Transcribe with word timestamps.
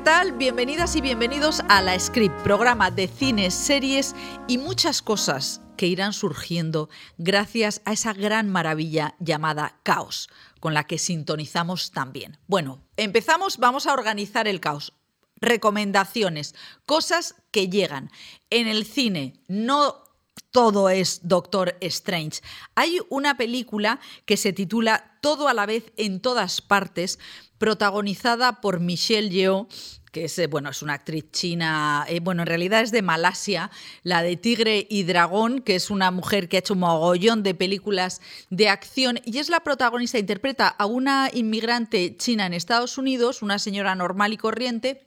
¿qué 0.00 0.04
tal? 0.04 0.32
Bienvenidas 0.32 0.96
y 0.96 1.02
bienvenidos 1.02 1.60
a 1.68 1.82
La 1.82 1.98
Script, 1.98 2.34
programa 2.42 2.90
de 2.90 3.06
cines, 3.06 3.52
series 3.52 4.16
y 4.48 4.56
muchas 4.56 5.02
cosas 5.02 5.60
que 5.76 5.88
irán 5.88 6.14
surgiendo 6.14 6.88
gracias 7.18 7.82
a 7.84 7.92
esa 7.92 8.14
gran 8.14 8.48
maravilla 8.48 9.14
llamada 9.18 9.78
caos, 9.82 10.30
con 10.58 10.72
la 10.72 10.84
que 10.84 10.96
sintonizamos 10.96 11.90
también. 11.90 12.38
Bueno, 12.46 12.80
empezamos, 12.96 13.58
vamos 13.58 13.86
a 13.86 13.92
organizar 13.92 14.48
el 14.48 14.58
caos. 14.58 14.94
Recomendaciones, 15.36 16.54
cosas 16.86 17.34
que 17.50 17.68
llegan. 17.68 18.10
En 18.48 18.68
el 18.68 18.86
cine, 18.86 19.34
no 19.48 20.02
todo 20.50 20.90
es 20.90 21.20
Doctor 21.22 21.76
Strange. 21.80 22.40
Hay 22.74 22.98
una 23.08 23.36
película 23.36 24.00
que 24.24 24.36
se 24.36 24.52
titula 24.52 25.18
Todo 25.20 25.48
a 25.48 25.54
la 25.54 25.66
vez 25.66 25.92
en 25.96 26.20
todas 26.20 26.60
partes, 26.60 27.18
protagonizada 27.58 28.60
por 28.60 28.80
Michelle 28.80 29.30
Yeoh 29.30 29.68
que 30.10 30.24
es, 30.24 30.38
eh, 30.38 30.46
bueno, 30.46 30.70
es 30.70 30.82
una 30.82 30.94
actriz 30.94 31.30
china, 31.30 32.04
eh, 32.08 32.20
bueno, 32.20 32.42
en 32.42 32.48
realidad 32.48 32.80
es 32.80 32.90
de 32.90 33.02
Malasia, 33.02 33.70
la 34.02 34.22
de 34.22 34.36
Tigre 34.36 34.86
y 34.90 35.04
Dragón, 35.04 35.60
que 35.60 35.76
es 35.76 35.90
una 35.90 36.10
mujer 36.10 36.48
que 36.48 36.56
ha 36.56 36.60
hecho 36.60 36.74
un 36.74 36.80
mogollón 36.80 37.42
de 37.42 37.54
películas 37.54 38.20
de 38.50 38.68
acción 38.68 39.20
y 39.24 39.38
es 39.38 39.48
la 39.48 39.60
protagonista, 39.60 40.18
interpreta 40.18 40.68
a 40.68 40.86
una 40.86 41.30
inmigrante 41.32 42.16
china 42.16 42.46
en 42.46 42.54
Estados 42.54 42.98
Unidos, 42.98 43.42
una 43.42 43.58
señora 43.58 43.94
normal 43.94 44.32
y 44.32 44.36
corriente, 44.36 45.06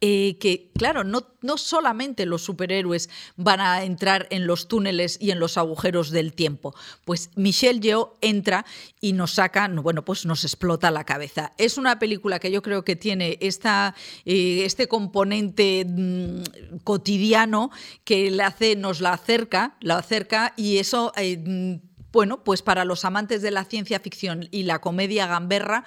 eh, 0.00 0.38
que, 0.38 0.70
claro, 0.74 1.02
no, 1.02 1.26
no, 1.42 1.58
solamente 1.58 2.24
los 2.24 2.42
superhéroes 2.42 3.10
van 3.36 3.60
a 3.60 3.82
entrar 3.82 4.28
en 4.30 4.46
los 4.46 4.68
túneles 4.68 5.18
y 5.20 5.32
en 5.32 5.40
los 5.40 5.58
agujeros 5.58 6.10
del 6.10 6.34
tiempo. 6.34 6.74
Pues 7.04 7.30
Michelle 7.34 7.80
Yeoh 7.80 8.14
entra 8.20 8.64
y 9.00 9.12
nos 9.12 9.32
saca, 9.32 9.68
bueno, 9.68 10.04
pues 10.04 10.24
nos 10.24 10.44
explota 10.44 10.92
la 10.92 11.04
cabeza. 11.04 11.52
Es 11.58 11.78
una 11.78 11.98
película 11.98 12.38
que 12.38 12.52
yo 12.52 12.62
creo 12.62 12.84
que 12.84 12.94
tiene 12.94 13.38
esta, 13.40 13.96
eh, 14.24 14.64
este 14.64 14.86
componente 14.86 15.84
mm, 15.84 16.78
cotidiano 16.84 17.70
que 18.04 18.30
le 18.30 18.42
hace, 18.44 18.76
nos 18.76 19.00
la 19.00 19.14
acerca, 19.14 19.76
la 19.80 19.98
acerca 19.98 20.54
y 20.56 20.78
eso 20.78 21.12
eh, 21.16 21.80
bueno, 22.12 22.42
pues 22.42 22.62
para 22.62 22.84
los 22.84 23.04
amantes 23.04 23.42
de 23.42 23.50
la 23.50 23.64
ciencia 23.64 24.00
ficción 24.00 24.48
y 24.50 24.62
la 24.62 24.80
comedia 24.80 25.26
gamberra 25.26 25.84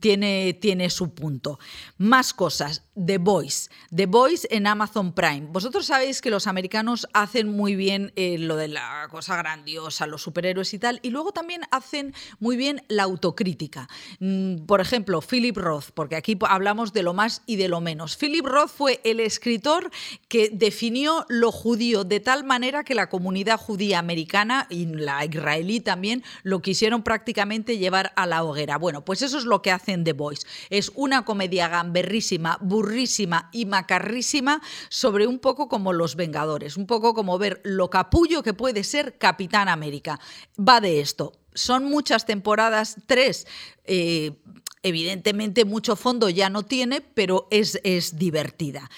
tiene, 0.00 0.56
tiene 0.60 0.88
su 0.90 1.14
punto. 1.14 1.58
Más 1.98 2.32
cosas. 2.32 2.83
The 2.94 3.18
Voice. 3.18 3.70
The 3.94 4.06
Voice 4.06 4.46
en 4.50 4.66
Amazon 4.66 5.12
Prime. 5.12 5.48
Vosotros 5.50 5.86
sabéis 5.86 6.20
que 6.20 6.30
los 6.30 6.46
americanos 6.46 7.08
hacen 7.12 7.48
muy 7.48 7.74
bien 7.74 8.12
eh, 8.14 8.38
lo 8.38 8.56
de 8.56 8.68
la 8.68 9.08
cosa 9.10 9.36
grandiosa, 9.36 10.06
los 10.06 10.22
superhéroes 10.22 10.72
y 10.74 10.78
tal, 10.78 11.00
y 11.02 11.10
luego 11.10 11.32
también 11.32 11.62
hacen 11.70 12.14
muy 12.38 12.56
bien 12.56 12.84
la 12.88 13.02
autocrítica. 13.02 13.88
Mm, 14.20 14.66
por 14.66 14.80
ejemplo, 14.80 15.20
Philip 15.20 15.56
Roth, 15.56 15.90
porque 15.92 16.16
aquí 16.16 16.38
hablamos 16.48 16.92
de 16.92 17.02
lo 17.02 17.14
más 17.14 17.42
y 17.46 17.56
de 17.56 17.68
lo 17.68 17.80
menos. 17.80 18.16
Philip 18.16 18.46
Roth 18.46 18.70
fue 18.70 19.00
el 19.04 19.20
escritor 19.20 19.90
que 20.28 20.50
definió 20.52 21.26
lo 21.28 21.50
judío 21.50 22.04
de 22.04 22.20
tal 22.20 22.44
manera 22.44 22.84
que 22.84 22.94
la 22.94 23.08
comunidad 23.08 23.58
judía 23.58 23.98
americana 23.98 24.66
y 24.70 24.86
la 24.86 25.24
israelí 25.24 25.80
también 25.80 26.22
lo 26.42 26.62
quisieron 26.62 27.02
prácticamente 27.02 27.78
llevar 27.78 28.12
a 28.16 28.26
la 28.26 28.44
hoguera. 28.44 28.78
Bueno, 28.78 29.04
pues 29.04 29.22
eso 29.22 29.38
es 29.38 29.44
lo 29.44 29.62
que 29.62 29.72
hacen 29.72 30.04
The 30.04 30.12
Voice. 30.12 30.46
Es 30.70 30.92
una 30.94 31.24
comedia 31.24 31.68
gamberrísima, 31.68 32.58
y 33.52 33.66
macarrísima 33.66 34.60
sobre 34.88 35.26
un 35.26 35.38
poco 35.38 35.68
como 35.68 35.92
los 35.92 36.16
Vengadores, 36.16 36.76
un 36.76 36.86
poco 36.86 37.14
como 37.14 37.38
ver 37.38 37.60
lo 37.64 37.90
capullo 37.90 38.42
que 38.42 38.54
puede 38.54 38.84
ser 38.84 39.18
Capitán 39.18 39.68
América. 39.68 40.20
Va 40.58 40.80
de 40.80 41.00
esto. 41.00 41.32
Son 41.54 41.84
muchas 41.84 42.26
temporadas, 42.26 42.96
tres. 43.06 43.46
Eh, 43.84 44.32
evidentemente 44.82 45.64
mucho 45.64 45.96
fondo 45.96 46.28
ya 46.28 46.50
no 46.50 46.62
tiene, 46.62 47.00
pero 47.00 47.48
es, 47.50 47.80
es 47.84 48.16
divertida. 48.16 48.90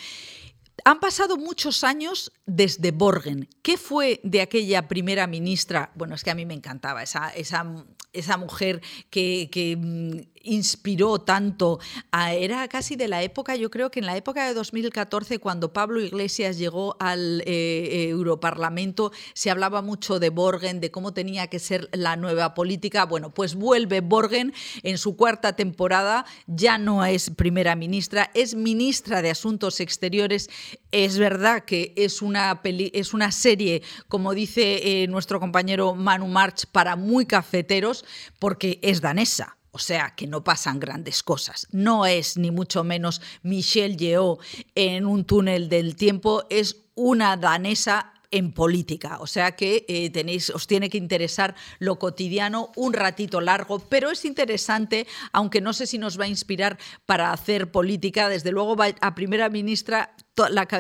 Han 0.85 1.01
pasado 1.01 1.37
muchos 1.37 1.85
años 1.85 2.33
desde 2.45 2.93
Borgen. 2.93 3.49
¿Qué 3.63 3.77
fue 3.77 4.21
de 4.23 4.41
aquella 4.41 4.89
primera 4.89 5.27
ministra? 5.27 5.91
Bueno, 5.95 6.15
es 6.15 6.23
que 6.23 6.31
a 6.31 6.35
mí 6.35 6.47
me 6.47 6.55
encantaba 6.55 7.03
esa, 7.03 7.31
esa, 7.31 7.67
esa 8.13 8.37
mujer 8.37 8.83
que, 9.11 9.49
que 9.51 9.77
mm, 9.77 10.36
inspiró 10.47 11.19
tanto. 11.21 11.79
era 12.13 12.69
casi 12.69 12.97
de 12.97 13.09
la 13.09 13.23
época, 13.23 13.57
yo 13.57 13.71
creo 13.71 13.91
que 13.91 14.01
en 14.01 14.07
la 14.07 14.17
época 14.17 14.47
de 14.47 14.55
2014, 14.55 15.39
cuando 15.39 15.73
Pablo 15.73 16.01
Iglesias 16.01 16.59
llegó 16.59 16.97
al 17.01 17.41
eh, 17.41 17.45
eh, 17.47 18.09
Europarlamento, 18.09 19.13
se 19.35 19.51
hablaba 19.51 19.83
mucho 19.83 20.19
de 20.19 20.31
Borgen, 20.31 20.81
de 20.81 20.91
cómo 20.91 21.13
tenía 21.13 21.49
que 21.49 21.59
ser 21.59 21.89
la 21.93 22.17
nueva 22.17 22.55
política. 22.55 23.05
Bueno, 23.05 23.31
pues 23.31 23.55
vuelve 23.55 24.01
Borgen 24.01 24.55
en 24.83 24.99
su 24.99 25.17
cuarta 25.17 25.55
temporada, 25.55 26.25
ya 26.47 26.79
no 26.79 27.05
es 27.05 27.31
primera 27.31 27.77
ministra, 27.77 28.31
es 28.35 28.55
ministra 28.55 29.23
de 29.23 29.31
Asuntos 29.31 29.81
Exteriores. 29.81 30.49
Es 30.93 31.19
verdad 31.19 31.65
que 31.65 31.93
es 31.97 32.23
una, 32.23 32.61
es 32.65 33.15
una 33.15 33.33
serie, 33.33 33.83
como 34.09 34.33
dice 34.35 35.03
eh, 35.03 35.07
nuestro 35.09 35.41
compañero 35.41 35.95
Manu 35.95 36.29
March, 36.29 36.67
para 36.73 36.97
muy 36.97 37.27
cafeteros, 37.27 38.05
porque 38.39 38.79
es 38.83 39.01
danesa. 39.01 39.56
O 39.77 39.79
sea, 39.79 40.15
que 40.17 40.27
no 40.27 40.43
pasan 40.43 40.81
grandes 40.81 41.23
cosas. 41.23 41.67
No 41.71 42.07
es 42.07 42.39
ni 42.39 42.51
mucho 42.51 42.83
menos 42.83 43.21
Michelle 43.43 43.95
Yeoh 43.95 44.39
en 44.75 45.05
un 45.05 45.27
túnel 45.27 45.69
del 45.69 45.97
tiempo, 45.97 46.45
es 46.49 46.87
una 46.95 47.37
danesa 47.37 48.15
en 48.31 48.53
política. 48.53 49.19
O 49.21 49.27
sea 49.27 49.53
que 49.53 49.85
eh, 49.87 50.09
tenéis, 50.09 50.49
os 50.49 50.67
tiene 50.67 50.89
que 50.89 50.97
interesar 50.97 51.55
lo 51.79 51.99
cotidiano 51.99 52.73
un 52.75 52.95
ratito 52.95 53.43
largo, 53.43 53.81
pero 53.81 54.11
es 54.11 54.25
interesante, 54.25 55.07
aunque 55.31 55.61
no 55.61 55.75
sé 55.75 55.87
si 55.87 55.99
nos 55.99 56.19
va 56.19 56.25
a 56.25 56.29
inspirar 56.29 56.79
para 57.05 57.33
hacer 57.33 57.71
política. 57.71 58.31
Desde 58.31 58.53
luego, 58.53 58.77
a 59.03 59.15
primera 59.15 59.51
ministra, 59.51 60.17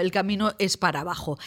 el 0.00 0.10
camino 0.10 0.54
es 0.58 0.78
para 0.78 1.00
abajo. 1.00 1.38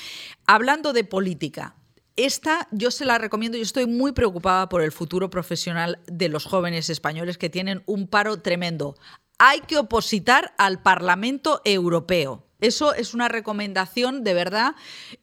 Hablando 0.46 0.94
de 0.94 1.04
política, 1.04 1.79
esta 2.16 2.68
yo 2.72 2.92
se 2.92 3.06
la 3.06 3.18
recomiendo, 3.18 3.58
yo 3.58 3.64
estoy 3.64 3.86
muy 3.86 4.12
preocupada 4.12 4.70
por 4.70 4.82
el 4.82 4.92
futuro 4.92 5.30
profesional 5.30 6.00
de 6.08 6.30
los 6.30 6.46
jóvenes 6.46 6.90
españoles 6.90 7.38
que 7.38 7.50
tienen 7.50 7.84
un 7.86 8.08
paro 8.08 8.42
tremendo. 8.42 8.96
Hay 9.38 9.62
que 9.62 9.78
opositar 9.78 10.54
al 10.58 10.82
Parlamento 10.82 11.62
Europeo. 11.64 12.49
Eso 12.60 12.94
es 12.94 13.14
una 13.14 13.28
recomendación 13.28 14.24
de 14.24 14.34
verdad 14.34 14.76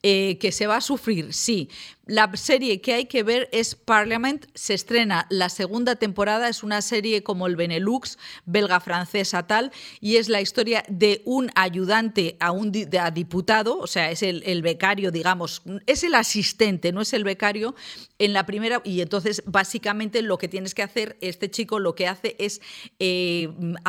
eh, 0.03 0.39
que 0.39 0.53
se 0.53 0.67
va 0.67 0.77
a 0.77 0.81
sufrir, 0.81 1.35
sí, 1.35 1.69
la 2.07 2.31
serie 2.37 2.81
que 2.81 2.95
hay 2.95 3.07
que 3.07 3.25
ver 3.25 3.49
es 3.51 3.75
Parliament. 3.75 4.47
Se 4.55 4.75
estrena 4.75 5.27
la 5.29 5.49
segunda 5.49 5.97
temporada. 5.97 6.49
Es 6.49 6.63
una 6.63 6.81
serie 6.81 7.25
como 7.25 7.49
el 7.49 7.57
Benelux, 7.57 8.17
belga-francesa 8.45 9.49
tal, 9.49 9.73
y 10.01 10.17
es 10.17 10.29
la 10.29 10.41
historia 10.41 10.85
de 10.89 11.23
un 11.25 11.51
ayudante 11.57 12.37
a 12.39 12.53
un 12.53 12.71
diputado, 12.71 13.79
o 13.79 13.89
sea, 13.89 14.13
es 14.13 14.23
el, 14.23 14.63
becario, 14.63 15.11
digamos, 15.11 15.63
es 15.87 16.05
el 16.05 16.15
asistente, 16.15 16.93
no 16.93 17.01
es 17.01 17.13
el 17.13 17.25
becario, 17.25 17.75
en 18.21 18.33
la 18.33 18.47
primera. 18.47 18.81
Y 18.85 19.01
entonces, 19.01 19.43
básicamente, 19.45 20.23
lo 20.23 20.39
que 20.39 20.47
tienes 20.47 20.75
que 20.75 20.85
hacer, 20.85 21.17
este 21.21 21.51
chico 21.51 21.81
lo 21.81 21.97
que 21.97 22.07
hace 22.07 22.37
es 22.39 22.61
eh, 23.01 23.49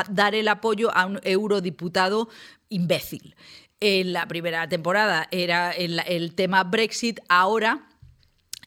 dar 0.09 0.33
el 0.33 0.47
apoyo 0.47 0.91
a 0.95 1.05
un 1.05 1.19
eurodiputado 1.23 2.29
imbécil. 2.69 3.35
En 3.79 4.13
la 4.13 4.27
primera 4.27 4.67
temporada 4.67 5.27
era 5.31 5.71
el 5.71 6.33
tema 6.35 6.63
Brexit, 6.63 7.19
ahora 7.29 7.87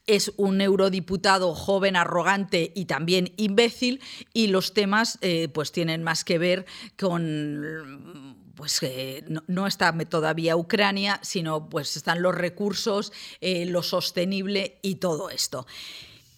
es 0.07 0.33
un 0.37 0.61
eurodiputado 0.61 1.53
joven, 1.55 1.95
arrogante 1.95 2.71
y 2.75 2.85
también 2.85 3.33
imbécil, 3.37 4.01
y 4.33 4.47
los 4.47 4.73
temas 4.73 5.17
eh, 5.21 5.47
pues 5.53 5.71
tienen 5.71 6.03
más 6.03 6.23
que 6.23 6.37
ver 6.37 6.65
con 6.99 8.39
pues 8.55 8.81
no, 9.47 9.65
está 9.65 9.97
todavía 10.05 10.55
Ucrania, 10.55 11.19
sino 11.23 11.69
pues 11.69 11.95
están 11.95 12.21
los 12.21 12.35
recursos, 12.35 13.11
eh, 13.39 13.65
lo 13.65 13.81
sostenible 13.81 14.77
y 14.83 14.95
todo 14.95 15.29
esto. 15.29 15.65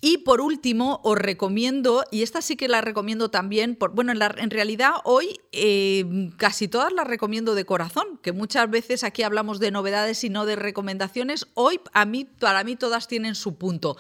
Y 0.05 0.17
por 0.17 0.41
último, 0.41 1.00
os 1.05 1.17
recomiendo, 1.17 2.03
y 2.11 2.23
esta 2.23 2.41
sí 2.41 2.57
que 2.57 2.67
la 2.67 2.81
recomiendo 2.81 3.31
también, 3.31 3.77
por, 3.77 3.91
bueno, 3.95 4.11
en, 4.11 4.50
realidad 4.50 4.95
hoy 5.05 5.39
eh, 5.53 6.29
casi 6.35 6.67
todas 6.67 6.91
las 6.91 7.07
recomiendo 7.07 7.55
de 7.55 7.63
corazón, 7.63 8.19
que 8.21 8.33
muchas 8.33 8.69
veces 8.69 9.05
aquí 9.05 9.23
hablamos 9.23 9.61
de 9.61 9.71
novedades 9.71 10.25
y 10.25 10.29
no 10.29 10.45
de 10.45 10.57
recomendaciones. 10.57 11.47
Hoy 11.53 11.79
a 11.94 12.03
mí, 12.03 12.25
para 12.25 12.65
mí 12.65 12.75
todas 12.75 13.07
tienen 13.07 13.33
su 13.33 13.55
punto. 13.57 13.95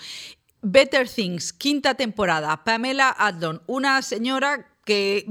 Better 0.61 1.07
Things, 1.07 1.53
quinta 1.53 1.93
temporada, 1.93 2.65
Pamela 2.65 3.09
Adlon, 3.09 3.61
una 3.65 4.01
señora 4.01 4.72
que 4.83 5.25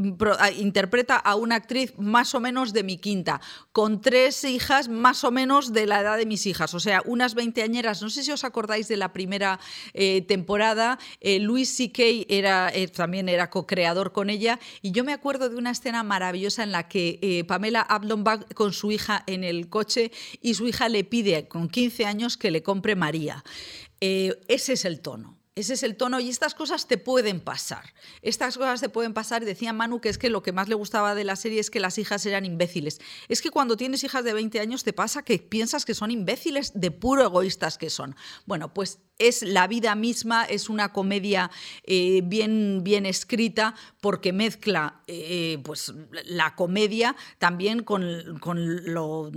interpreta 0.58 1.16
a 1.16 1.34
una 1.34 1.56
actriz 1.56 1.92
más 1.98 2.34
o 2.34 2.40
menos 2.40 2.72
de 2.72 2.82
mi 2.82 2.96
quinta, 2.96 3.40
con 3.72 4.00
tres 4.00 4.44
hijas 4.44 4.88
más 4.88 5.24
o 5.24 5.30
menos 5.30 5.72
de 5.72 5.86
la 5.86 6.00
edad 6.00 6.16
de 6.16 6.26
mis 6.26 6.46
hijas, 6.46 6.74
o 6.74 6.80
sea, 6.80 7.02
unas 7.04 7.34
veinteañeras. 7.34 8.02
No 8.02 8.10
sé 8.10 8.22
si 8.22 8.32
os 8.32 8.44
acordáis 8.44 8.88
de 8.88 8.96
la 8.96 9.12
primera 9.12 9.60
eh, 9.92 10.22
temporada, 10.22 10.98
eh, 11.20 11.38
Luis 11.38 11.68
C.K. 11.76 12.02
Era, 12.28 12.70
eh, 12.72 12.88
también 12.88 13.28
era 13.28 13.50
co-creador 13.50 14.12
con 14.12 14.30
ella, 14.30 14.58
y 14.80 14.92
yo 14.92 15.04
me 15.04 15.12
acuerdo 15.12 15.48
de 15.48 15.56
una 15.56 15.70
escena 15.70 16.02
maravillosa 16.02 16.62
en 16.62 16.72
la 16.72 16.88
que 16.88 17.44
Pamela 17.46 17.80
Abdon 17.80 18.24
va 18.26 18.40
con 18.40 18.72
su 18.72 18.90
hija 18.90 19.22
en 19.26 19.44
el 19.44 19.68
coche 19.68 20.12
y 20.40 20.54
su 20.54 20.66
hija 20.66 20.88
le 20.88 21.04
pide 21.04 21.48
con 21.48 21.68
15 21.68 22.06
años 22.06 22.36
que 22.36 22.50
le 22.50 22.62
compre 22.62 22.96
María. 22.96 23.44
ese 24.00 24.72
es 24.72 24.84
el 24.84 25.00
tono 25.00 25.41
Ese 25.54 25.74
es 25.74 25.82
el 25.82 25.96
tono 25.96 26.18
y 26.18 26.30
estas 26.30 26.54
cosas 26.54 26.88
te 26.88 26.96
pueden 26.96 27.38
pasar. 27.38 27.92
Estas 28.22 28.56
cosas 28.56 28.80
te 28.80 28.88
pueden 28.88 29.12
pasar. 29.12 29.44
Decía 29.44 29.74
Manu 29.74 30.00
que 30.00 30.08
es 30.08 30.16
que 30.16 30.30
lo 30.30 30.42
que 30.42 30.50
más 30.50 30.66
le 30.66 30.74
gustaba 30.74 31.14
de 31.14 31.24
la 31.24 31.36
serie 31.36 31.60
es 31.60 31.70
que 31.70 31.78
las 31.78 31.98
hijas 31.98 32.24
eran 32.24 32.46
imbéciles. 32.46 33.02
Es 33.28 33.42
que 33.42 33.50
cuando 33.50 33.76
tienes 33.76 34.02
hijas 34.02 34.24
de 34.24 34.32
20 34.32 34.60
años 34.60 34.82
te 34.82 34.94
pasa 34.94 35.22
que 35.22 35.38
piensas 35.38 35.84
que 35.84 35.92
son 35.92 36.10
imbéciles 36.10 36.72
de 36.74 36.90
puro 36.90 37.22
egoístas 37.22 37.76
que 37.76 37.90
son. 37.90 38.16
Bueno, 38.46 38.72
pues 38.72 39.00
es 39.18 39.42
la 39.42 39.66
vida 39.66 39.94
misma, 39.94 40.46
es 40.46 40.70
una 40.70 40.90
comedia 40.94 41.50
eh, 41.82 42.22
bien, 42.24 42.80
bien 42.82 43.04
escrita 43.04 43.74
porque 44.00 44.32
mezcla 44.32 45.02
eh, 45.06 45.58
pues, 45.64 45.92
la 46.24 46.54
comedia 46.54 47.14
también 47.38 47.82
con, 47.82 48.38
con 48.40 48.90
lo 48.90 49.30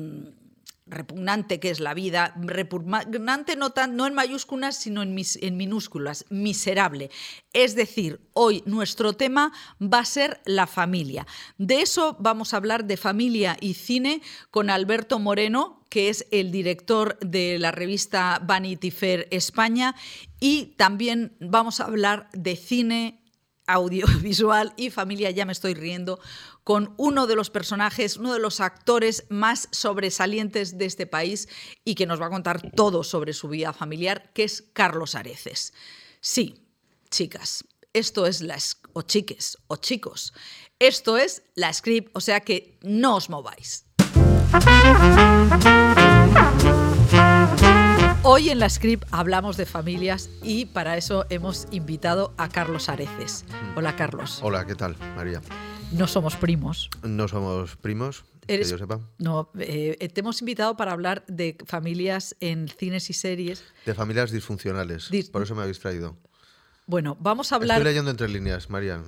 repugnante 0.88 1.60
que 1.60 1.72
es 1.72 1.80
la 1.80 1.94
vida, 1.94 2.34
repugnante 2.38 3.56
no, 3.56 3.74
no 3.90 4.08
en 4.08 4.14
mayúsculas, 4.14 4.78
sino 4.78 5.02
en, 5.02 5.16
en, 5.18 5.58
minúsculas, 5.58 6.26
miserable. 6.30 7.10
Es 7.54 7.76
decir, 7.76 8.22
hoy 8.34 8.62
nuestro 8.66 9.14
tema 9.14 9.52
va 9.82 10.00
a 10.00 10.06
ser 10.06 10.42
la 10.46 10.68
familia. 10.68 11.26
De 11.58 11.82
eso 11.82 12.16
vamos 12.20 12.54
a 12.54 12.58
hablar 12.58 12.86
de 12.86 12.98
familia 12.98 13.58
y 13.60 13.74
cine 13.74 14.22
con 14.52 14.70
Alberto 14.70 15.18
Moreno, 15.18 15.84
que 15.90 16.10
es 16.10 16.28
el 16.32 16.52
director 16.52 17.18
de 17.20 17.58
la 17.58 17.72
revista 17.72 18.40
Vanity 18.44 18.92
Fair 18.92 19.28
España, 19.32 19.96
y 20.40 20.76
también 20.78 21.36
vamos 21.40 21.80
a 21.80 21.86
hablar 21.86 22.30
de 22.34 22.56
cine 22.56 23.22
audiovisual 23.68 24.74
y 24.78 24.90
familia, 24.92 25.32
ya 25.32 25.46
me 25.46 25.52
estoy 25.52 25.74
riendo, 25.74 26.20
con 26.66 26.96
uno 26.98 27.28
de 27.28 27.36
los 27.36 27.52
personajes, 27.52 28.18
uno 28.18 28.34
de 28.34 28.40
los 28.40 28.60
actores 28.60 29.26
más 29.30 29.70
sobresalientes 29.72 30.80
de 30.80 30.86
este 30.86 31.06
país 31.06 31.48
y 31.86 31.94
que 31.94 32.08
nos 32.08 32.20
va 32.20 32.26
a 32.26 32.32
contar 32.32 32.72
todo 32.72 33.04
sobre 33.04 33.34
su 33.34 33.48
vida 33.48 33.72
familiar, 33.72 34.32
que 34.34 34.44
es 34.44 34.64
Carlos 34.74 35.14
Areces. 35.14 35.74
Sí, 36.22 36.66
chicas, 37.12 37.66
esto 37.94 38.26
es 38.26 38.42
la 38.42 38.58
o 38.94 39.04
chiques 39.04 39.60
o 39.68 39.76
chicos, 39.76 40.34
esto 40.80 41.18
es 41.18 41.44
la 41.54 41.72
script, 41.72 42.10
o 42.14 42.20
sea 42.20 42.40
que 42.40 42.80
no 42.82 43.18
os 43.18 43.30
mováis. 43.30 43.86
Hoy 48.24 48.50
en 48.50 48.58
la 48.58 48.70
script 48.72 49.08
hablamos 49.12 49.56
de 49.56 49.68
familias 49.68 50.32
y 50.42 50.66
para 50.66 50.98
eso 50.98 51.28
hemos 51.30 51.68
invitado 51.70 52.34
a 52.38 52.50
Carlos 52.50 52.90
Areces. 52.90 53.46
Hola 53.76 53.96
Carlos. 53.96 54.40
Hola, 54.42 54.66
¿qué 54.66 54.74
tal, 54.74 54.98
María? 55.16 55.42
No 55.92 56.08
somos 56.08 56.36
primos. 56.36 56.90
No 57.04 57.28
somos 57.28 57.76
primos, 57.78 58.26
que 58.48 58.64
yo 58.64 58.78
sepa. 58.78 59.00
No, 59.18 59.50
eh, 59.60 60.10
te 60.14 60.22
hemos 60.22 60.42
invitado 60.42 60.76
para 60.76 60.92
hablar 60.92 61.26
de 61.28 61.58
familias 61.66 62.36
en 62.40 62.68
cines 62.68 63.10
y 63.10 63.14
series. 63.14 63.64
De 63.86 63.94
familias 63.94 64.32
disfuncionales. 64.32 65.10
Por 65.32 65.44
eso 65.44 65.56
me 65.56 65.62
habéis 65.62 65.80
traído. 65.80 66.18
Bueno, 66.88 67.18
vamos 67.20 67.52
a 67.52 67.56
hablar. 67.56 67.78
Estoy 67.78 67.92
leyendo 67.92 68.12
entre 68.12 68.30
líneas, 68.30 68.70
María. 68.70 69.02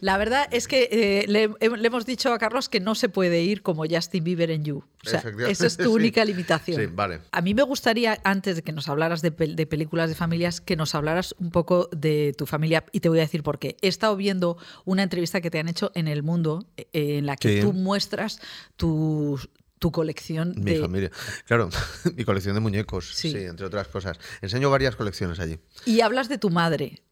La 0.00 0.16
verdad 0.16 0.48
es 0.50 0.66
que 0.66 0.88
eh, 0.90 1.26
le, 1.28 1.50
hemos 1.60 2.06
dicho 2.06 2.32
a 2.32 2.38
Carlos 2.38 2.68
que 2.68 2.80
no 2.80 2.96
se 2.96 3.08
puede 3.08 3.42
ir 3.42 3.62
como 3.62 3.84
Justin 3.88 4.24
Bieber 4.24 4.50
en 4.50 4.64
You. 4.64 4.82
O 5.06 5.08
sea, 5.08 5.22
esa 5.48 5.66
es 5.66 5.76
tu 5.76 5.92
única 5.94 6.24
limitación. 6.24 6.80
Sí, 6.80 6.86
vale. 6.86 7.20
A 7.30 7.40
mí 7.40 7.54
me 7.54 7.62
gustaría, 7.62 8.18
antes 8.24 8.56
de 8.56 8.62
que 8.62 8.72
nos 8.72 8.88
hablaras 8.88 9.22
de, 9.22 9.30
películas 9.30 10.08
de 10.08 10.16
familias, 10.16 10.60
que 10.60 10.74
nos 10.74 10.96
hablaras 10.96 11.36
un 11.38 11.50
poco 11.50 11.88
de 11.92 12.34
tu 12.36 12.46
familia. 12.46 12.84
Y 12.90 12.98
te 12.98 13.08
voy 13.08 13.18
a 13.18 13.22
decir 13.22 13.44
por 13.44 13.60
qué. 13.60 13.76
He 13.80 13.86
estado 13.86 14.16
viendo 14.16 14.56
una 14.84 15.04
entrevista 15.04 15.40
que 15.40 15.50
te 15.50 15.60
han 15.60 15.68
hecho 15.68 15.92
en 15.94 16.08
El 16.08 16.24
Mundo, 16.24 16.66
eh, 16.76 17.18
en 17.18 17.26
la 17.26 17.36
que 17.36 17.60
tú 17.60 17.72
muestras 17.72 18.40
tus, 18.76 19.50
tu 19.82 19.90
colección 19.90 20.54
mi 20.56 20.76
familia. 20.76 21.10
Claro, 21.44 21.68
mi 22.16 22.24
colección 22.24 22.54
de 22.54 22.60
muñecos, 22.60 23.12
sí. 23.16 23.34
entre 23.36 23.66
otras 23.66 23.88
cosas. 23.88 24.16
Enseño 24.40 24.70
varias 24.70 24.94
colecciones 24.94 25.40
allí. 25.40 25.58
Y 25.84 26.02
hablas 26.02 26.28
de 26.28 26.38
tu 26.38 26.50
madre. 26.50 27.02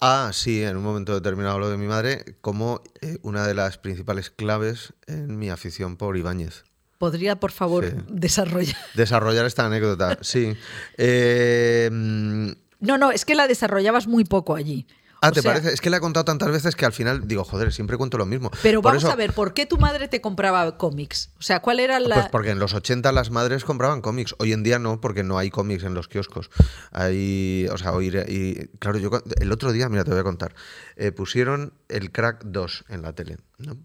Ah, 0.00 0.30
sí, 0.32 0.62
en 0.62 0.76
un 0.76 0.84
momento 0.84 1.12
determinado 1.12 1.58
lo 1.58 1.68
de 1.68 1.76
mi 1.76 1.88
madre 1.88 2.36
como 2.40 2.80
eh, 3.00 3.18
una 3.22 3.44
de 3.44 3.54
las 3.54 3.76
principales 3.76 4.30
claves 4.30 4.94
en 5.08 5.36
mi 5.36 5.50
afición 5.50 5.96
por 5.96 6.16
Ibáñez. 6.16 6.62
¿Podría, 6.96 7.40
por 7.40 7.50
favor, 7.50 8.06
desarrollar? 8.06 8.76
Desarrollar 8.94 9.44
esta 9.46 9.66
anécdota, 9.66 10.18
sí. 10.20 10.54
Eh, 10.96 11.88
no, 11.90 12.98
no, 12.98 13.10
es 13.10 13.24
que 13.24 13.34
la 13.34 13.48
desarrollabas 13.48 14.06
muy 14.06 14.24
poco 14.24 14.54
allí. 14.54 14.86
Ah, 15.20 15.32
¿te 15.32 15.42
parece? 15.42 15.72
Es 15.72 15.80
que 15.80 15.90
le 15.90 15.98
he 15.98 16.00
contado 16.00 16.24
tantas 16.24 16.50
veces 16.50 16.74
que 16.76 16.86
al 16.86 16.92
final 16.92 17.26
digo, 17.26 17.44
joder, 17.44 17.72
siempre 17.72 17.96
cuento 17.96 18.16
lo 18.16 18.26
mismo. 18.26 18.50
Pero 18.62 18.80
vamos 18.80 19.04
a 19.04 19.14
ver, 19.16 19.32
¿por 19.32 19.52
qué 19.54 19.66
tu 19.66 19.78
madre 19.78 20.08
te 20.08 20.20
compraba 20.20 20.78
cómics? 20.78 21.30
O 21.38 21.42
sea, 21.42 21.60
¿cuál 21.60 21.80
era 21.80 22.00
la...? 22.00 22.14
Pues 22.14 22.28
porque 22.30 22.50
en 22.50 22.58
los 22.58 22.74
80 22.74 23.12
las 23.12 23.30
madres 23.30 23.64
compraban 23.64 24.00
cómics. 24.00 24.34
Hoy 24.38 24.52
en 24.52 24.62
día 24.62 24.78
no, 24.78 25.00
porque 25.00 25.22
no 25.22 25.38
hay 25.38 25.50
cómics 25.50 25.84
en 25.84 25.94
los 25.94 26.08
kioscos. 26.08 26.50
Hay, 26.90 27.66
o 27.70 27.76
sea, 27.76 27.92
hoy, 27.92 28.08
y 28.28 28.68
claro, 28.78 28.98
yo 28.98 29.10
el 29.40 29.52
otro 29.52 29.72
día, 29.72 29.88
mira, 29.88 30.04
te 30.04 30.10
voy 30.10 30.20
a 30.20 30.24
contar, 30.24 30.54
eh, 30.96 31.12
pusieron 31.12 31.74
el 31.88 32.12
Crack 32.12 32.44
2 32.44 32.84
en 32.88 33.02
la 33.02 33.12
tele, 33.12 33.38
¿no? 33.58 33.76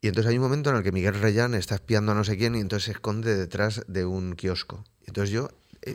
Y 0.00 0.06
entonces 0.06 0.30
hay 0.30 0.36
un 0.36 0.44
momento 0.44 0.70
en 0.70 0.76
el 0.76 0.82
que 0.84 0.92
Miguel 0.92 1.14
Reyán 1.14 1.54
está 1.54 1.74
espiando 1.74 2.12
a 2.12 2.14
no 2.14 2.22
sé 2.22 2.36
quién 2.36 2.54
y 2.54 2.60
entonces 2.60 2.84
se 2.84 2.92
esconde 2.92 3.36
detrás 3.36 3.82
de 3.88 4.04
un 4.04 4.36
kiosco. 4.36 4.84
Entonces 5.06 5.30
yo 5.30 5.48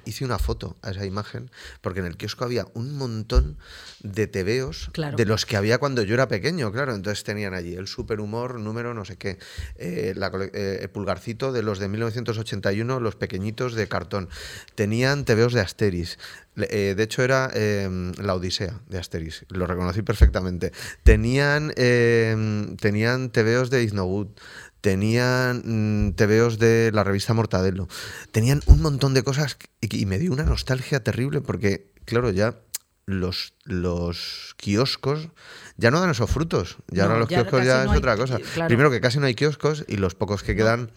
hice 0.06 0.26
una 0.26 0.40
foto 0.40 0.78
a 0.82 0.92
esa 0.92 1.06
imagen 1.06 1.52
porque 1.82 2.00
en 2.00 2.06
el 2.06 2.18
kiosco 2.18 2.46
había 2.46 2.68
un 2.74 2.98
montón 2.98 3.58
de 4.02 4.28
tebeos 4.28 4.92
de 5.16 5.26
los 5.26 5.46
que 5.46 5.58
había 5.58 5.78
cuando 5.78 6.04
yo 6.04 6.14
era 6.14 6.28
pequeño, 6.28 6.72
claro. 6.72 6.94
Entonces 6.94 7.24
tenían 7.24 7.54
allí 7.54 7.76
el 7.76 7.88
superhumor 7.88 8.60
número 8.60 8.94
no 8.94 9.06
sé 9.06 9.18
qué, 9.18 9.38
eh, 9.78 10.14
eh, 10.16 10.80
el 10.82 10.90
pulgarcito 10.90 11.52
de 11.52 11.64
los 11.64 11.80
de 11.80 11.88
1981, 11.88 13.00
los 13.00 13.16
pequeñitos 13.16 13.76
de 13.76 13.88
cartón. 13.88 14.30
Tenían 14.76 15.26
tebeos 15.26 15.54
de 15.54 15.62
Asteris. 15.62 16.18
de 16.56 16.96
hecho 17.00 17.24
era 17.24 17.50
em, 17.54 18.14
la 18.22 18.36
Odisea 18.36 18.80
de 18.88 19.00
Asteris, 19.00 19.46
lo 19.50 19.66
reconocí 19.66 20.02
perfectamente. 20.02 20.72
Tenían, 21.04 21.74
em, 21.78 22.78
tenían 22.78 23.32
tebeos 23.32 23.70
de 23.70 23.84
Iznogut 23.84 24.40
tenían 24.84 25.64
mm, 25.64 26.16
tebeos 26.16 26.60
de 26.60 26.92
la 26.94 27.06
revista 27.06 27.34
Mortadelo, 27.34 27.88
tenían 28.34 28.62
un 28.66 28.82
montón 28.82 29.14
de 29.14 29.24
cosas 29.24 29.58
y, 29.80 30.06
me 30.06 30.20
dio 30.20 30.34
una 30.34 30.44
nostalgia 30.44 31.02
terrible 31.02 31.40
porque, 31.40 31.94
claro, 32.04 32.32
ya 32.32 32.60
los, 33.06 33.54
los 33.64 34.56
kioscos 34.58 35.30
ya 35.78 35.90
no 35.90 36.02
dan 36.02 36.10
esos 36.10 36.30
frutos. 36.30 36.80
Ya 36.90 37.04
ahora 37.04 37.18
los 37.18 37.30
kioscos 37.30 37.66
ya 37.66 37.86
es 37.86 37.92
otra 37.92 38.18
cosa. 38.18 38.40
Primero 38.68 38.92
que 38.92 39.00
casi 39.00 39.20
no 39.20 39.26
hay 39.26 39.36
kioscos 39.36 39.86
y 39.88 39.96
los 39.96 40.16
pocos 40.16 40.44
que 40.44 40.54
quedan. 40.54 40.92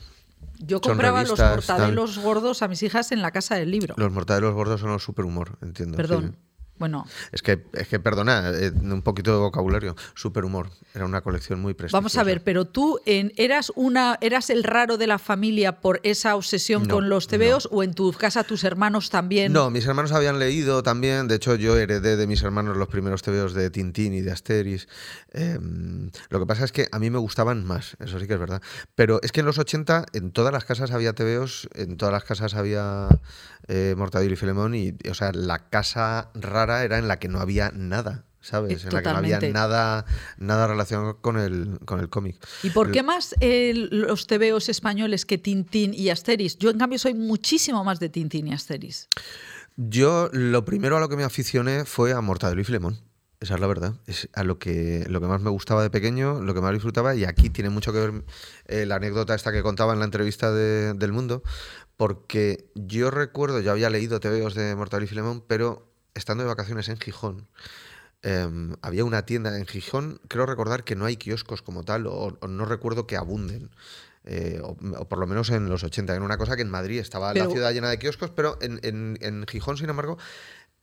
Yo 0.58 0.80
compraba 0.80 1.22
los 1.22 1.38
mortadelos 1.38 2.18
gordos 2.18 2.62
a 2.62 2.68
mis 2.68 2.82
hijas 2.82 3.12
en 3.12 3.22
la 3.22 3.30
casa 3.30 3.54
del 3.54 3.70
libro. 3.70 3.94
Los 3.98 4.10
mortadelos 4.10 4.52
gordos 4.52 4.80
son 4.80 4.90
los 4.90 5.04
superhumor, 5.04 5.58
entiendo. 5.62 5.96
Perdón. 5.96 6.36
Bueno. 6.78 7.06
Es 7.32 7.42
que, 7.42 7.64
es 7.72 7.88
que 7.88 7.98
perdona, 7.98 8.50
eh, 8.50 8.70
un 8.70 9.02
poquito 9.02 9.32
de 9.32 9.38
vocabulario. 9.38 9.96
Superhumor. 10.14 10.70
Era 10.94 11.04
una 11.04 11.20
colección 11.20 11.60
muy 11.60 11.74
prestigiosa. 11.74 11.98
Vamos 11.98 12.16
a 12.16 12.22
ver, 12.24 12.42
pero 12.42 12.64
tú 12.66 13.00
en, 13.06 13.32
eras 13.36 13.72
una 13.74 14.18
eras 14.20 14.50
el 14.50 14.64
raro 14.64 14.96
de 14.96 15.06
la 15.06 15.18
familia 15.18 15.80
por 15.80 16.00
esa 16.02 16.36
obsesión 16.36 16.86
con 16.86 17.08
los 17.08 17.28
tebeos 17.28 17.68
o 17.70 17.82
en 17.82 17.94
tu 17.94 18.12
casa 18.12 18.44
tus 18.44 18.64
hermanos 18.64 19.10
también. 19.10 19.52
No, 19.52 19.70
mis 19.70 19.86
hermanos 19.86 20.12
habían 20.12 20.38
leído 20.38 20.82
también. 20.82 21.28
De 21.28 21.36
hecho, 21.36 21.54
yo 21.54 21.76
heredé 21.76 22.16
de 22.16 22.26
mis 22.26 22.42
hermanos 22.42 22.76
los 22.76 22.88
primeros 22.88 23.22
tebeos 23.22 23.54
de 23.54 23.70
Tintín 23.70 24.14
y 24.14 24.20
de 24.20 24.32
Asteris. 24.32 24.88
Em, 25.32 26.10
lo 26.30 26.40
que 26.40 26.46
pasa 26.46 26.64
es 26.64 26.72
que 26.72 26.88
a 26.92 26.98
mí 26.98 27.10
me 27.10 27.18
gustaban 27.18 27.64
más, 27.64 27.96
eso 28.00 28.18
sí 28.18 28.26
que 28.26 28.34
es 28.34 28.40
verdad. 28.40 28.62
Pero 28.94 29.20
es 29.22 29.32
que 29.32 29.40
en 29.40 29.46
los 29.46 29.58
80 29.58 30.06
en 30.12 30.32
todas 30.32 30.52
las 30.52 30.64
casas 30.64 30.90
había 30.90 31.12
tebeos, 31.14 31.68
en 31.74 31.96
todas 31.96 32.12
las 32.12 32.24
casas 32.24 32.54
había 32.54 33.08
eh, 33.68 33.94
Mortadelo 33.96 34.32
y 34.32 34.36
Filemón 34.36 34.74
y, 34.74 34.94
o 35.10 35.14
sea, 35.14 35.32
la 35.32 35.68
casa 35.68 36.30
rara 36.34 36.84
era 36.84 36.98
en 36.98 37.08
la 37.08 37.18
que 37.18 37.28
no 37.28 37.40
había 37.40 37.70
nada. 37.72 38.24
¿sabes? 38.40 38.84
En 38.84 38.92
la 38.92 39.02
que 39.02 39.08
no 39.08 39.16
había 39.16 39.40
nada, 39.40 40.04
nada 40.38 40.68
relacionado 40.68 41.20
con 41.20 41.36
el, 41.36 41.80
con 41.84 41.98
el 41.98 42.08
cómic. 42.08 42.36
¿Y 42.62 42.70
por 42.70 42.92
qué 42.92 43.02
más 43.02 43.34
los 43.40 44.28
tebeos 44.28 44.68
españoles 44.68 45.26
que 45.26 45.36
Tintín 45.36 45.92
y 45.92 46.10
Asteris? 46.10 46.56
Yo, 46.56 46.70
en 46.70 46.78
cambio, 46.78 46.98
soy 47.00 47.14
muchísimo 47.14 47.82
más 47.82 47.98
de 47.98 48.08
Tintín 48.08 48.46
y 48.46 48.52
Asteris. 48.52 49.08
Yo, 49.76 50.30
lo 50.32 50.64
primero 50.64 50.96
a 50.96 51.00
lo 51.00 51.08
que 51.08 51.16
me 51.16 51.24
aficioné 51.24 51.84
fue 51.84 52.12
a 52.12 52.20
Mortadelo 52.20 52.60
y 52.60 52.64
Filemón. 52.64 53.00
Esa 53.40 53.54
es 53.54 53.60
la 53.60 53.66
verdad. 53.66 53.94
Es 54.06 54.28
a 54.32 54.44
lo 54.44 54.58
que, 54.58 55.04
lo 55.08 55.20
que 55.20 55.26
más 55.26 55.40
me 55.40 55.50
gustaba 55.50 55.82
de 55.82 55.90
pequeño, 55.90 56.40
lo 56.40 56.54
que 56.54 56.60
más 56.60 56.72
disfrutaba, 56.72 57.14
y 57.14 57.24
aquí 57.24 57.50
tiene 57.50 57.70
mucho 57.70 57.92
que 57.92 57.98
ver 57.98 58.24
eh, 58.66 58.86
la 58.86 58.96
anécdota 58.96 59.34
esta 59.34 59.52
que 59.52 59.62
contaba 59.62 59.92
en 59.92 59.98
la 59.98 60.06
entrevista 60.06 60.52
de, 60.52 60.94
del 60.94 61.12
Mundo, 61.12 61.42
porque 61.96 62.66
yo 62.74 63.10
recuerdo, 63.10 63.60
ya 63.60 63.72
había 63.72 63.90
leído 63.90 64.20
TVOs 64.20 64.54
de 64.54 64.74
Mortal 64.74 65.02
y 65.02 65.06
Filemón, 65.06 65.42
pero 65.46 65.86
estando 66.14 66.44
de 66.44 66.48
vacaciones 66.48 66.88
en 66.88 66.98
Gijón, 66.98 67.46
em, 68.22 68.74
había 68.82 69.04
una 69.04 69.26
tienda 69.26 69.56
en 69.58 69.66
Gijón, 69.66 70.20
creo 70.28 70.46
recordar 70.46 70.84
que 70.84 70.96
no 70.96 71.04
hay 71.04 71.16
kioscos 71.16 71.62
como 71.62 71.84
tal, 71.84 72.06
o, 72.06 72.38
no 72.48 72.64
recuerdo 72.64 73.06
que 73.06 73.16
abunden. 73.16 73.70
Eh, 74.28 74.60
o, 74.60 74.74
por 74.74 75.20
lo 75.20 75.28
menos 75.28 75.50
en 75.50 75.68
los 75.68 75.84
80. 75.84 76.12
Era 76.12 76.24
una 76.24 76.36
cosa 76.36 76.56
que 76.56 76.62
en 76.62 76.68
Madrid 76.68 76.98
estaba 76.98 77.32
la 77.32 77.46
ciudad 77.46 77.72
llena 77.72 77.88
de 77.88 78.00
kioscos, 78.00 78.32
pero 78.32 78.58
en, 78.60 78.80
en, 78.82 79.46
Gijón, 79.46 79.76
sin 79.76 79.88
embargo, 79.88 80.18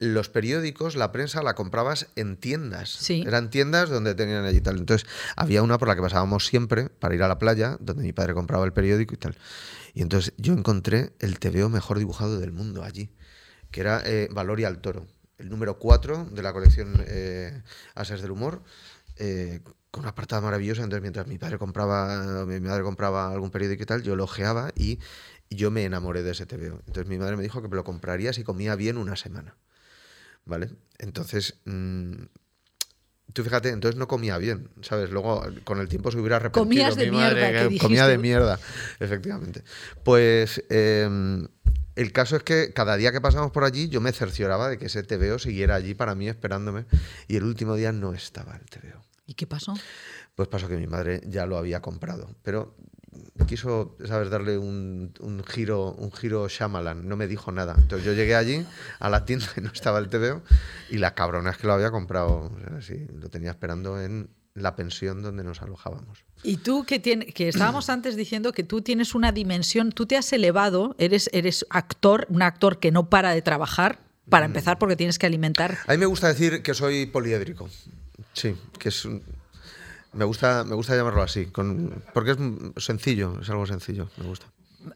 los 0.03 0.29
periódicos, 0.29 0.95
la 0.95 1.11
prensa 1.11 1.41
la 1.41 1.55
comprabas 1.55 2.07
en 2.15 2.37
tiendas. 2.37 3.09
Eran 3.09 3.49
tiendas 3.49 3.89
donde 3.89 4.15
tenían 4.15 4.45
allí 4.45 4.61
tal. 4.61 4.77
Entonces, 4.77 5.07
había 5.35 5.63
una 5.63 5.77
por 5.77 5.87
la 5.87 5.95
que 5.95 6.01
pasábamos 6.01 6.45
siempre 6.45 6.89
para 6.89 7.15
ir 7.15 7.23
a 7.23 7.27
la 7.27 7.39
playa, 7.39 7.77
donde 7.79 8.03
mi 8.03 8.13
padre 8.13 8.33
compraba 8.33 8.65
el 8.65 8.73
periódico 8.73 9.13
y 9.13 9.17
tal. 9.17 9.37
Y 9.93 10.01
entonces 10.01 10.33
yo 10.37 10.53
encontré 10.53 11.13
el 11.19 11.39
TVO 11.39 11.69
mejor 11.69 11.99
dibujado 11.99 12.39
del 12.39 12.51
mundo 12.51 12.83
allí, 12.83 13.09
que 13.71 13.81
era 13.81 14.01
eh, 14.05 14.27
Valoria 14.31 14.67
al 14.67 14.79
Toro. 14.79 15.05
el 15.37 15.49
número 15.49 15.77
4 15.77 16.29
de 16.31 16.41
la 16.41 16.53
colección 16.53 17.03
eh, 17.07 17.61
Ases 17.95 18.21
del 18.21 18.31
Humor, 18.31 18.63
eh, 19.17 19.61
con 19.91 20.01
una 20.01 20.09
apartada 20.09 20.41
maravillosa. 20.41 20.83
Entonces, 20.83 21.03
mientras 21.03 21.27
mi 21.27 21.37
padre 21.37 21.59
compraba, 21.59 22.45
mi 22.45 22.59
madre 22.59 22.83
compraba 22.83 23.31
algún 23.31 23.51
periódico 23.51 23.83
y 23.83 23.85
tal, 23.85 24.01
yo 24.01 24.15
lo 24.15 24.23
ojeaba 24.23 24.71
y 24.75 24.99
yo 25.51 25.69
me 25.69 25.83
enamoré 25.85 26.23
de 26.23 26.31
ese 26.31 26.47
TVO. 26.47 26.79
Entonces, 26.87 27.07
mi 27.07 27.17
madre 27.17 27.37
me 27.37 27.43
dijo 27.43 27.61
que 27.61 27.67
me 27.67 27.75
lo 27.75 27.83
compraría 27.83 28.33
si 28.33 28.43
comía 28.43 28.75
bien 28.75 28.97
una 28.97 29.15
semana. 29.15 29.55
¿Vale? 30.45 30.69
Entonces, 30.99 31.55
mm, 31.65 32.23
Tú 33.33 33.43
fíjate, 33.43 33.69
entonces 33.69 33.97
no 33.97 34.07
comía 34.07 34.37
bien, 34.37 34.69
¿sabes? 34.81 35.09
Luego 35.09 35.43
con 35.63 35.79
el 35.79 35.87
tiempo 35.87 36.11
se 36.11 36.19
hubiera 36.19 36.35
arrepentido. 36.35 36.65
Comías 36.65 36.95
de 36.95 37.09
mi 37.09 37.17
mierda, 37.17 37.67
que 37.67 37.77
comía 37.79 38.07
de 38.07 38.19
mierda, 38.19 38.59
efectivamente. 38.99 39.63
Pues 40.03 40.63
eh, 40.69 41.47
el 41.95 42.11
caso 42.11 42.35
es 42.35 42.43
que 42.43 42.73
cada 42.73 42.95
día 42.95 43.11
que 43.11 43.21
pasamos 43.21 43.51
por 43.51 43.63
allí 43.63 43.89
yo 43.89 44.01
me 44.01 44.11
cercioraba 44.11 44.69
de 44.69 44.77
que 44.77 44.85
ese 44.85 45.01
TVO 45.01 45.39
siguiera 45.39 45.73
allí 45.73 45.95
para 45.95 46.13
mí 46.13 46.29
esperándome 46.29 46.85
y 47.27 47.37
el 47.37 47.43
último 47.43 47.75
día 47.75 47.91
no 47.91 48.13
estaba 48.13 48.55
el 48.55 48.65
TVO. 48.65 49.01
¿Y 49.25 49.33
qué 49.33 49.47
pasó? 49.47 49.73
Pues 50.35 50.47
pasó 50.47 50.67
que 50.67 50.77
mi 50.77 50.87
madre 50.87 51.21
ya 51.25 51.47
lo 51.47 51.57
había 51.57 51.81
comprado, 51.81 52.35
pero 52.43 52.75
quiso, 53.47 53.95
sabes, 54.05 54.29
darle 54.29 54.57
un, 54.57 55.13
un 55.19 55.43
giro, 55.43 55.91
un 55.93 56.11
giro 56.11 56.47
Shyamalan, 56.47 57.07
no 57.07 57.15
me 57.15 57.27
dijo 57.27 57.51
nada. 57.51 57.75
Entonces 57.77 58.05
yo 58.05 58.13
llegué 58.13 58.35
allí 58.35 58.65
a 58.99 59.09
la 59.09 59.25
tienda 59.25 59.47
y 59.57 59.61
no 59.61 59.71
estaba 59.71 59.99
el 59.99 60.09
TVO 60.09 60.41
y 60.89 60.97
la 60.97 61.13
cabrona 61.15 61.51
es 61.51 61.57
que 61.57 61.67
lo 61.67 61.73
había 61.73 61.91
comprado, 61.91 62.51
sí, 62.81 63.07
lo 63.13 63.29
tenía 63.29 63.51
esperando 63.51 64.01
en 64.01 64.29
la 64.55 64.75
pensión 64.75 65.23
donde 65.23 65.43
nos 65.43 65.61
alojábamos. 65.63 66.23
Y 66.43 66.57
tú 66.57 66.85
que, 66.85 66.99
tiene, 66.99 67.25
que 67.27 67.49
estábamos 67.49 67.89
antes 67.89 68.15
diciendo 68.15 68.51
que 68.51 68.63
tú 68.63 68.81
tienes 68.81 69.15
una 69.15 69.31
dimensión, 69.31 69.91
tú 69.91 70.05
te 70.05 70.15
has 70.15 70.31
elevado, 70.31 70.95
eres, 70.99 71.29
eres 71.33 71.65
actor, 71.69 72.27
un 72.29 72.43
actor 72.43 72.79
que 72.79 72.91
no 72.91 73.09
para 73.09 73.31
de 73.33 73.41
trabajar, 73.41 73.99
para 74.29 74.45
empezar 74.45 74.77
porque 74.77 74.95
tienes 74.95 75.19
que 75.19 75.25
alimentar. 75.25 75.79
A 75.87 75.91
mí 75.93 75.97
me 75.97 76.05
gusta 76.05 76.27
decir 76.27 76.61
que 76.61 76.73
soy 76.73 77.07
poliédrico. 77.07 77.69
Sí, 78.33 78.55
que 78.79 78.89
es 78.89 79.05
un- 79.05 79.21
me 80.13 80.25
gusta 80.25 80.63
me 80.63 80.75
gusta 80.75 80.95
llamarlo 80.95 81.21
así, 81.23 81.45
con, 81.47 82.03
porque 82.13 82.31
es 82.31 82.37
sencillo, 82.83 83.39
es 83.41 83.49
algo 83.49 83.65
sencillo, 83.65 84.09
me 84.17 84.25
gusta. 84.27 84.45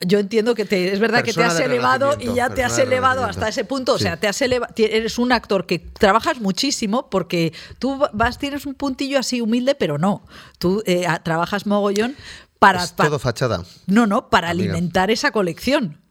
Yo 0.05 0.19
entiendo 0.19 0.53
que 0.53 0.65
te, 0.65 0.91
es 0.91 0.99
verdad 0.99 1.23
que 1.23 1.31
te 1.31 1.43
has 1.45 1.57
elevado 1.61 2.17
y 2.19 2.33
ya 2.33 2.49
te 2.49 2.61
has 2.61 2.77
elevado 2.77 3.23
hasta 3.23 3.47
ese 3.47 3.63
punto. 3.63 3.93
O 3.93 3.97
Sí. 3.97 4.03
sea, 4.03 4.17
te 4.17 4.27
has 4.27 4.41
eleva- 4.41 4.67
ti- 4.67 4.83
eres 4.83 5.17
un 5.17 5.31
actor 5.31 5.65
que 5.65 5.79
trabajas 5.79 6.41
muchísimo 6.41 7.09
porque 7.09 7.53
tú 7.79 7.97
vas, 8.11 8.37
tienes 8.37 8.65
un 8.65 8.73
puntillo 8.75 9.17
así 9.17 9.39
humilde, 9.39 9.75
pero 9.75 9.97
no. 9.97 10.25
Tú 10.59 10.83
eh, 10.85 11.07
trabajas 11.23 11.65
mogollón 11.65 12.15
para. 12.59 12.83
es 12.83 12.97
todo 12.97 13.17
fachada. 13.17 13.63
no, 13.85 14.05
no, 14.07 14.29
para 14.29 14.49
Amiga. 14.49 14.73
alimentar 14.73 15.09
esa 15.09 15.31
colección. 15.31 16.01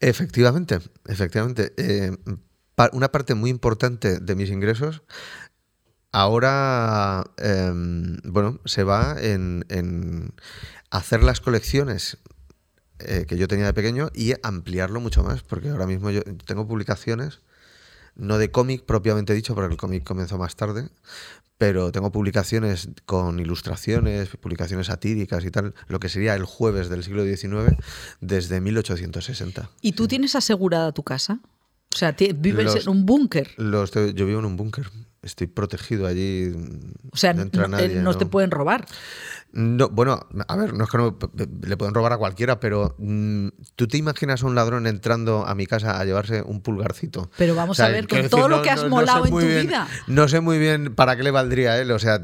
Efectivamente, 0.00 0.78
efectivamente. 1.06 1.74
Eh, 1.76 2.16
una 2.92 3.12
parte 3.12 3.34
muy 3.34 3.50
importante 3.50 4.18
de 4.18 4.34
mis 4.34 4.48
ingresos 4.48 5.02
ahora, 6.12 7.24
em, 7.38 8.18
bueno, 8.24 8.60
se 8.64 8.84
va 8.84 9.16
en, 9.20 9.64
en 9.68 10.32
hacer 10.90 11.22
las 11.22 11.40
colecciones 11.40 12.18
eh, 12.98 13.24
que 13.26 13.36
yo 13.38 13.48
tenía 13.48 13.66
de 13.66 13.72
pequeño 13.74 14.10
y 14.14 14.34
ampliarlo 14.42 15.00
mucho 15.00 15.22
más, 15.22 15.42
porque 15.42 15.70
ahora 15.70 15.86
mismo 15.86 16.10
yo 16.10 16.22
tengo 16.44 16.66
publicaciones, 16.68 17.40
no 18.16 18.38
de 18.38 18.50
cómic 18.50 18.84
propiamente 18.84 19.32
dicho, 19.34 19.54
porque 19.54 19.72
el 19.72 19.78
cómic 19.78 20.04
comenzó 20.04 20.36
más 20.36 20.56
tarde, 20.56 20.90
pero 21.56 21.92
tengo 21.92 22.10
publicaciones 22.10 22.88
con 23.06 23.38
ilustraciones, 23.38 24.28
publicaciones 24.36 24.88
satíricas 24.88 25.44
y 25.44 25.50
tal, 25.50 25.74
lo 25.88 26.00
que 26.00 26.08
sería 26.08 26.34
el 26.34 26.44
jueves 26.44 26.88
del 26.88 27.04
siglo 27.04 27.22
XIX 27.24 27.76
desde 28.20 28.60
1860. 28.60 29.70
¿Y 29.80 29.92
tú 29.92 30.08
tienes 30.08 30.34
asegurada 30.36 30.92
tu 30.92 31.02
casa? 31.02 31.40
O 31.94 31.96
sea, 31.96 32.12
vives 32.12 32.64
Los- 32.64 32.86
en 32.86 32.88
un 32.90 33.06
búnker. 33.06 33.50
Yo 33.58 34.26
vivo 34.26 34.38
en 34.40 34.44
un 34.46 34.56
búnker, 34.56 34.90
estoy 35.22 35.46
protegido 35.46 36.06
allí. 36.06 36.52
O 37.12 37.16
sea, 37.16 37.32
no 37.32 37.38
no, 37.38 37.42
entra 37.44 37.68
nadie. 37.68 38.00
no 38.00 38.14
te 38.16 38.26
pueden 38.26 38.50
robar. 38.50 38.86
No, 39.52 39.88
bueno, 39.88 40.20
a 40.46 40.56
ver, 40.56 40.74
no 40.74 40.84
es 40.84 40.90
que 40.90 40.96
no, 40.98 41.18
le 41.62 41.76
pueden 41.76 41.92
robar 41.92 42.12
a 42.12 42.18
cualquiera, 42.18 42.60
pero 42.60 42.94
mm, 42.98 43.48
¿tú 43.74 43.88
te 43.88 43.96
imaginas 43.98 44.42
a 44.42 44.46
un 44.46 44.54
ladrón 44.54 44.86
entrando 44.86 45.44
a 45.44 45.54
mi 45.56 45.66
casa 45.66 45.98
a 46.00 46.04
llevarse 46.04 46.42
un 46.42 46.60
pulgarcito? 46.60 47.30
Pero 47.36 47.54
vamos 47.56 47.80
a 47.80 47.88
ver, 47.88 48.06
con 48.06 48.28
todo 48.28 48.48
lo 48.48 48.62
que 48.62 48.70
has 48.70 48.88
molado 48.88 49.24
en 49.26 49.30
tu 49.30 49.38
bien- 49.38 49.66
vida. 49.66 49.88
No 50.06 50.28
sé 50.28 50.40
muy 50.40 50.58
bien 50.58 50.94
para 50.94 51.16
qué 51.16 51.22
le 51.24 51.32
valdría 51.32 51.78
él, 51.78 51.90
o 51.90 51.98
sea, 51.98 52.20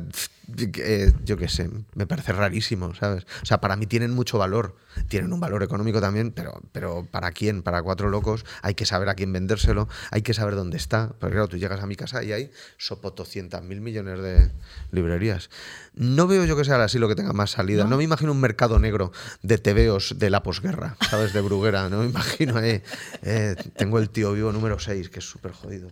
eh, 0.79 1.13
yo 1.25 1.37
qué 1.37 1.49
sé, 1.49 1.69
me 1.95 2.07
parece 2.07 2.33
rarísimo, 2.33 2.95
¿sabes? 2.95 3.25
O 3.43 3.47
sea, 3.47 3.61
para 3.61 3.77
mí 3.77 3.87
tienen 3.87 4.13
mucho 4.13 4.39
valor, 4.39 4.77
tienen 5.09 5.33
un 5.33 5.41
valor 5.41 5.63
económico 5.63 6.01
también, 6.01 6.31
pero, 6.31 6.63
pero 6.73 7.07
¿para 7.11 7.33
quién? 7.33 7.63
Para 7.63 7.83
cuatro 7.83 8.09
locos, 8.09 8.45
hay 8.63 8.75
que 8.75 8.87
saber 8.87 9.09
a 9.09 9.15
quién 9.15 9.33
vendérselo, 9.33 9.89
hay 10.11 10.23
que 10.23 10.35
saber 10.35 10.55
dónde 10.55 10.77
está, 10.77 11.13
porque 11.19 11.35
claro, 11.35 11.49
tú 11.49 11.57
llegas 11.57 11.83
a 11.83 11.87
mi 11.87 11.97
casa 11.97 12.23
y 12.23 12.33
hay 12.33 12.51
sopotoscientas 12.79 13.63
mil 13.63 13.81
millones 13.81 14.21
de 14.21 14.51
librerías. 14.93 15.51
No 15.95 16.27
veo 16.27 16.45
yo 16.45 16.57
que 16.57 16.65
sea 16.65 16.83
así 16.83 16.99
lo 16.99 17.09
que 17.09 17.15
tenga 17.15 17.33
más 17.33 17.51
salida, 17.51 17.85
no, 17.85 17.97
me 17.97 18.05
imagino 18.05 18.33
un 18.33 18.41
mercado 18.41 18.79
negro 18.79 19.13
de 19.43 19.59
tebeos 19.59 20.19
de 20.19 20.31
la 20.31 20.43
posguerra, 20.43 20.97
¿sabes? 21.11 21.33
De 21.33 21.41
Bruguera, 21.41 21.89
no 21.89 22.01
me 22.01 22.07
imagino, 22.07 22.61
eh, 22.61 22.83
eh, 23.23 23.57
tengo 23.77 23.99
el 23.99 24.11
tío 24.11 24.33
vivo 24.33 24.53
número 24.53 24.79
6, 24.79 25.09
que 25.09 25.19
es 25.19 25.25
súper 25.25 25.53
jodido. 25.53 25.89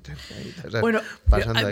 Bueno, 0.80 1.00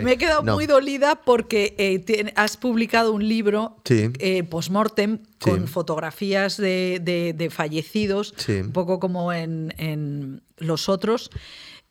me 0.03 0.13
he 0.13 0.17
quedado 0.17 0.43
No. 0.43 0.55
muy 0.55 0.65
dolida 0.65 1.21
porque 1.23 1.75
eh, 1.77 2.33
has 2.35 2.57
publicado 2.57 2.72
un 3.13 3.27
libro 3.27 3.77
Sí. 3.85 4.09
eh, 4.19 4.43
post-mortem 4.43 5.19
Sí. 5.39 5.49
con 5.49 5.67
fotografías 5.67 6.57
de, 6.57 6.99
de- 7.01 7.33
de 7.33 7.49
fallecidos, 7.49 8.33
Sí. 8.37 8.53
un 8.61 8.71
poco 8.71 8.99
como 8.99 9.31
en, 9.33 9.73
en 9.77 10.41
los 10.57 10.89
otros. 10.89 11.29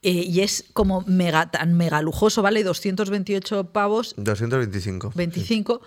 eh, 0.05 0.11
y 0.11 0.41
es 0.41 0.65
como 0.73 1.05
mega, 1.07 1.53
tan 1.53 1.75
mega 1.77 2.03
lujoso, 2.03 2.43
¿vale? 2.43 2.65
228 2.65 3.73
pavos, 3.73 4.15
225. 4.17 5.13
25, 5.15 5.81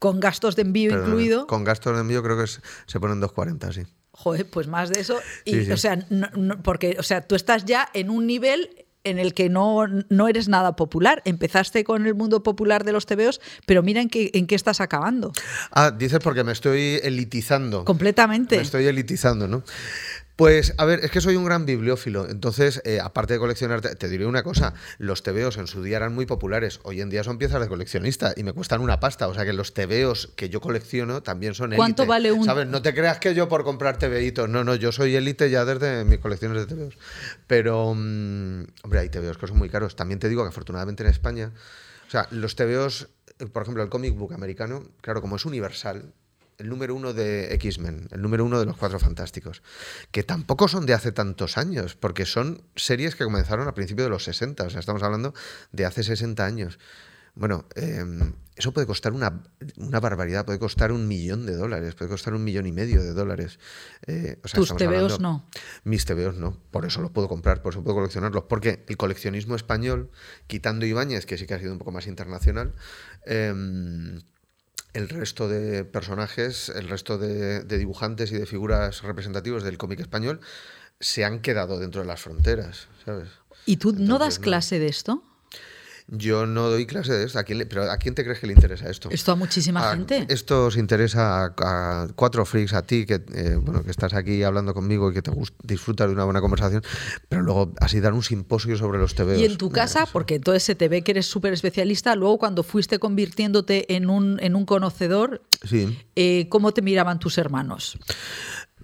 con 0.00 0.18
gastos 0.18 0.56
de 0.56 0.62
envío 0.62 0.90
incluido. 0.90 1.46
Con 1.46 1.62
gastos 1.62 1.94
de 1.94 2.00
envío 2.00 2.20
creo 2.24 2.36
que 2.36 2.44
es- 2.44 2.60
se 2.86 2.98
ponen 2.98 3.20
240, 3.20 3.72
sí. 3.72 3.82
Joder, 4.10 4.50
pues 4.50 4.66
más 4.66 4.90
de 4.90 5.00
eso. 5.00 5.18
Y, 5.44 5.52
Sí, 5.52 5.64
sí. 5.66 5.70
O 5.72 5.76
sea, 5.76 6.04
no- 6.10 6.30
no- 6.36 6.62
porque, 6.64 6.96
o 6.98 7.02
sea, 7.04 7.20
tú 7.26 7.36
estás 7.36 7.64
ya 7.64 7.88
en 7.94 8.10
un 8.10 8.26
nivel 8.26 8.83
en 9.04 9.18
el 9.18 9.34
que 9.34 9.48
no, 9.48 9.86
no 10.08 10.28
eres 10.28 10.48
nada 10.48 10.76
popular. 10.76 11.22
Empezaste 11.24 11.84
con 11.84 12.06
el 12.06 12.14
mundo 12.14 12.42
popular 12.42 12.84
de 12.84 12.92
los 12.92 13.06
tebeos, 13.06 13.40
pero 13.66 13.82
mira 13.82 14.00
en 14.00 14.08
qué, 14.08 14.30
en 14.34 14.46
qué 14.46 14.54
estás 14.54 14.80
acabando. 14.80 15.32
Ah, 15.70 15.90
dices 15.90 16.18
porque 16.22 16.42
me 16.42 16.52
estoy 16.52 17.00
elitizando. 17.02 17.84
Completamente. 17.84 18.56
Me 18.56 18.62
estoy 18.62 18.86
elitizando, 18.86 19.46
¿no? 19.46 19.62
Pues, 20.36 20.74
a 20.78 20.84
ver, 20.84 20.98
es 21.04 21.12
que 21.12 21.20
soy 21.20 21.36
un 21.36 21.44
gran 21.44 21.64
bibliófilo. 21.64 22.28
Entonces, 22.28 22.82
eh, 22.84 22.98
aparte 23.00 23.34
de 23.34 23.38
coleccionar, 23.38 23.80
te, 23.80 23.94
te 23.94 24.08
diré 24.08 24.26
una 24.26 24.42
cosa. 24.42 24.74
Los 24.98 25.22
tebeos 25.22 25.56
en 25.58 25.68
su 25.68 25.80
día 25.84 25.98
eran 25.98 26.12
muy 26.12 26.26
populares. 26.26 26.80
Hoy 26.82 27.00
en 27.00 27.08
día 27.08 27.22
son 27.22 27.38
piezas 27.38 27.60
de 27.60 27.68
coleccionista 27.68 28.32
y 28.36 28.42
me 28.42 28.52
cuestan 28.52 28.80
una 28.80 28.98
pasta. 28.98 29.28
O 29.28 29.34
sea 29.34 29.44
que 29.44 29.52
los 29.52 29.74
tebeos 29.74 30.32
que 30.34 30.48
yo 30.48 30.60
colecciono 30.60 31.22
también 31.22 31.54
son 31.54 31.66
élite. 31.72 31.78
¿Cuánto 31.78 32.06
vale 32.06 32.32
un- 32.32 32.44
¿Sabes? 32.44 32.66
No 32.66 32.82
te 32.82 32.92
creas 32.94 33.20
que 33.20 33.32
yo 33.34 33.48
por 33.48 33.62
comprar 33.62 33.96
tebeitos. 33.98 34.48
No, 34.48 34.64
no, 34.64 34.74
yo 34.74 34.90
soy 34.90 35.14
élite 35.14 35.50
ya 35.50 35.64
desde 35.64 36.04
mis 36.04 36.18
colecciones 36.18 36.58
de 36.58 36.66
tebeos. 36.66 36.98
Pero, 37.46 37.94
mm, 37.94 38.64
hombre, 38.82 38.98
hay 39.00 39.10
tebeos 39.10 39.38
que 39.38 39.46
son 39.46 39.56
muy 39.56 39.68
caros. 39.70 39.94
También 39.94 40.18
te 40.18 40.28
digo 40.28 40.42
que 40.42 40.48
afortunadamente 40.48 41.04
en 41.04 41.10
España, 41.10 41.52
o 42.08 42.10
sea, 42.10 42.26
los 42.32 42.56
tebeos, 42.56 43.08
por 43.52 43.62
ejemplo, 43.62 43.84
el 43.84 43.88
comic 43.88 44.14
book 44.16 44.34
americano, 44.34 44.82
claro, 45.00 45.20
como 45.20 45.36
es 45.36 45.44
universal, 45.44 46.12
el 46.58 46.68
número 46.68 46.94
uno 46.94 47.12
de 47.12 47.54
X-Men, 47.54 48.08
el 48.10 48.22
número 48.22 48.44
uno 48.44 48.58
de 48.58 48.66
los 48.66 48.76
Cuatro 48.76 48.98
Fantásticos, 48.98 49.62
que 50.10 50.22
tampoco 50.22 50.68
son 50.68 50.86
de 50.86 50.94
hace 50.94 51.12
tantos 51.12 51.58
años, 51.58 51.94
porque 51.94 52.26
son 52.26 52.62
series 52.76 53.16
que 53.16 53.24
comenzaron 53.24 53.68
a 53.68 53.74
principios 53.74 54.06
de 54.06 54.10
los 54.10 54.24
60, 54.24 54.64
o 54.64 54.70
sea, 54.70 54.80
estamos 54.80 55.02
hablando 55.02 55.34
de 55.72 55.84
hace 55.84 56.02
60 56.02 56.44
años. 56.44 56.78
Bueno, 57.34 57.64
eh, 57.74 58.04
eso 58.56 58.72
puede 58.72 58.86
costar 58.86 59.12
una, 59.12 59.42
una 59.76 59.98
barbaridad, 59.98 60.44
puede 60.44 60.60
costar 60.60 60.92
un 60.92 61.08
millón 61.08 61.44
de 61.46 61.56
dólares, 61.56 61.96
puede 61.96 62.08
costar 62.08 62.34
un 62.34 62.44
millón 62.44 62.66
y 62.66 62.72
medio 62.72 63.02
de 63.02 63.12
dólares. 63.12 63.58
Eh, 64.06 64.38
o 64.44 64.48
sea, 64.48 64.58
Tus 64.58 64.76
tebeos 64.76 65.18
no. 65.18 65.44
Mis 65.82 66.04
tebeos 66.04 66.36
no, 66.36 66.56
por 66.70 66.84
eso 66.84 67.00
los 67.00 67.10
puedo 67.10 67.28
comprar, 67.28 67.62
por 67.62 67.72
eso 67.72 67.82
puedo 67.82 67.96
coleccionarlos, 67.96 68.44
porque 68.44 68.84
el 68.86 68.96
coleccionismo 68.96 69.56
español, 69.56 70.10
quitando 70.46 70.86
Ibáñez, 70.86 71.26
que 71.26 71.36
sí 71.36 71.46
que 71.46 71.54
ha 71.54 71.58
sido 71.58 71.72
un 71.72 71.78
poco 71.78 71.90
más 71.90 72.06
internacional, 72.06 72.74
em, 73.26 74.20
el 74.94 75.08
resto 75.08 75.48
de 75.48 75.84
personajes, 75.84 76.70
el 76.70 76.88
resto 76.88 77.18
de, 77.18 77.62
de 77.62 77.78
dibujantes 77.78 78.32
y 78.32 78.36
de 78.36 78.46
figuras 78.46 79.02
representativos 79.02 79.62
del 79.62 79.76
cómic 79.76 80.00
español 80.00 80.40
se 81.00 81.24
han 81.24 81.40
quedado 81.40 81.78
dentro 81.78 82.00
de 82.00 82.06
las 82.06 82.20
fronteras, 82.20 82.88
¿sabes? 83.04 83.28
¿Y 83.66 83.76
tú 83.76 83.92
no 83.92 84.18
das 84.18 84.38
no. 84.38 84.44
clase 84.44 84.78
de 84.78 84.86
esto? 84.86 85.22
Yo 86.06 86.44
no 86.44 86.68
doy 86.68 86.84
clase 86.84 87.14
de 87.14 87.24
esto. 87.24 87.38
¿A 87.38 87.44
quién 87.44 87.56
le- 87.58 87.66
pero 87.66 87.90
¿a 87.90 87.96
quién 87.96 88.14
te 88.14 88.24
crees 88.24 88.38
que 88.38 88.46
le 88.46 88.52
interesa 88.52 88.90
esto? 88.90 89.08
Esto 89.10 89.32
a 89.32 89.36
muchísima 89.36 89.88
A- 89.90 89.94
gente. 89.94 90.26
Esto 90.28 90.66
os 90.66 90.76
interesa 90.76 91.44
a, 91.46 91.54
a 92.04 92.08
cuatro 92.14 92.44
freaks, 92.44 92.74
a 92.74 92.82
ti, 92.82 93.06
que, 93.06 93.24
eh, 93.32 93.56
bueno, 93.58 93.82
que 93.82 93.90
estás 93.90 94.12
aquí 94.12 94.42
hablando 94.42 94.74
conmigo 94.74 95.10
y 95.10 95.14
que 95.14 95.22
te 95.22 95.30
disfrutas 95.62 96.06
de 96.08 96.12
una 96.12 96.24
buena 96.24 96.42
conversación, 96.42 96.82
pero 97.30 97.40
luego 97.40 97.72
así 97.80 98.00
dar 98.00 98.12
un 98.12 98.22
simposio 98.22 98.76
sobre 98.76 98.98
los 98.98 99.14
TVOs. 99.14 99.38
Y 99.38 99.46
en 99.46 99.56
tu 99.56 99.70
casa, 99.70 100.06
porque 100.12 100.34
entonces 100.34 100.62
se 100.62 100.74
te 100.74 100.88
ve 100.88 101.02
que 101.02 101.12
eres 101.12 101.24
súper 101.26 101.54
especialista, 101.54 102.14
luego 102.16 102.36
cuando 102.38 102.62
fuiste 102.62 102.98
convirtiéndote 102.98 103.94
en 103.96 104.10
un, 104.10 104.38
en 104.42 104.56
un 104.56 104.66
conocedor, 104.66 105.42
Sí. 105.66 105.98
eh, 106.16 106.48
¿cómo 106.50 106.72
te 106.74 106.82
miraban 106.82 107.18
tus 107.18 107.38
hermanos? 107.38 107.96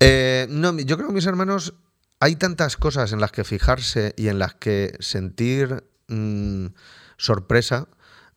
Eh, 0.01 0.47
no, 0.49 0.75
yo 0.79 0.97
creo 0.97 1.09
que 1.09 1.15
mis 1.15 1.27
hermanos, 1.27 1.75
hay 2.19 2.37
tantas 2.37 2.79
cosas 2.79 3.13
en 3.13 3.21
las 3.21 3.31
que 3.31 3.45
fijarse 3.45 4.15
y 4.17 4.29
en 4.29 4.39
las 4.39 4.55
que 4.55 4.95
sentir 5.01 5.85
mm, 6.09 6.67
sorpresa 7.21 7.87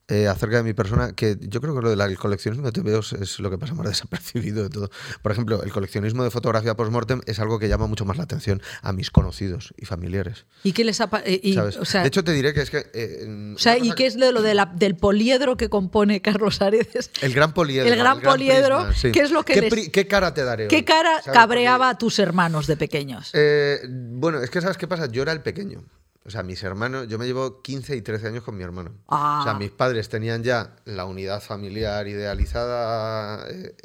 eh, 0.09 0.27
acerca 0.27 0.57
de 0.57 0.63
mi 0.63 0.73
persona, 0.73 1.13
que 1.13 1.37
yo 1.39 1.61
creo 1.61 1.73
que 1.73 1.81
lo 1.81 1.95
del 1.95 2.17
coleccionismo 2.17 2.69
de 2.69 2.73
TVOs 2.73 3.13
es 3.13 3.39
lo 3.39 3.49
que 3.49 3.57
pasa 3.57 3.73
más 3.73 3.87
desapercibido 3.87 4.61
de 4.63 4.69
todo. 4.69 4.89
Por 5.21 5.31
ejemplo, 5.31 5.63
el 5.63 5.71
coleccionismo 5.71 6.25
de 6.25 6.29
fotografía 6.29 6.75
post-mortem 6.75 7.21
es 7.25 7.39
algo 7.39 7.57
que 7.57 7.69
llama 7.69 7.87
mucho 7.87 8.03
más 8.03 8.17
la 8.17 8.23
atención 8.23 8.61
a 8.81 8.91
mis 8.91 9.09
conocidos 9.11 9.73
y 9.77 9.85
familiares. 9.85 10.45
¿Y 10.63 10.73
qué 10.73 10.83
les 10.83 10.99
ha 10.99 11.09
eh, 11.23 11.39
y- 11.41 11.57
o 11.57 11.85
sea, 11.85 12.01
de 12.01 12.09
hecho, 12.09 12.21
te 12.21 12.33
diré 12.33 12.53
que 12.53 12.61
es 12.61 12.69
que... 12.69 12.85
eh, 12.93 13.53
o 13.55 13.57
sea, 13.57 13.77
una 13.77 13.85
¿y 13.85 13.91
qué 13.93 14.05
es 14.05 14.17
lo, 14.17 14.29
lo 14.33 14.41
de 14.41 14.53
la- 14.55 14.65
del 14.65 14.97
poliedro 14.97 15.55
que 15.55 15.69
compone 15.69 16.21
Carlos 16.21 16.61
Aredes? 16.61 17.09
El 17.21 17.33
gran 17.33 17.53
poliedro. 17.53 17.89
El 17.89 17.97
gran 17.97 18.19
poliedro, 18.19 18.79
prisma, 18.87 18.93
sí. 19.01 19.11
¿qué 19.13 19.21
es 19.21 19.31
lo 19.31 19.43
que 19.45 19.53
¿Qué, 19.53 19.61
les- 19.61 19.89
qué 19.89 20.05
cara 20.05 20.33
te 20.33 20.43
daré? 20.43 20.67
¿Qué 20.67 20.83
cara 20.83 21.21
cabreaba 21.31 21.87
a 21.87 21.97
tus 21.97 22.19
hermanos 22.19 22.67
de 22.67 22.75
pequeños? 22.75 23.29
eh, 23.33 23.79
bueno, 23.89 24.41
es 24.41 24.49
que 24.49 24.59
¿sabes 24.59 24.75
qué 24.77 24.85
pasa? 24.87 25.05
Yo 25.05 25.21
era 25.21 25.31
el 25.31 25.41
pequeño. 25.41 25.85
O 26.25 26.29
sea, 26.29 26.41
mis 26.41 26.63
hermanos, 26.63 27.07
yo 27.09 27.19
me 27.19 27.25
llevo 27.25 27.61
15 27.61 27.95
y 27.97 28.01
13 28.01 28.27
años 28.27 28.43
con 28.43 28.55
mi 28.55 28.63
hermano. 28.63 28.91
Ah. 29.07 29.39
O 29.41 29.43
sea, 29.43 29.53
mis 29.55 29.71
padres 29.71 30.07
tenían 30.07 30.43
ya 30.43 30.75
la 30.85 31.05
unidad 31.05 31.41
familiar 31.41 32.07
idealizada 32.07 33.45
eh, 33.49 33.75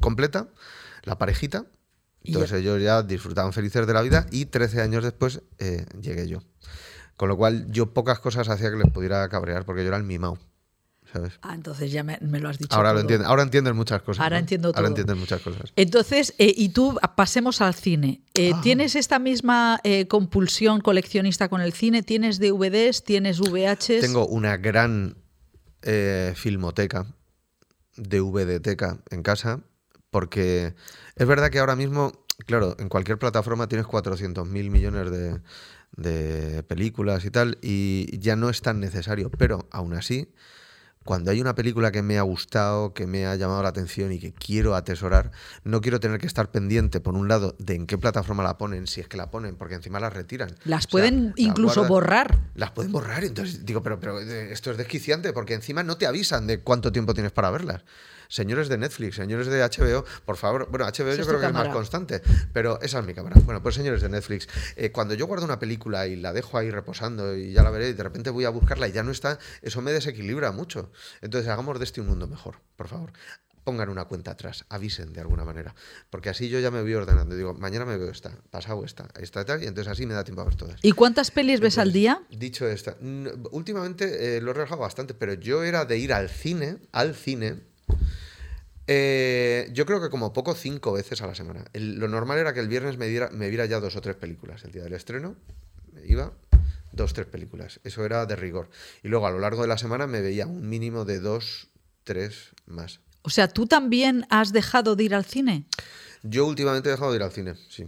completa, 0.00 0.48
la 1.04 1.16
parejita. 1.16 1.66
Entonces 2.24 2.52
ellos 2.52 2.82
ya 2.82 3.02
disfrutaban 3.02 3.52
felices 3.52 3.86
de 3.86 3.92
la 3.92 4.00
vida 4.00 4.26
y 4.30 4.46
13 4.46 4.80
años 4.80 5.04
después 5.04 5.42
eh, 5.58 5.86
llegué 6.00 6.26
yo. 6.26 6.42
Con 7.16 7.28
lo 7.28 7.36
cual 7.36 7.70
yo 7.70 7.92
pocas 7.92 8.18
cosas 8.18 8.48
hacía 8.48 8.70
que 8.70 8.76
les 8.76 8.90
pudiera 8.90 9.28
cabrear 9.28 9.64
porque 9.64 9.82
yo 9.82 9.88
era 9.88 9.98
el 9.98 10.04
mimado, 10.04 10.38
¿sabes? 11.14 11.32
Ah, 11.42 11.54
entonces 11.54 11.90
ya 11.92 12.02
me, 12.02 12.18
me 12.20 12.40
lo 12.40 12.48
has 12.48 12.58
dicho. 12.58 12.74
Ahora 12.74 12.90
lo 12.90 12.96
todo. 12.96 13.00
entienden, 13.02 13.28
ahora 13.28 13.42
entienden 13.44 13.76
muchas 13.76 14.02
cosas. 14.02 14.20
Ahora 14.22 14.36
¿no? 14.36 14.40
entiendo 14.40 14.72
todo. 14.72 14.78
Ahora 14.78 14.88
entienden 14.88 15.18
muchas 15.18 15.40
cosas. 15.40 15.72
Entonces, 15.76 16.34
eh, 16.38 16.52
y 16.56 16.70
tú, 16.70 16.98
pasemos 17.16 17.60
al 17.60 17.74
cine. 17.74 18.20
Eh, 18.34 18.50
Ah. 18.54 18.60
¿Tienes 18.62 18.96
esta 18.96 19.18
misma 19.18 19.80
eh, 19.84 20.06
compulsión 20.08 20.80
coleccionista 20.80 21.48
con 21.48 21.60
el 21.60 21.72
cine? 21.72 22.02
¿Tienes 22.02 22.38
DVDs? 22.40 23.04
¿Tienes 23.04 23.38
VHs? 23.40 24.00
Tengo 24.00 24.26
una 24.26 24.56
gran 24.56 25.16
filmoteca, 26.34 27.06
DVDteca 27.96 28.98
en 29.10 29.22
casa, 29.22 29.60
porque 30.10 30.74
es 31.16 31.26
verdad 31.26 31.50
que 31.50 31.58
ahora 31.58 31.76
mismo, 31.76 32.12
claro, 32.46 32.74
en 32.78 32.88
cualquier 32.88 33.18
plataforma 33.18 33.68
tienes 33.68 33.86
400 33.86 34.46
mil 34.48 34.70
millones 34.70 35.10
de, 35.10 35.40
de 35.96 36.62
películas 36.62 37.24
y 37.24 37.30
tal, 37.30 37.58
y 37.62 38.18
ya 38.18 38.36
no 38.36 38.48
es 38.50 38.62
tan 38.62 38.80
necesario, 38.80 39.30
pero 39.30 39.68
aún 39.70 39.94
así, 39.94 40.32
cuando 41.04 41.30
hay 41.30 41.40
una 41.40 41.54
película 41.54 41.92
que 41.92 42.02
me 42.02 42.18
ha 42.18 42.22
gustado, 42.22 42.94
que 42.94 43.06
me 43.06 43.26
ha 43.26 43.34
llamado 43.36 43.62
la 43.62 43.68
atención 43.68 44.10
y 44.12 44.18
que 44.18 44.32
quiero 44.32 44.74
atesorar, 44.74 45.30
no 45.62 45.80
quiero 45.80 46.00
tener 46.00 46.18
que 46.18 46.26
estar 46.26 46.50
pendiente, 46.50 47.00
por 47.00 47.14
un 47.14 47.28
lado, 47.28 47.54
de 47.58 47.74
en 47.74 47.86
qué 47.86 47.98
plataforma 47.98 48.42
la 48.42 48.56
ponen, 48.58 48.86
si 48.86 49.00
es 49.00 49.08
que 49.08 49.16
la 49.16 49.30
ponen, 49.30 49.56
porque 49.56 49.74
encima 49.74 50.00
las 50.00 50.12
retiran. 50.12 50.54
Las 50.64 50.86
O 50.86 50.88
pueden 50.88 51.34
incluso 51.36 51.80
guardan- 51.82 51.88
borrar. 51.88 52.38
las 52.54 52.70
pueden 52.70 52.90
borrar. 52.92 53.22
Entonces 53.24 53.64
digo, 53.66 53.82
pero, 53.82 54.00
pero 54.00 54.20
eh, 54.20 54.52
esto 54.52 54.70
es 54.70 54.76
desquiciante 54.76 55.32
porque 55.32 55.54
encima 55.54 55.82
no 55.82 55.96
te 55.98 56.06
avisan 56.06 56.46
de 56.46 56.60
cuánto 56.60 56.90
tiempo 56.90 57.12
tienes 57.14 57.32
para 57.32 57.50
verlas. 57.50 57.82
Señores 58.28 58.68
de 58.68 58.78
Netflix, 58.78 59.16
señores 59.16 59.46
de 59.46 59.62
HBO, 59.62 60.04
por 60.24 60.36
favor, 60.36 60.68
bueno, 60.70 60.86
HBO 60.86 61.14
yo 61.14 61.26
creo 61.26 61.40
que 61.40 61.46
es 61.46 61.52
más 61.52 61.68
constante, 61.68 62.22
pero 62.52 62.80
esa 62.80 63.00
es 63.00 63.06
mi 63.06 63.14
cámara. 63.14 63.36
Bueno, 63.44 63.62
pues 63.62 63.74
señores 63.74 64.02
de 64.02 64.08
Netflix, 64.08 64.48
eh, 64.76 64.90
cuando 64.90 65.14
yo 65.14 65.26
guardo 65.26 65.44
una 65.44 65.58
película 65.58 66.06
y 66.06 66.16
la 66.16 66.32
dejo 66.32 66.58
ahí 66.58 66.70
reposando 66.70 67.36
y 67.36 67.52
ya 67.52 67.62
la 67.62 67.70
veré 67.70 67.88
y 67.88 67.92
de 67.92 68.02
repente 68.02 68.30
voy 68.30 68.44
a 68.44 68.50
buscarla 68.50 68.88
y 68.88 68.92
ya 68.92 69.02
no 69.02 69.10
está, 69.10 69.38
eso 69.62 69.82
me 69.82 69.92
desequilibra 69.92 70.52
mucho. 70.52 70.90
Entonces 71.20 71.48
hagamos 71.50 71.78
de 71.78 71.84
este 71.84 72.00
un 72.00 72.08
mundo 72.08 72.26
mejor, 72.26 72.56
por 72.76 72.88
favor. 72.88 73.12
Pongan 73.64 73.88
una 73.88 74.04
cuenta 74.04 74.32
atrás, 74.32 74.66
avisen 74.68 75.14
de 75.14 75.22
alguna 75.22 75.42
manera, 75.42 75.74
porque 76.10 76.28
así 76.28 76.50
yo 76.50 76.60
ya 76.60 76.70
me 76.70 76.82
voy 76.82 76.92
ordenando. 76.92 77.34
Digo, 77.34 77.54
mañana 77.54 77.86
me 77.86 77.96
veo 77.96 78.10
esta, 78.10 78.30
pasado 78.50 78.84
esta, 78.84 79.08
esta 79.18 79.42
tal, 79.46 79.64
y 79.64 79.66
entonces 79.66 79.90
así 79.90 80.04
me 80.04 80.12
da 80.12 80.22
tiempo 80.22 80.42
a 80.42 80.44
ver 80.44 80.54
todas. 80.54 80.78
¿Y 80.82 80.92
cuántas 80.92 81.30
pelis 81.30 81.60
ves 81.60 81.78
al 81.78 81.90
día? 81.90 82.20
Dicho 82.28 82.68
esta, 82.68 82.94
últimamente 83.52 84.36
eh, 84.36 84.40
lo 84.42 84.50
he 84.50 84.54
relajado 84.54 84.82
bastante, 84.82 85.14
pero 85.14 85.32
yo 85.32 85.64
era 85.64 85.86
de 85.86 85.96
ir 85.96 86.12
al 86.12 86.28
cine, 86.28 86.76
al 86.92 87.14
cine, 87.14 87.62
eh, 88.86 89.68
yo 89.72 89.86
creo 89.86 90.00
que 90.00 90.10
como 90.10 90.32
poco 90.32 90.54
cinco 90.54 90.92
veces 90.92 91.22
a 91.22 91.26
la 91.26 91.34
semana. 91.34 91.64
El- 91.72 91.98
lo 91.98 92.08
normal 92.08 92.38
era 92.38 92.52
que 92.52 92.60
el 92.60 92.68
viernes 92.68 92.98
me, 92.98 93.06
diera, 93.06 93.30
me 93.30 93.48
viera 93.48 93.66
ya 93.66 93.80
dos 93.80 93.96
o 93.96 94.00
tres 94.00 94.16
películas. 94.16 94.64
El 94.64 94.72
día 94.72 94.82
del 94.82 94.92
estreno 94.92 95.36
me 95.92 96.06
iba 96.06 96.32
dos, 96.92 97.12
tres 97.14 97.26
películas. 97.26 97.80
Eso 97.84 98.04
era 98.04 98.26
de 98.26 98.36
rigor. 98.36 98.68
Y 99.02 99.08
luego 99.08 99.26
a 99.26 99.30
lo 99.30 99.38
largo 99.38 99.62
de 99.62 99.68
la 99.68 99.78
semana 99.78 100.06
me 100.06 100.20
veía 100.20 100.46
un 100.46 100.68
mínimo 100.68 101.04
de 101.04 101.18
dos, 101.20 101.68
tres 102.04 102.50
más. 102.66 103.00
O 103.22 103.30
sea, 103.30 103.48
¿tú 103.48 103.66
también 103.66 104.26
has 104.28 104.52
dejado 104.52 104.96
de 104.96 105.04
ir 105.04 105.14
al 105.14 105.24
cine? 105.24 105.64
Yo 106.22 106.46
últimamente 106.46 106.88
he 106.88 106.92
dejado 106.92 107.10
de 107.12 107.16
ir 107.16 107.22
al 107.22 107.32
cine, 107.32 107.54
sí. 107.70 107.86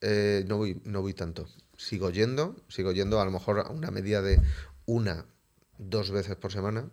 Eh, 0.00 0.44
no, 0.48 0.56
voy, 0.56 0.80
no 0.84 1.02
voy 1.02 1.12
tanto. 1.12 1.46
Sigo 1.76 2.10
yendo, 2.10 2.56
sigo 2.68 2.92
yendo 2.92 3.20
a 3.20 3.24
lo 3.26 3.30
mejor 3.30 3.60
a 3.60 3.68
una 3.68 3.90
media 3.90 4.22
de 4.22 4.40
una, 4.86 5.26
dos 5.78 6.10
veces 6.10 6.36
por 6.36 6.50
semana. 6.52 6.88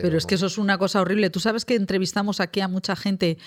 Pero, 0.00 0.08
Pero 0.08 0.18
es 0.18 0.26
que 0.26 0.34
eso 0.36 0.46
es 0.46 0.58
una 0.58 0.78
cosa 0.78 1.00
horrible. 1.00 1.30
Tú 1.30 1.40
sabes 1.40 1.64
que 1.64 1.74
entrevistamos 1.74 2.40
aquí 2.40 2.60
a 2.60 2.68
mucha 2.68 2.96
gente 2.96 3.38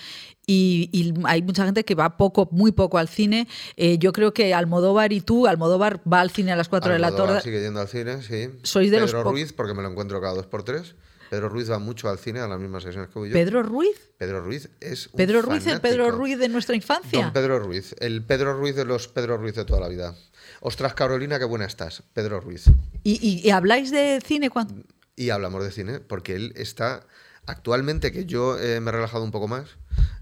y, 0.46 0.88
y 0.92 1.14
hay 1.24 1.42
mucha 1.42 1.64
gente 1.64 1.84
que 1.84 1.94
va 1.94 2.16
poco, 2.16 2.48
muy 2.52 2.72
poco 2.72 2.98
al 2.98 3.08
cine. 3.08 3.48
Eh, 3.76 3.98
yo 3.98 4.12
creo 4.12 4.32
que 4.34 4.52
Almodóvar 4.54 5.12
y 5.12 5.20
tú, 5.20 5.46
Almodóvar 5.46 6.00
va 6.10 6.20
al 6.20 6.30
cine 6.30 6.52
a 6.52 6.56
las 6.56 6.68
4 6.68 6.92
de 6.92 6.98
la 6.98 7.08
Almodóvar 7.08 7.34
tarde. 7.36 7.42
sigue 7.42 7.62
yendo 7.62 7.80
al 7.80 7.88
cine, 7.88 8.22
sí. 8.22 8.48
Sois 8.62 8.90
de 8.90 8.98
Pedro 9.00 9.22
Ruiz, 9.24 9.52
porque 9.52 9.74
me 9.74 9.82
lo 9.82 9.90
encuentro 9.90 10.20
cada 10.20 10.34
dos 10.34 10.46
por 10.46 10.62
tres. 10.62 10.94
Pedro 11.30 11.48
Ruiz 11.48 11.70
va 11.70 11.78
mucho 11.78 12.08
al 12.08 12.18
cine 12.18 12.40
a 12.40 12.48
las 12.48 12.58
mismas 12.58 12.82
sesiones 12.82 13.08
que 13.10 13.18
voy 13.20 13.28
yo. 13.28 13.34
¿Pedro 13.34 13.62
Ruiz? 13.62 14.10
Pedro 14.18 14.40
Ruiz 14.40 14.68
es 14.80 15.06
un 15.06 15.12
¿Pedro 15.16 15.42
Ruiz, 15.42 15.64
el 15.68 15.80
Pedro 15.80 15.98
fanático. 16.06 16.18
Ruiz 16.18 16.38
de 16.40 16.48
nuestra 16.48 16.74
infancia? 16.74 17.22
Don 17.22 17.32
Pedro 17.32 17.60
Ruiz, 17.60 17.94
el 18.00 18.24
Pedro 18.24 18.54
Ruiz 18.58 18.74
de 18.74 18.84
los 18.84 19.06
Pedro 19.06 19.36
Ruiz 19.36 19.54
de 19.54 19.64
toda 19.64 19.78
la 19.78 19.86
vida. 19.86 20.16
Ostras, 20.60 20.92
Carolina, 20.94 21.38
qué 21.38 21.44
buena 21.44 21.66
estás. 21.66 22.02
Pedro 22.14 22.40
Ruiz. 22.40 22.64
¿Y, 23.04 23.12
y- 23.24 23.46
y 23.46 23.50
habláis 23.50 23.92
de 23.92 24.20
cine 24.26 24.50
cuando.? 24.50 24.74
Y 25.16 25.30
hablamos 25.30 25.62
de 25.64 25.70
cine, 25.70 26.00
porque 26.00 26.34
él 26.34 26.52
está 26.56 27.06
actualmente, 27.46 28.12
que 28.12 28.24
yo 28.26 28.58
eh, 28.58 28.80
me 28.80 28.90
he 28.90 28.92
relajado 28.92 29.24
un 29.24 29.30
poco 29.30 29.48
más 29.48 29.76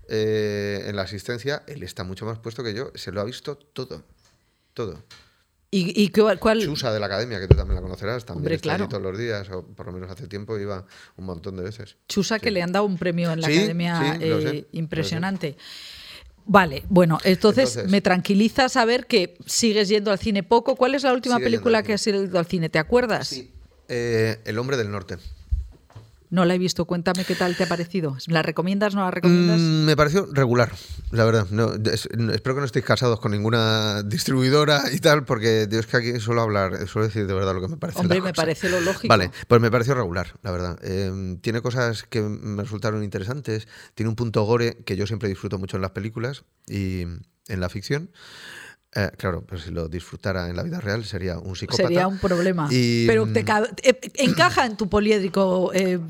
eh, 0.09 0.85
en 0.87 0.97
la 0.97 1.03
asistencia, 1.03 1.63
él 1.67 1.83
está 1.83 2.05
mucho 2.05 2.25
más 2.27 2.39
puesto 2.39 2.63
que 2.65 2.75
yo, 2.75 2.91
se 2.95 3.13
lo 3.13 3.21
ha 3.21 3.25
visto 3.25 3.57
todo, 3.57 4.05
todo. 4.75 5.03
¿Y, 5.71 6.03
y 6.03 6.09
cuál, 6.11 6.63
Chusa 6.63 6.91
de 6.91 6.99
la 6.99 7.07
academia, 7.07 7.39
que 7.39 7.47
tú 7.47 7.55
también 7.55 7.75
la 7.77 7.83
conocerás, 7.83 8.25
también 8.25 8.39
Hombre, 8.47 8.55
está 8.55 8.71
allí 8.73 8.79
claro. 8.79 8.89
todos 8.89 9.03
los 9.03 9.19
días, 9.19 9.51
o 9.51 9.67
por 9.67 9.85
lo 9.87 9.93
menos 9.93 10.11
hace 10.11 10.27
tiempo 10.27 10.59
iba 10.59 10.87
un 11.17 11.27
montón 11.27 11.57
de 11.57 11.63
veces. 11.63 11.97
Chusa 12.09 12.39
que 12.39 12.51
le 12.51 12.63
han 12.63 12.73
dado 12.73 12.87
un 12.87 12.97
premio 12.97 13.31
en 13.31 13.43
la 13.43 13.49
Sí, 13.49 13.59
academia 13.59 14.17
sí, 14.19 14.25
eh, 14.25 14.41
sé, 14.43 14.69
impresionante. 14.73 15.59
Vale, 16.47 16.85
bueno, 16.89 17.19
entonces, 17.25 17.69
Entonces- 17.77 17.91
me 17.93 18.01
tranquiliza 18.01 18.71
saber 18.71 19.07
que 19.07 19.37
sigues 19.45 19.91
yendo 19.91 20.11
al 20.11 20.19
cine 20.19 20.43
poco. 20.43 20.75
¿Cuál 20.77 20.95
es 20.95 21.03
la 21.03 21.13
última 21.13 21.39
película 21.39 21.83
que 21.83 21.93
has 21.93 22.07
ido 22.07 22.39
al 22.39 22.47
cine? 22.47 22.71
¿Te 22.71 22.79
acuerdas? 22.79 23.39
Eh, 23.89 24.39
el 24.45 24.59
hombre 24.59 24.77
del 24.77 24.91
norte. 24.91 25.17
No 26.31 26.45
la 26.45 26.55
he 26.55 26.59
visto. 26.59 26.85
Cuéntame 26.85 27.25
qué 27.25 27.35
tal 27.35 27.57
te 27.57 27.63
ha 27.65 27.67
parecido. 27.69 28.19
¿La 28.27 28.43
recomiendas? 28.43 28.95
¿No 28.95 29.01
la 29.01 29.11
recomiendas? 29.11 29.59
Mm, 29.59 29.85
me 29.87 29.97
pareció 29.97 30.29
regular, 30.31 30.71
la 31.11 31.25
verdad. 31.25 31.47
No, 31.51 31.73
es- 31.91 32.07
no- 32.15 32.35
espero 32.35 32.55
que 32.55 32.61
no 32.61 32.67
estéis 32.67 32.85
casados 32.85 33.19
con 33.19 33.33
ninguna 33.33 34.03
distribuidora 34.03 34.83
y 34.93 34.99
tal, 34.99 35.25
porque 35.25 35.67
Dios 35.67 35.87
que 35.87 35.97
aquí 35.97 36.21
suelo 36.21 36.43
hablar, 36.43 36.87
suelo 36.87 37.09
decir 37.09 37.27
de 37.27 37.33
verdad 37.33 37.55
lo 37.55 37.63
que 37.63 37.69
me 37.69 37.79
parece. 37.79 38.01
Hombre, 38.01 38.21
me 38.21 38.29
cosa. 38.33 38.43
parece 38.43 38.69
lo 38.69 38.79
lógico. 38.83 39.09
Vale, 39.09 39.31
pues 39.47 39.59
me 39.63 39.71
pareció 39.71 39.95
regular, 39.95 40.35
la 40.43 40.51
verdad. 40.51 40.79
Eh, 40.83 41.39
tiene 41.41 41.63
cosas 41.63 42.03
que 42.03 42.21
me 42.21 42.63
resultaron 42.63 43.03
interesantes. 43.03 43.67
Tiene 43.95 44.11
un 44.11 44.17
punto 44.17 44.43
gore 44.43 44.77
que 44.85 44.97
yo 44.97 45.07
siempre 45.07 45.31
disfruto 45.31 45.59
mucho 45.59 45.77
en 45.77 45.81
las 45.83 45.93
películas 45.93 46.45
y 46.67 47.05
en 47.49 47.61
la 47.61 47.71
ficción. 47.71 48.11
Eh, 48.95 49.11
claro, 49.19 49.45
pero 49.47 49.61
si 49.61 49.71
lo 49.71 49.87
disfrutara 49.87 50.49
en 50.49 50.57
la 50.57 50.63
vida 50.63 50.81
real 50.81 51.05
sería 51.05 51.39
un 51.39 51.55
psicópata. 51.55 51.89
Sería 51.89 52.09
un 52.09 52.19
problema. 52.19 52.69
Y, 52.71 53.07
Pero 53.07 53.31
te 53.31 53.45
mm, 53.45 53.65
eh, 53.83 54.01
encaja 54.15 54.65
en 54.65 54.79
tu 54.79 54.89
poliédrico 54.89 55.71
eh, 55.75 56.01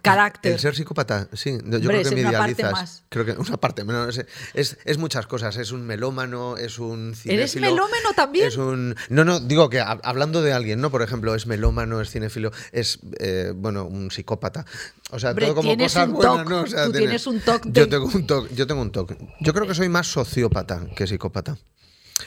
carácter. 0.00 0.52
El 0.52 0.58
ser 0.58 0.74
psicópata, 0.74 1.28
sí. 1.34 1.50
Yo 1.50 1.56
Hombre, 1.76 1.80
creo 1.88 2.00
es 2.00 2.08
que 2.08 2.14
me 2.14 2.22
una 2.22 2.32
parte 2.38 2.52
idealizas. 2.62 2.72
más. 2.72 3.04
Creo 3.10 3.24
que 3.26 3.32
una 3.32 3.58
parte 3.58 3.84
menos. 3.84 4.16
Es, 4.16 4.26
es, 4.54 4.78
es 4.86 4.96
muchas 4.98 5.26
cosas. 5.26 5.58
Es 5.58 5.72
un 5.72 5.86
melómano, 5.86 6.56
es 6.56 6.78
un 6.78 7.14
¿Eres 7.26 7.54
melómano 7.56 8.14
también? 8.16 8.48
Es 8.48 8.56
un. 8.56 8.96
No, 9.10 9.24
no, 9.26 9.38
digo 9.38 9.68
que 9.68 9.82
hab- 9.82 10.00
hablando 10.02 10.40
de 10.40 10.54
alguien, 10.54 10.80
¿no? 10.80 10.90
Por 10.90 11.02
ejemplo, 11.02 11.34
es 11.34 11.46
melómano, 11.46 12.00
es 12.00 12.10
cinéfilo, 12.10 12.50
es, 12.72 12.98
eh, 13.20 13.52
bueno, 13.54 13.84
un 13.84 14.10
psicópata. 14.10 14.64
O 15.10 15.18
sea, 15.18 15.30
Hombre, 15.30 15.46
todo 15.46 15.56
como 15.56 15.68
tienes 15.68 15.92
cosas 15.92 16.08
un 16.08 16.14
buenas, 16.14 16.36
toc. 16.38 16.48
¿no? 16.48 16.62
O 16.62 16.66
sea, 16.66 16.86
Tú 16.86 16.92
tiene- 16.92 17.06
tienes 17.08 17.26
un 17.26 17.40
toc 17.40 17.64
de- 17.66 17.80
Yo 17.80 17.88
tengo 17.90 18.06
un 18.06 18.26
toque. 18.26 18.54
Yo 18.54 18.66
tengo 18.66 18.80
un 18.80 18.90
toque. 18.90 19.18
Yo 19.40 19.52
creo 19.52 19.66
que 19.66 19.74
soy 19.74 19.90
más 19.90 20.06
sociópata 20.06 20.80
que 20.96 21.06
psicópata. 21.06 21.58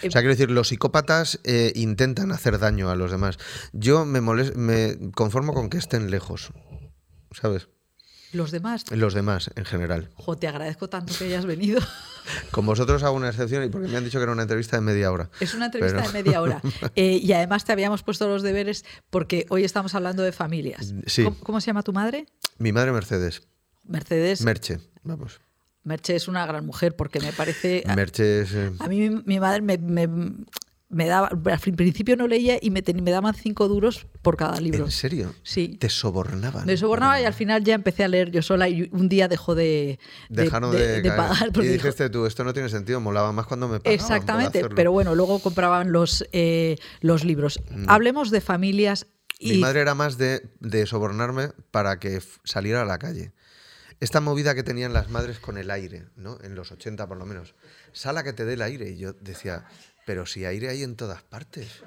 O 0.07 0.11
sea, 0.11 0.21
quiero 0.21 0.33
decir, 0.33 0.51
los 0.51 0.69
psicópatas 0.69 1.39
eh, 1.43 1.71
intentan 1.75 2.31
hacer 2.31 2.59
daño 2.59 2.89
a 2.89 2.95
los 2.95 3.11
demás. 3.11 3.37
Yo 3.73 4.05
me, 4.05 4.21
moles- 4.21 4.55
me 4.55 4.97
conformo 5.11 5.53
con 5.53 5.69
que 5.69 5.77
estén 5.77 6.09
lejos, 6.11 6.51
¿sabes? 7.31 7.69
Los 8.33 8.51
demás. 8.51 8.83
Los 8.91 9.13
demás, 9.13 9.49
en 9.55 9.63
general. 9.63 10.09
Jo, 10.15 10.35
te 10.35 10.47
agradezco 10.49 10.89
tanto 10.89 11.13
que 11.17 11.23
hayas 11.25 11.45
venido. 11.45 11.79
Con 12.51 12.65
vosotros 12.65 13.01
hago 13.03 13.15
una 13.15 13.29
excepción 13.29 13.63
y 13.63 13.69
porque 13.69 13.87
me 13.87 13.95
han 13.97 14.03
dicho 14.03 14.17
que 14.17 14.23
era 14.23 14.31
una 14.33 14.41
entrevista 14.41 14.75
de 14.75 14.81
media 14.81 15.11
hora. 15.11 15.29
Es 15.39 15.53
una 15.53 15.67
entrevista 15.67 15.99
Pero- 16.01 16.11
de 16.11 16.23
media 16.23 16.41
hora. 16.41 16.61
Eh, 16.95 17.19
y 17.23 17.31
además 17.33 17.63
te 17.63 17.71
habíamos 17.71 18.03
puesto 18.03 18.27
los 18.27 18.41
deberes 18.41 18.83
porque 19.09 19.45
hoy 19.49 19.63
estamos 19.63 19.95
hablando 19.95 20.23
de 20.23 20.31
familias. 20.33 20.93
Sí. 21.05 21.23
¿Cómo, 21.23 21.37
cómo 21.39 21.61
se 21.61 21.67
llama 21.67 21.83
tu 21.83 21.93
madre? 21.93 22.25
Mi 22.57 22.73
madre 22.73 22.91
Mercedes. 22.91 23.43
Mercedes. 23.85 24.41
Merche, 24.41 24.79
vamos. 25.03 25.39
Merche 25.85 26.15
es 26.15 26.27
una 26.27 26.45
gran 26.45 26.65
mujer 26.65 26.95
porque 26.95 27.19
me 27.21 27.31
parece... 27.31 27.83
Merche 27.95 28.41
es... 28.41 28.53
eh, 28.53 28.71
A 28.79 28.87
mí 28.87 29.09
mi, 29.25 29.39
madre 29.39 29.61
me, 29.61 29.77
me- 29.77 30.33
me 30.89 31.07
daba, 31.07 31.27
al 31.27 31.59
principio 31.59 32.15
no 32.15 32.27
leía 32.27 32.57
y 32.61 32.69
me, 32.69 32.83
me 33.01 33.11
daban 33.11 33.33
cinco 33.33 33.67
duros 33.67 34.07
por 34.21 34.37
cada 34.37 34.59
libro. 34.59 34.85
¿En 34.85 34.91
serio? 34.91 35.33
Sí. 35.43 35.77
Te 35.79 35.89
sobornaban. 35.89 36.65
Me 36.65 36.77
sobornaba 36.77 37.19
y 37.19 37.25
al 37.25 37.33
final 37.33 37.63
ya 37.63 37.73
empecé 37.75 38.03
a 38.03 38.07
leer 38.07 38.31
yo 38.31 38.41
sola 38.41 38.69
y 38.69 38.89
un 38.91 39.09
día 39.09 39.27
dejó 39.27 39.55
de, 39.55 39.99
Dejaron 40.29 40.71
de, 40.71 41.01
pagar. 41.15 41.51
Y 41.55 41.67
dijiste 41.67 42.09
tú, 42.09 42.25
esto 42.25 42.43
no 42.43 42.53
tiene 42.53 42.69
sentido, 42.69 42.99
molaba 43.01 43.31
más 43.31 43.45
cuando 43.45 43.67
me 43.67 43.79
pagaban 43.79 43.93
Exactamente, 43.99 44.69
pero 44.69 44.91
bueno, 44.91 45.15
luego 45.15 45.39
compraban 45.39 45.91
los, 45.91 46.25
eh, 46.31 46.77
los 47.01 47.23
libros. 47.23 47.59
Mm. 47.71 47.85
Hablemos 47.89 48.31
de 48.31 48.41
familias. 48.41 49.07
Mi 49.41 49.57
madre 49.57 49.81
era 49.81 49.95
más 49.95 50.17
de, 50.17 50.49
de 50.61 50.85
sobornarme 50.85 51.49
para 51.71 51.99
que 51.99 52.21
saliera 52.43 52.83
a 52.83 52.85
la 52.85 52.97
calle. 52.99 53.33
Esta 53.99 54.19
movida 54.19 54.55
que 54.55 54.63
tenían 54.63 54.93
las 54.93 55.09
madres 55.09 55.39
con 55.39 55.57
el 55.57 55.71
aire, 55.71 56.05
¿no? 56.15 56.37
En 56.43 56.55
los 56.55 56.71
80 56.71 57.07
por 57.07 57.17
lo 57.17 57.25
menos. 57.25 57.55
Sala 57.93 58.23
que 58.23 58.33
te 58.33 58.45
dé 58.45 58.53
el 58.53 58.61
aire. 58.61 58.89
Y 58.89 58.97
yo 58.97 59.13
decía, 59.13 59.65
pero 60.05 60.25
si 60.25 60.45
aire 60.45 60.69
hay 60.69 60.83
en 60.83 60.95
todas 60.95 61.23
partes. 61.23 61.81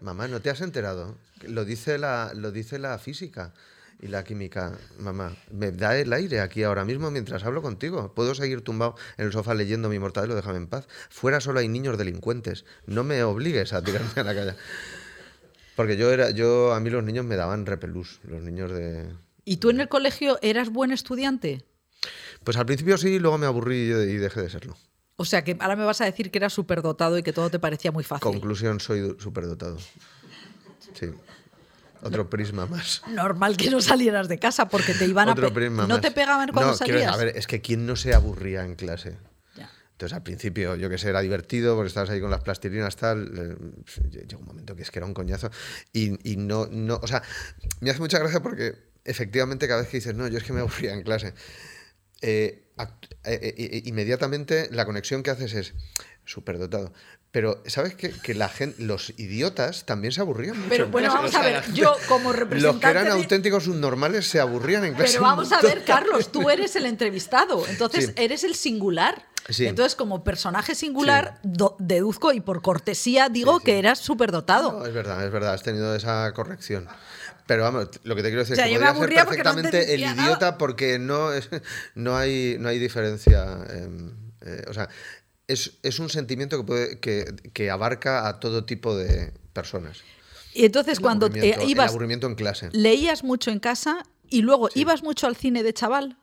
Mamá, 0.00 0.28
¿no 0.28 0.40
te 0.40 0.50
has 0.50 0.62
enterado? 0.62 1.16
Lo 1.42 1.64
dice 1.64 1.98
la, 1.98 2.32
lo 2.34 2.50
dice 2.52 2.78
la 2.78 2.98
física 2.98 3.52
y 4.00 4.08
la 4.08 4.24
química. 4.24 4.78
Mamá, 4.98 5.36
me 5.50 5.72
da 5.72 5.96
el 5.96 6.12
aire 6.12 6.40
aquí 6.40 6.62
ahora 6.62 6.84
mismo 6.84 7.10
mientras 7.10 7.44
hablo 7.44 7.60
contigo. 7.60 8.14
Puedo 8.14 8.34
seguir 8.34 8.62
tumbado 8.62 8.96
en 9.18 9.26
el 9.26 9.32
sofá 9.32 9.54
leyendo 9.54 9.88
mi 9.88 9.98
mortadelo, 9.98 10.34
déjame 10.34 10.56
en 10.56 10.66
paz. 10.66 10.88
Fuera 11.10 11.40
solo 11.40 11.60
hay 11.60 11.68
niños 11.68 11.98
delincuentes. 11.98 12.64
No 12.86 13.04
me 13.04 13.22
obligues 13.22 13.72
a 13.72 13.82
tirarme 13.82 14.10
a 14.16 14.24
la 14.24 14.34
calle. 14.34 14.54
Porque 15.76 15.96
yo 15.96 16.10
era, 16.10 16.30
yo, 16.30 16.74
a 16.74 16.80
mí 16.80 16.90
los 16.90 17.04
niños 17.04 17.24
me 17.24 17.36
daban 17.36 17.66
repelús, 17.66 18.20
los 18.24 18.42
niños 18.42 18.70
de... 18.70 19.10
¿Y 19.44 19.58
tú 19.58 19.70
en 19.70 19.80
el 19.80 19.88
colegio 19.88 20.38
eras 20.42 20.70
buen 20.70 20.92
estudiante? 20.92 21.64
Pues 22.44 22.56
al 22.56 22.66
principio 22.66 22.96
sí, 22.98 23.18
luego 23.18 23.38
me 23.38 23.46
aburrí 23.46 23.76
y 23.76 24.16
dejé 24.16 24.42
de 24.42 24.50
serlo. 24.50 24.76
O 25.16 25.24
sea 25.24 25.44
que 25.44 25.56
ahora 25.60 25.76
me 25.76 25.84
vas 25.84 26.00
a 26.00 26.06
decir 26.06 26.30
que 26.30 26.38
eras 26.38 26.52
superdotado 26.52 27.18
y 27.18 27.22
que 27.22 27.32
todo 27.32 27.50
te 27.50 27.58
parecía 27.58 27.92
muy 27.92 28.04
fácil. 28.04 28.22
Conclusión, 28.22 28.80
soy 28.80 29.16
superdotado. 29.18 29.76
Sí. 30.94 31.10
Otro 32.02 32.30
prisma 32.30 32.64
más. 32.64 33.02
Normal 33.08 33.56
que 33.58 33.70
no 33.70 33.82
salieras 33.82 34.28
de 34.28 34.38
casa 34.38 34.68
porque 34.68 34.94
te 34.94 35.04
iban 35.06 35.28
Otro 35.28 35.48
a... 35.48 35.52
Prisma 35.52 35.86
¿No 35.86 36.00
te 36.00 36.10
pegaban 36.10 36.50
cuando 36.52 36.72
no, 36.72 36.76
salías? 36.76 37.12
a 37.12 37.16
ver, 37.18 37.36
es 37.36 37.46
que 37.46 37.60
¿quién 37.60 37.84
no 37.84 37.96
se 37.96 38.14
aburría 38.14 38.64
en 38.64 38.74
clase? 38.74 39.18
Entonces 40.00 40.16
al 40.16 40.22
principio, 40.22 40.76
yo 40.76 40.88
que 40.88 40.96
sé, 40.96 41.10
era 41.10 41.20
divertido 41.20 41.76
porque 41.76 41.88
estabas 41.88 42.08
ahí 42.08 42.22
con 42.22 42.30
las 42.30 42.40
plastilinas, 42.40 42.96
tal. 42.96 43.30
Eh, 43.36 44.24
llegó 44.26 44.40
un 44.40 44.46
momento 44.46 44.74
que 44.74 44.80
es 44.80 44.90
que 44.90 44.98
era 44.98 45.04
un 45.04 45.12
coñazo. 45.12 45.50
Y, 45.92 46.32
y, 46.32 46.38
no, 46.38 46.66
no, 46.70 46.98
o 47.02 47.06
sea, 47.06 47.22
me 47.80 47.90
hace 47.90 48.00
mucha 48.00 48.18
gracia 48.18 48.42
porque 48.42 48.89
efectivamente 49.04 49.68
cada 49.68 49.80
vez 49.80 49.90
que 49.90 49.98
dices, 49.98 50.14
no, 50.14 50.28
yo 50.28 50.38
es 50.38 50.44
que 50.44 50.52
me 50.52 50.60
aburría 50.60 50.92
en 50.92 51.02
clase. 51.02 51.34
Eh, 52.22 52.66
eh, 53.24 53.54
eh, 53.56 53.82
inmediatamente 53.86 54.68
la 54.70 54.84
conexión 54.84 55.22
que 55.22 55.30
haces 55.30 55.54
es 55.54 55.74
superdotado. 56.24 56.92
Pero, 57.32 57.62
¿sabes 57.66 57.94
qué? 57.94 58.10
Que 58.10 58.34
la 58.34 58.48
gente, 58.48 58.82
los 58.82 59.10
idiotas 59.16 59.86
también 59.86 60.12
se 60.12 60.20
aburrían 60.20 60.56
mucho. 60.56 60.68
Pero 60.68 60.88
bueno, 60.88 61.12
vamos 61.12 61.32
a 61.34 61.42
ver, 61.42 61.62
yo 61.72 61.94
como 62.08 62.32
representante. 62.32 62.60
Los 62.60 62.80
que 62.80 62.88
eran 62.88 63.08
auténticos 63.08 63.64
subnormales 63.64 64.26
se 64.26 64.40
aburrían 64.40 64.84
en 64.84 64.94
clase. 64.94 65.12
Pero 65.12 65.22
vamos 65.22 65.52
a 65.52 65.60
ver, 65.60 65.84
Carlos, 65.84 66.32
tú 66.32 66.50
eres 66.50 66.74
el 66.74 66.86
entrevistado, 66.86 67.64
entonces 67.68 68.12
eres 68.16 68.42
el 68.42 68.56
singular. 68.56 69.26
Entonces, 69.58 69.94
como 69.94 70.22
personaje 70.24 70.74
singular, 70.74 71.40
deduzco 71.78 72.32
y 72.32 72.40
por 72.40 72.62
cortesía 72.62 73.28
digo 73.28 73.60
que 73.60 73.78
eras 73.78 73.98
superdotado. 73.98 74.72
No, 74.72 74.86
es 74.86 74.92
verdad, 74.92 75.24
es 75.24 75.32
verdad, 75.32 75.54
has 75.54 75.62
tenido 75.62 75.94
esa 75.94 76.32
corrección. 76.32 76.88
Pero 77.50 77.64
vamos, 77.64 77.88
lo 78.04 78.14
que 78.14 78.22
te 78.22 78.28
quiero 78.28 78.44
decir 78.44 78.60
es 78.60 78.64
que 78.64 78.78
podría 78.94 79.22
ser 79.22 79.28
perfectamente 79.28 79.94
el 79.94 80.02
idiota 80.02 80.56
porque 80.56 81.00
no, 81.00 81.32
es, 81.32 81.48
no, 81.96 82.16
hay, 82.16 82.56
no 82.60 82.68
hay 82.68 82.78
diferencia. 82.78 83.66
Eh, 83.68 84.64
o 84.68 84.72
sea, 84.72 84.88
es, 85.48 85.72
es, 85.82 85.98
un 85.98 86.10
sentimiento 86.10 86.58
que, 86.58 86.62
puede, 86.62 87.00
que, 87.00 87.24
que, 87.52 87.68
abarca 87.68 88.28
a 88.28 88.38
todo 88.38 88.66
tipo 88.66 88.96
de 88.96 89.32
personas. 89.52 89.98
Y 90.54 90.64
entonces 90.64 91.00
cuando 91.00 91.26
eh, 91.26 91.56
ibas... 91.66 91.86
El 91.86 91.90
aburrimiento 91.90 92.28
en 92.28 92.36
clase. 92.36 92.68
Leías 92.70 93.24
mucho 93.24 93.50
en 93.50 93.58
casa 93.58 94.04
y 94.28 94.42
luego 94.42 94.68
ibas 94.76 95.02
mucho 95.02 95.26
al 95.26 95.34
cine 95.34 95.64
de 95.64 95.74
chaval. 95.74 96.18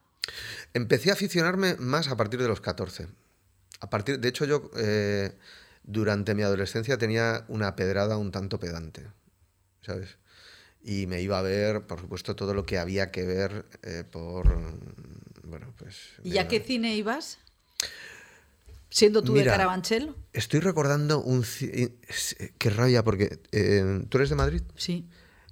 Empecé 0.73 1.09
a 1.09 1.13
aficionarme 1.15 1.75
más 1.75 2.07
a 2.07 2.15
partir 2.15 2.41
de 2.41 2.47
los 2.47 2.61
14. 2.61 3.09
A 3.81 3.89
partir, 3.89 4.17
de 4.21 4.29
hecho, 4.29 4.45
yo 4.45 4.71
eh, 4.77 5.37
durante 5.83 6.35
mi 6.35 6.43
adolescencia 6.43 6.97
tenía 6.97 7.43
una 7.49 7.75
pedrada 7.75 8.15
un 8.15 8.31
tanto 8.31 8.61
pedante, 8.61 9.07
¿sabes? 9.81 10.15
Y 10.87 11.05
me 11.05 11.21
iba 11.21 11.37
a 11.37 11.41
ver, 11.41 11.85
por 11.85 11.99
supuesto, 11.99 12.33
todo 12.37 12.53
lo 12.53 12.65
que 12.65 12.77
había 12.77 13.11
que 13.11 13.25
ver 13.25 13.65
eh, 13.83 14.05
por... 14.09 14.47
Bueno, 15.43 15.73
pues... 15.77 16.13
¿Y 16.23 16.37
a 16.37 16.47
qué 16.47 16.61
cine 16.61 16.95
ibas? 16.95 17.39
Siendo 18.89 19.21
tú 19.21 19.33
de 19.33 19.43
Carabanchel. 19.43 20.15
Estoy 20.31 20.61
recordando 20.61 21.21
un... 21.21 21.43
Qué 22.57 22.69
rabia, 22.69 23.03
porque... 23.03 23.37
Eh, 23.51 24.05
¿Tú 24.07 24.17
eres 24.17 24.29
de 24.29 24.35
Madrid? 24.37 24.61
Sí. 24.77 25.05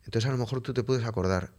Entonces 0.06 0.30
a 0.30 0.32
lo 0.32 0.38
mejor 0.38 0.62
tú 0.62 0.74
te 0.74 0.84
puedes 0.84 1.06
acordar. 1.06 1.52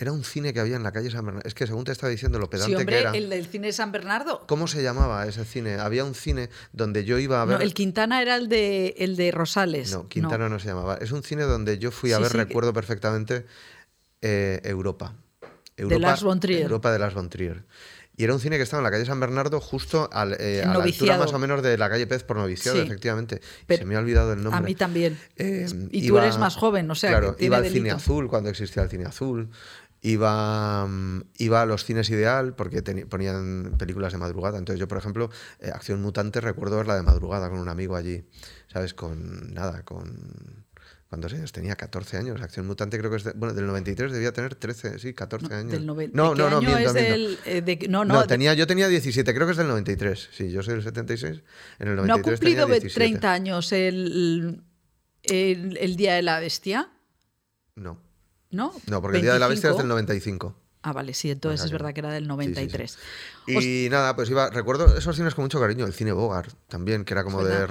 Era 0.00 0.12
un 0.12 0.22
cine 0.22 0.52
que 0.52 0.60
había 0.60 0.76
en 0.76 0.84
la 0.84 0.92
calle 0.92 1.10
San 1.10 1.26
Bernardo. 1.26 1.48
Es 1.48 1.54
que 1.54 1.66
según 1.66 1.82
te 1.82 1.90
estaba 1.90 2.08
diciendo 2.08 2.38
lo 2.38 2.48
pedante 2.48 2.70
sí, 2.70 2.76
hombre, 2.76 2.94
que 2.94 3.00
era. 3.00 3.10
el 3.10 3.28
del 3.28 3.46
cine 3.46 3.72
San 3.72 3.90
Bernardo. 3.90 4.44
¿Cómo 4.46 4.68
se 4.68 4.80
llamaba 4.80 5.26
ese 5.26 5.44
cine? 5.44 5.74
Había 5.74 6.04
un 6.04 6.14
cine 6.14 6.50
donde 6.72 7.04
yo 7.04 7.18
iba 7.18 7.42
a 7.42 7.44
ver. 7.44 7.58
No, 7.58 7.64
el 7.64 7.74
Quintana 7.74 8.22
era 8.22 8.36
el 8.36 8.48
de, 8.48 8.94
el 8.98 9.16
de 9.16 9.32
Rosales. 9.32 9.90
No, 9.90 10.08
Quintana 10.08 10.48
no. 10.48 10.60
se 10.60 10.68
llamaba. 10.68 10.98
Es 10.98 11.10
un 11.10 11.24
cine 11.24 11.42
donde 11.42 11.78
yo 11.78 11.90
fui 11.90 12.12
a 12.12 12.20
ver, 12.20 12.32
recuerdo 12.32 12.72
perfectamente, 12.72 13.44
eh, 14.22 14.60
Europa. 14.62 15.14
Europa. 15.76 15.94
De 15.94 16.00
Las 16.00 16.22
von 16.22 16.40
Europa 16.44 16.92
de 16.92 16.98
Las 17.00 17.14
von 17.14 17.28
Y 18.16 18.22
era 18.24 18.34
un 18.34 18.40
cine 18.40 18.56
que 18.56 18.62
estaba 18.62 18.80
en 18.80 18.84
la 18.84 18.92
calle 18.92 19.04
San 19.04 19.18
Bernardo, 19.18 19.60
justo 19.60 20.08
al, 20.12 20.36
eh, 20.38 20.62
a 20.62 20.74
la 20.74 20.84
altura 20.84 21.18
más 21.18 21.32
o 21.32 21.40
menos 21.40 21.60
de 21.60 21.76
la 21.76 21.90
calle 21.90 22.06
Pez 22.06 22.22
por 22.22 22.36
noviciado, 22.36 22.80
efectivamente. 22.80 23.40
se 23.68 23.84
me 23.84 23.96
ha 23.96 23.98
olvidado 23.98 24.32
el 24.32 24.44
nombre. 24.44 24.58
A 24.58 24.62
mí 24.62 24.76
también. 24.76 25.18
Eh, 25.36 25.66
y 25.90 26.06
tú 26.06 26.18
eres 26.18 26.38
más 26.38 26.54
joven, 26.54 26.88
o 26.88 26.94
sea. 26.94 27.10
Claro, 27.10 27.34
iba 27.40 27.56
al 27.56 27.68
cine 27.68 27.90
azul 27.90 28.28
cuando 28.28 28.48
existía 28.48 28.84
el 28.84 28.90
cine 28.90 29.06
azul 29.06 29.50
iba, 30.02 30.86
mm, 30.86 31.22
iba 31.38 31.62
a 31.62 31.66
los 31.66 31.84
cines 31.84 32.10
ideal 32.10 32.54
porque 32.54 32.82
ponían 32.82 33.74
películas 33.78 34.12
de 34.12 34.18
madrugada. 34.18 34.58
Entonces 34.58 34.78
yo, 34.78 34.88
por 34.88 34.98
ejemplo, 34.98 35.30
eh, 35.60 35.70
Acción 35.72 36.00
Mutante 36.00 36.40
recuerdo 36.40 36.76
verla 36.76 36.96
de 36.96 37.02
madrugada 37.02 37.50
con 37.50 37.58
un 37.58 37.68
amigo 37.68 37.96
allí, 37.96 38.24
¿sabes? 38.72 38.94
Con 38.94 39.54
nada, 39.54 39.82
con... 39.84 40.66
¿Cuántos 41.08 41.32
años? 41.32 41.52
Tenía 41.52 41.74
14 41.74 42.18
años. 42.18 42.42
Acción 42.42 42.66
Mutante 42.66 42.98
creo 42.98 43.10
que 43.10 43.16
es... 43.16 43.24
De, 43.24 43.32
bueno, 43.32 43.54
del 43.54 43.66
93 43.66 44.12
debía 44.12 44.30
tener 44.32 44.54
13, 44.54 44.98
sí, 44.98 45.14
14 45.14 45.54
años. 45.54 45.72
Del 45.72 45.86
no, 45.86 45.94
no, 46.34 46.50
no, 46.50 46.60
miento, 46.60 46.92
eh, 46.96 47.88
no, 47.88 48.04
no, 48.04 48.26
tenía, 48.26 48.52
yo 48.52 48.66
tenía 48.66 48.88
17, 48.88 49.34
creo 49.34 49.46
que 49.46 49.52
es 49.52 49.56
del 49.56 49.68
93. 49.68 50.28
Sí, 50.32 50.50
yo 50.50 50.62
soy 50.62 50.74
del 50.74 50.82
76. 50.82 51.42
En 51.78 51.88
el 51.88 51.96
93 51.96 52.06
¿No 52.06 52.14
ha 52.14 52.22
cumplido 52.22 52.90
30 52.94 53.32
años 53.32 53.72
el, 53.72 54.62
el, 55.22 55.78
el 55.78 55.96
Día 55.96 56.14
de 56.14 56.22
la 56.22 56.40
Bestia? 56.40 56.90
No. 57.74 58.07
¿No? 58.50 58.72
No, 58.86 59.02
porque 59.02 59.18
el 59.18 59.22
Día 59.22 59.34
de 59.34 59.38
la 59.38 59.48
Bestia 59.48 59.70
es 59.70 59.76
del 59.76 59.88
95. 59.88 60.54
Ah, 60.82 60.92
vale, 60.92 61.12
sí, 61.12 61.30
entonces 61.30 61.64
es 61.66 61.72
verdad 61.72 61.92
que 61.92 62.00
era 62.00 62.12
del 62.12 62.28
93. 62.28 62.98
Y 63.48 63.88
nada, 63.90 64.14
pues 64.14 64.30
iba, 64.30 64.50
recuerdo 64.50 64.96
esos 64.96 65.16
cines 65.16 65.34
con 65.34 65.44
mucho 65.44 65.60
cariño, 65.60 65.86
el 65.86 65.92
cine 65.92 66.12
Bogart 66.12 66.52
también, 66.68 67.04
que 67.04 67.14
era 67.14 67.24
como 67.24 67.44
de... 67.44 67.64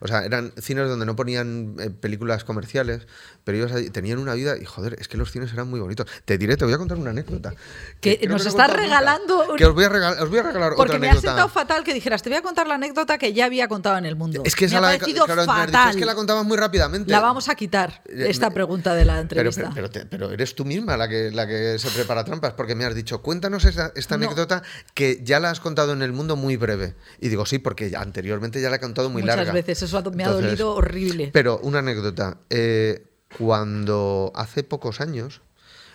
O 0.00 0.08
sea, 0.08 0.24
eran 0.24 0.52
cines 0.60 0.88
donde 0.88 1.06
no 1.06 1.16
ponían 1.16 1.76
eh, 1.80 1.90
películas 1.90 2.44
comerciales, 2.44 3.06
pero 3.44 3.58
ellos 3.58 3.92
tenían 3.92 4.18
una 4.18 4.34
vida 4.34 4.56
y 4.56 4.64
joder, 4.64 4.96
es 4.98 5.08
que 5.08 5.16
los 5.16 5.30
cines 5.30 5.52
eran 5.52 5.68
muy 5.68 5.80
bonitos. 5.80 6.06
Te 6.24 6.38
diré, 6.38 6.56
te 6.56 6.64
voy 6.64 6.74
a 6.74 6.78
contar 6.78 6.98
una 6.98 7.10
anécdota. 7.10 7.54
Que, 8.00 8.20
nos 8.28 8.46
estás 8.46 8.72
regalando... 8.72 9.54
Que 9.56 9.66
os 9.66 9.74
voy 9.74 9.84
a, 9.84 9.88
regalar, 9.88 10.22
os 10.22 10.30
voy 10.30 10.38
a 10.38 10.42
regalar 10.42 10.74
Porque 10.76 10.98
me 10.98 11.10
ha 11.10 11.14
sentado 11.14 11.48
fatal 11.48 11.84
que 11.84 11.94
dijeras, 11.94 12.22
te 12.22 12.30
voy 12.30 12.38
a 12.38 12.42
contar 12.42 12.66
la 12.66 12.74
anécdota 12.74 13.18
que 13.18 13.32
ya 13.32 13.46
había 13.46 13.68
contado 13.68 13.98
en 13.98 14.06
el 14.06 14.16
mundo. 14.16 14.42
Es 14.44 14.54
que 14.54 14.66
esa 14.66 14.76
me 14.76 14.82
la, 14.82 14.88
ha 14.88 14.98
parecido 14.98 15.26
fatal. 15.26 15.90
es 15.90 15.96
que 15.96 16.04
la 16.04 16.14
contabas 16.14 16.44
muy 16.44 16.56
rápidamente. 16.56 17.10
La 17.10 17.20
vamos 17.20 17.48
a 17.48 17.54
quitar, 17.54 18.02
eh, 18.06 18.26
esta 18.28 18.50
pregunta 18.50 18.94
de 18.94 19.04
la 19.04 19.20
entrevista. 19.20 19.70
Pero, 19.74 19.88
pero, 20.08 20.30
eres 20.30 20.54
tú 20.54 20.64
misma 20.64 20.96
la 20.96 21.08
que, 21.08 21.30
la 21.30 21.46
que 21.46 21.78
se 21.78 21.90
prepara 21.90 22.24
trampas, 22.24 22.52
porque 22.54 22.74
me 22.74 22.84
has 22.84 22.94
dicho, 22.94 23.22
cuéntanos 23.22 23.64
esta, 23.64 24.14
anécdota 24.14 24.62
que 25.00 25.24
ya 25.24 25.40
la 25.40 25.48
has 25.48 25.60
contado 25.60 25.94
en 25.94 26.02
el 26.02 26.12
mundo 26.12 26.36
muy 26.36 26.58
breve. 26.58 26.94
Y 27.20 27.30
digo, 27.30 27.46
sí, 27.46 27.58
porque 27.58 27.90
anteriormente 27.96 28.60
ya 28.60 28.68
la 28.68 28.76
he 28.76 28.80
contado 28.80 29.08
muy 29.08 29.22
larga. 29.22 29.44
Muchas 29.44 29.54
veces, 29.54 29.82
eso 29.82 30.02
me 30.10 30.24
ha 30.24 30.28
dolido 30.28 30.74
horrible. 30.74 31.30
Pero 31.32 31.58
una 31.60 31.78
anécdota. 31.78 32.36
Eh, 32.50 33.06
cuando 33.38 34.30
hace 34.34 34.62
pocos 34.62 35.00
años 35.00 35.40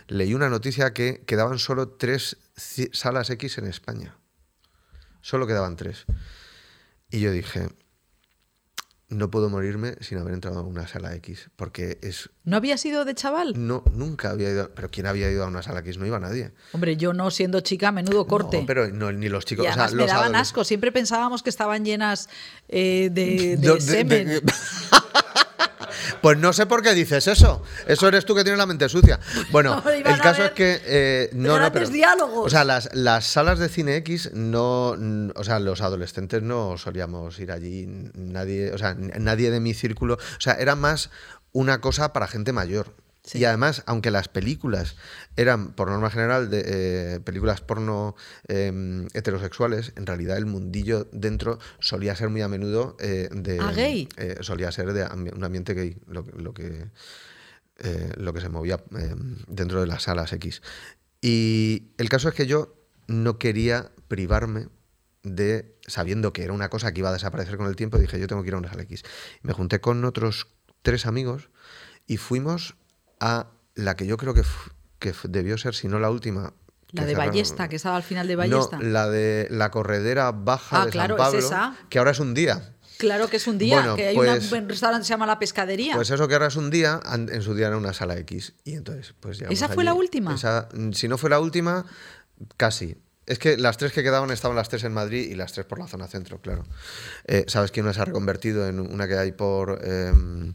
leí 0.08 0.34
una 0.34 0.50
noticia 0.50 0.91
que 0.94 1.24
quedaban 1.28 1.60
solo 1.60 1.89
tres 1.89 2.38
salas 2.94 3.30
X 3.30 3.60
en 3.60 3.68
España. 3.68 4.18
Solo 5.22 5.46
quedaban 5.46 5.76
tres. 5.76 6.06
Y 7.12 7.20
yo 7.20 7.32
dije, 7.32 7.70
no 9.10 9.30
puedo 9.30 9.50
morirme 9.50 9.96
sin 10.02 10.18
haber 10.18 10.34
entrado 10.34 10.60
a 10.60 10.63
una 10.63 10.88
sala 10.88 11.13
X, 11.15 11.50
porque 11.56 12.00
es... 12.02 12.30
¿No 12.44 12.58
había 12.58 12.78
sido 12.78 13.06
de 13.06 13.13
chaval? 13.13 13.54
No, 13.56 13.84
nunca 13.94 14.32
había 14.32 14.50
ido, 14.50 14.72
pero 14.74 14.89
¿quién 14.89 15.06
había 15.06 15.30
ido 15.30 15.44
a 15.44 15.48
una 15.48 15.62
sala 15.62 15.82
X? 15.82 15.98
No 15.98 16.06
iba 16.06 16.20
nadie. 16.20 16.52
Hombre, 16.74 16.98
yo 16.98 17.13
no, 17.13 17.30
siendo 17.30 17.60
chica, 17.62 17.91
menudo 17.91 18.26
corte. 18.26 18.62
No, 18.62 18.65
pero 18.65 18.88
ni 18.89 19.30
los 19.30 19.46
chicos... 19.46 19.68
o 19.68 19.74
sea, 19.74 19.89
me 19.89 20.08
daban 20.08 20.36
asco, 20.36 20.63
siempre 20.63 20.91
pensábamos 20.91 21.44
que 21.44 21.50
estaban 21.50 21.86
llenas 21.86 22.30
eh, 22.68 23.10
de, 23.12 23.58
semen. 23.80 24.41
Pues 26.22 26.38
no 26.38 26.54
sé 26.54 26.66
por 26.66 26.82
qué 26.82 26.94
dices 26.94 27.28
eso. 27.28 27.62
Eso 27.88 28.08
eres 28.08 28.26
tú 28.26 28.36
que 28.36 28.44
tienes 28.44 28.58
la 28.58 28.66
mente 28.66 28.90
sucia. 28.90 29.20
Bueno, 29.52 29.82
No, 29.86 29.90
el 29.92 30.20
caso 30.20 30.44
es 30.46 30.52
que. 30.52 30.82
eh, 30.86 31.30
no, 31.34 31.60
no, 31.60 31.72
pero. 31.72 31.90
diálogos. 31.90 32.48
O 32.48 32.50
sea, 32.50 32.64
las, 32.64 32.90
las 32.94 33.26
salas 33.26 33.60
de 33.60 33.70
cine 33.70 33.96
X 33.98 34.32
no. 34.34 34.96
O 35.36 35.44
sea, 35.44 35.60
los 35.60 35.82
adolescentes 35.82 36.42
no 36.42 36.78
solíamos 36.78 37.40
ir 37.40 37.52
allí. 37.52 37.86
Nadie. 38.16 38.72
O 38.72 38.78
sea, 38.78 38.96
nadie 38.96 39.52
de 39.52 39.60
mi 39.60 39.74
círculo. 39.74 40.16
O 40.16 40.42
sea, 40.42 40.54
era 40.54 40.76
más 40.76 41.10
una 41.52 41.80
cosa 41.82 42.14
para 42.14 42.28
gente 42.28 42.52
mayor. 42.52 42.94
Sí. 43.26 43.40
Y 43.40 43.46
además, 43.46 43.82
aunque 43.88 44.12
las 44.12 44.28
películas 44.30 44.96
eran, 45.36 45.74
por 45.74 45.90
norma 45.90 46.12
general, 46.12 46.50
de, 46.52 46.64
eh, 47.16 47.20
películas 47.22 47.60
porno 47.60 48.16
eh, 48.48 49.08
heterosexuales, 49.16 49.94
en 49.96 50.06
realidad 50.06 50.38
el 50.38 50.46
mundillo 50.46 51.08
dentro 51.12 51.58
solía 51.80 52.16
ser 52.16 52.30
muy 52.30 52.42
a 52.44 52.48
menudo 52.48 52.96
eh, 53.00 53.30
de... 53.32 53.60
Ah, 53.60 53.72
gay. 53.76 54.08
eh, 54.18 54.38
solía 54.42 54.72
ser 54.72 54.94
de 54.94 55.04
un 55.06 55.44
ambiente 55.44 55.74
gay, 55.74 55.98
lo, 56.08 56.24
que- 56.24 56.32
lo 56.40 56.54
que, 56.54 56.86
lo 58.18 58.32
que 58.34 58.42
se 58.42 58.50
movía 58.50 58.84
eh, 58.98 59.16
dentro 59.48 59.82
de 59.82 59.88
las 59.88 60.04
salas 60.04 60.32
X. 60.34 60.62
Y 61.22 61.88
el 61.98 62.10
caso 62.10 62.30
es 62.30 62.36
que 62.36 62.46
yo 62.46 62.76
no 63.08 63.40
quería 63.40 63.92
privarme 64.08 64.68
de, 65.24 65.76
sabiendo 65.88 66.32
que 66.32 66.44
era 66.44 66.54
una 66.54 66.70
cosa 66.70 66.94
que 66.94 67.00
iba 67.00 67.10
a 67.10 67.14
desaparecer 67.14 67.58
con 67.58 67.66
el 67.68 67.76
tiempo, 67.76 67.98
dije, 67.98 68.20
yo 68.20 68.28
tengo 68.28 68.44
que 68.44 68.50
ir 68.50 68.54
a 68.54 68.60
una 68.60 68.70
sala 68.70 68.84
X. 68.84 69.02
Me 69.42 69.54
junté 69.54 69.82
con 69.82 70.06
otros 70.06 70.48
tres 70.84 71.06
amigos 71.08 71.50
y 72.06 72.18
fuimos 72.18 72.76
a 73.19 73.47
la 73.75 73.95
que 73.95 74.06
yo 74.08 74.17
creo 74.17 74.34
que, 74.34 74.43
que 74.99 75.13
debió 75.28 75.58
ser, 75.58 75.75
si 75.75 75.88
no 75.88 75.99
la 75.99 76.10
última. 76.10 76.54
La 76.91 77.04
de 77.06 77.13
cerraron- 77.13 77.17
Ballesta, 77.28 77.67
que 77.67 77.75
estaba 77.75 77.97
al 77.97 78.04
final 78.04 78.28
de 78.28 78.36
Ballesta. 78.36 78.78
No, 78.78 78.84
la 78.84 79.10
de 79.10 79.47
la 79.51 79.69
corredera 79.71 80.32
baja 80.32 80.84
Ah, 80.84 80.86
de 80.86 80.91
claro, 80.91 81.17
San 81.17 81.25
es 81.25 81.32
Pablo, 81.34 81.47
esa. 81.47 81.75
que 81.89 81.97
ahora 81.99 82.12
es 82.12 82.19
un 82.19 82.34
día. 82.34 82.71
Claro 82.97 83.28
que 83.28 83.36
es 83.36 83.47
un 83.47 83.58
día, 83.58 83.75
Bueno, 83.82 83.95
que 83.97 84.08
hay 84.08 84.15
pues- 84.15 84.49
un 84.54 84.69
restaurante 84.69 85.01
que 85.01 85.08
se 85.08 85.10
llama 85.10 85.25
La 85.25 85.38
Pescadería. 85.38 85.95
Pues 85.95 86.10
eso 86.12 86.28
que 86.30 86.34
ahora 86.36 86.47
es 86.47 86.56
un 86.56 86.69
día, 86.71 87.01
en 87.13 87.41
su 87.41 87.54
día 87.54 87.67
era 87.67 87.75
una 87.75 87.91
sala 87.91 88.15
X. 88.19 88.54
Y 88.63 88.75
entonces, 88.75 89.13
pues 89.19 89.38
llegamos 89.38 89.58
¿Esa 89.58 89.67
fue 89.67 89.84
allí. 89.84 89.88
la 89.88 89.93
última? 89.95 90.34
Esa, 90.36 90.69
mm, 90.73 90.91
si 90.93 91.10
no 91.10 91.17
fue 91.17 91.30
la 91.30 91.41
última, 91.41 91.86
casi. 92.56 92.97
Es 93.25 93.39
que 93.39 93.58
las 93.58 93.78
tres 93.78 93.91
que 93.91 94.04
quedaban 94.04 94.30
estaban 94.32 94.56
las 94.56 94.69
tres 94.69 94.84
en 94.86 94.93
Madrid 94.93 95.30
y 95.30 95.36
las 95.36 95.51
tres 95.51 95.65
por 95.65 95.80
la 95.80 95.88
zona 95.88 96.08
centro, 96.08 96.39
claro. 96.39 96.63
Eh, 97.25 97.43
Sabes 97.47 97.71
que 97.71 97.82
una 97.82 97.91
se 97.91 97.99
ha 98.01 98.06
reconvertido 98.06 98.67
en 98.67 98.80
una 98.80 99.08
que 99.08 99.17
hay 99.17 99.32
por, 99.34 99.82
em, 99.84 100.54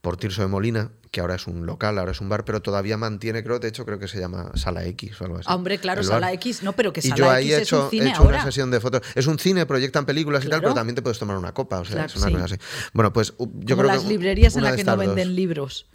por 0.00 0.16
Tirso 0.16 0.40
de 0.42 0.48
Molina, 0.48 0.92
que 1.10 1.20
ahora 1.20 1.34
es 1.34 1.46
un 1.46 1.66
local, 1.66 1.98
ahora 1.98 2.12
es 2.12 2.20
un 2.20 2.28
bar, 2.28 2.44
pero 2.44 2.62
todavía 2.62 2.96
mantiene, 2.96 3.42
creo, 3.44 3.58
de 3.58 3.68
hecho, 3.68 3.84
creo 3.84 3.98
que 3.98 4.08
se 4.08 4.18
llama 4.18 4.50
Sala 4.54 4.84
X 4.86 5.20
o 5.20 5.24
algo 5.24 5.36
así. 5.38 5.46
Ah, 5.48 5.54
hombre, 5.56 5.78
claro, 5.78 6.02
Sala. 6.02 6.32
X, 6.34 6.62
no, 6.62 6.72
pero 6.72 6.92
que 6.92 7.00
Y 7.00 7.02
Sala 7.02 7.16
yo 7.16 7.30
ahí 7.30 7.52
X 7.52 7.58
he 7.58 7.62
es 7.62 7.72
un 7.72 7.78
hecho, 7.78 7.86
he 7.86 7.90
cine 7.90 8.10
hecho 8.10 8.22
ahora. 8.22 8.36
una 8.38 8.44
sesión 8.44 8.70
de 8.70 8.80
fotos. 8.80 9.02
Es 9.14 9.26
un 9.26 9.38
cine, 9.38 9.66
proyectan 9.66 10.06
películas 10.06 10.42
y 10.44 10.48
tal, 10.48 10.60
Claro. 10.60 10.62
pero 10.62 10.74
también 10.74 10.94
te 10.94 11.02
puedes 11.02 11.18
tomar 11.18 11.36
una 11.36 11.52
copa. 11.52 11.80
O 11.80 11.84
sea, 11.84 11.94
Claro, 11.96 12.06
es 12.06 12.16
una 12.16 12.26
sí. 12.28 12.32
cosa 12.32 12.44
así. 12.46 12.56
Bueno, 12.94 13.12
pues 13.12 13.28
yo 13.32 13.36
Como 13.36 13.56
creo 13.64 13.82
las 13.84 14.02
que 14.02 14.08
librerías 14.08 14.56
en 14.56 14.62
las 14.62 14.76
que 14.76 14.84
no 14.84 14.96
dos. 14.96 15.06
venden 15.06 15.34
libros. 15.36 15.86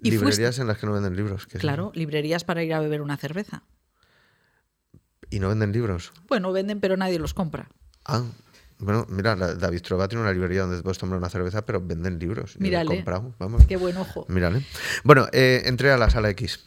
Y 0.00 0.10
fuiste- 0.10 0.26
Librerías 0.26 0.58
en 0.58 0.66
las 0.66 0.78
que 0.78 0.86
no 0.86 0.92
venden 0.92 1.16
libros. 1.16 1.46
que 1.46 1.52
sí. 1.52 1.58
Claro, 1.58 1.90
librerías 1.94 2.44
para 2.44 2.62
ir 2.62 2.74
a 2.74 2.80
beber 2.80 3.00
una 3.00 3.16
cerveza. 3.16 3.62
Y 5.30 5.40
no 5.40 5.48
venden 5.48 5.72
libros. 5.72 6.12
Bueno, 6.28 6.52
venden, 6.52 6.80
pero 6.80 6.96
nadie 6.96 7.18
los 7.18 7.34
compra. 7.34 7.68
Ah, 8.04 8.22
bueno, 8.78 9.06
mira, 9.08 9.34
la- 9.36 9.54
David 9.54 9.82
Trova 9.82 10.08
tiene 10.08 10.22
una 10.22 10.32
librería 10.32 10.62
donde 10.62 10.82
puedes 10.82 10.98
tomar 10.98 11.18
una 11.18 11.28
cerveza, 11.28 11.64
pero 11.66 11.80
venden 11.80 12.18
libros. 12.18 12.58
Mírale. 12.58 12.88
comprado, 12.88 13.34
vamos. 13.38 13.64
Qué 13.66 13.76
buen 13.76 13.96
ojo. 13.96 14.24
Mírale. 14.28 14.62
Bueno, 15.04 15.26
eh, 15.32 15.62
entré 15.66 15.90
a 15.90 15.96
la 15.98 16.10
sala 16.10 16.30
X. 16.30 16.60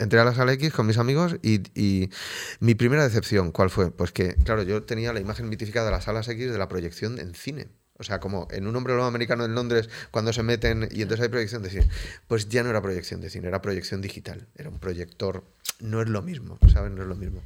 Entré 0.00 0.18
a 0.18 0.24
la 0.24 0.34
sala 0.34 0.52
X 0.54 0.72
con 0.72 0.86
mis 0.86 0.98
amigos 0.98 1.36
y, 1.42 1.60
y 1.80 2.10
mi 2.58 2.74
primera 2.74 3.04
decepción, 3.04 3.52
¿cuál 3.52 3.70
fue? 3.70 3.92
Pues 3.92 4.10
que, 4.10 4.34
claro, 4.34 4.62
yo 4.64 4.82
tenía 4.82 5.12
la 5.12 5.20
imagen 5.20 5.48
mitificada 5.48 5.86
de 5.86 5.92
las 5.92 6.04
salas 6.04 6.26
X 6.28 6.50
de 6.50 6.58
la 6.58 6.68
proyección 6.68 7.20
en 7.20 7.32
cine. 7.34 7.68
O 7.96 8.02
sea, 8.02 8.18
como 8.18 8.48
en 8.50 8.66
un 8.66 8.74
hombre 8.74 8.92
lobo 8.94 9.06
americano 9.06 9.44
en 9.44 9.54
Londres, 9.54 9.88
cuando 10.10 10.32
se 10.32 10.42
meten 10.42 10.88
y 10.90 11.02
entonces 11.02 11.22
hay 11.24 11.28
proyección 11.28 11.62
de 11.62 11.70
cine. 11.70 11.88
Pues 12.26 12.48
ya 12.48 12.62
no 12.64 12.70
era 12.70 12.82
proyección 12.82 13.20
de 13.20 13.30
cine, 13.30 13.46
era 13.48 13.62
proyección 13.62 14.00
digital. 14.02 14.46
Era 14.56 14.68
un 14.68 14.78
proyector. 14.80 15.44
No 15.80 16.02
es 16.02 16.08
lo 16.08 16.20
mismo, 16.22 16.58
¿sabes? 16.72 16.90
No 16.90 17.02
es 17.02 17.08
lo 17.08 17.14
mismo. 17.14 17.40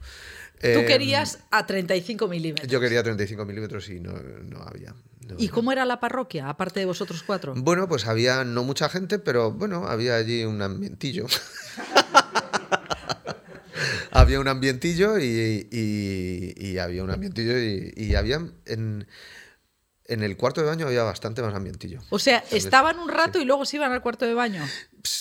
Tú 0.61 0.67
Eh, 0.67 0.85
querías 0.87 1.39
a 1.51 1.67
35 1.67 2.29
milímetros. 2.29 2.69
Yo 2.71 2.81
quería 2.81 3.03
35 3.03 3.45
milímetros 3.45 3.89
y 3.91 4.01
no, 4.01 4.13
no 4.13 4.63
había. 4.63 4.95
no 5.29 5.35
¿Y 5.39 5.49
cómo 5.49 5.71
era 5.71 5.85
la 5.85 6.01
parroquia, 6.01 6.49
aparte 6.49 6.81
de 6.81 6.87
vosotros 6.87 7.23
cuatro? 7.23 7.53
Bueno, 7.57 7.87
pues 7.87 8.07
había 8.07 8.43
no 8.45 8.65
mucha 8.65 8.89
gente, 8.89 9.19
pero 9.19 9.53
bueno, 9.53 9.87
había 9.87 10.17
allí 10.17 10.45
un 10.45 10.63
ambientillo. 10.63 11.27
había 14.11 14.41
un 14.41 14.49
ambientillo 14.49 15.19
y, 15.19 15.69
y- 15.71 16.55
y 16.57 16.79
había 16.79 17.05
un 17.05 17.11
ambientillo 17.11 17.59
y, 17.59 17.93
y 17.97 18.15
había 18.15 18.41
en, 18.67 19.07
en 20.09 20.23
el 20.23 20.37
cuarto 20.37 20.61
de 20.62 20.66
baño 20.66 20.87
había 20.87 21.03
bastante 21.05 21.42
más 21.42 21.55
ambientillo. 21.55 22.01
O 22.11 22.18
sea, 22.18 22.42
estaban 22.51 22.99
un 22.99 23.09
rato 23.09 23.38
y 23.38 23.44
luego 23.44 23.64
se 23.64 23.77
iban 23.77 23.92
al 23.92 24.03
cuarto 24.03 24.25
de 24.27 24.35
baño. 24.35 24.66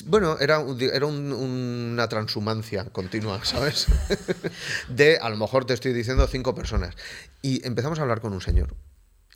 Bueno, 0.05 0.37
era, 0.39 0.63
era 0.93 1.05
un- 1.05 1.31
una 1.33 2.07
transhumancia 2.09 2.85
continua, 2.85 3.39
¿sabes? 3.45 3.87
De, 4.87 5.17
a 5.17 5.29
lo 5.29 5.37
mejor 5.37 5.65
te 5.65 5.73
estoy 5.73 5.93
diciendo, 5.93 6.25
cinco 6.27 6.55
personas. 6.55 6.95
Y 7.41 7.65
empezamos 7.67 7.99
a 7.99 8.01
hablar 8.01 8.21
con 8.21 8.33
un 8.33 8.41
señor. 8.41 8.73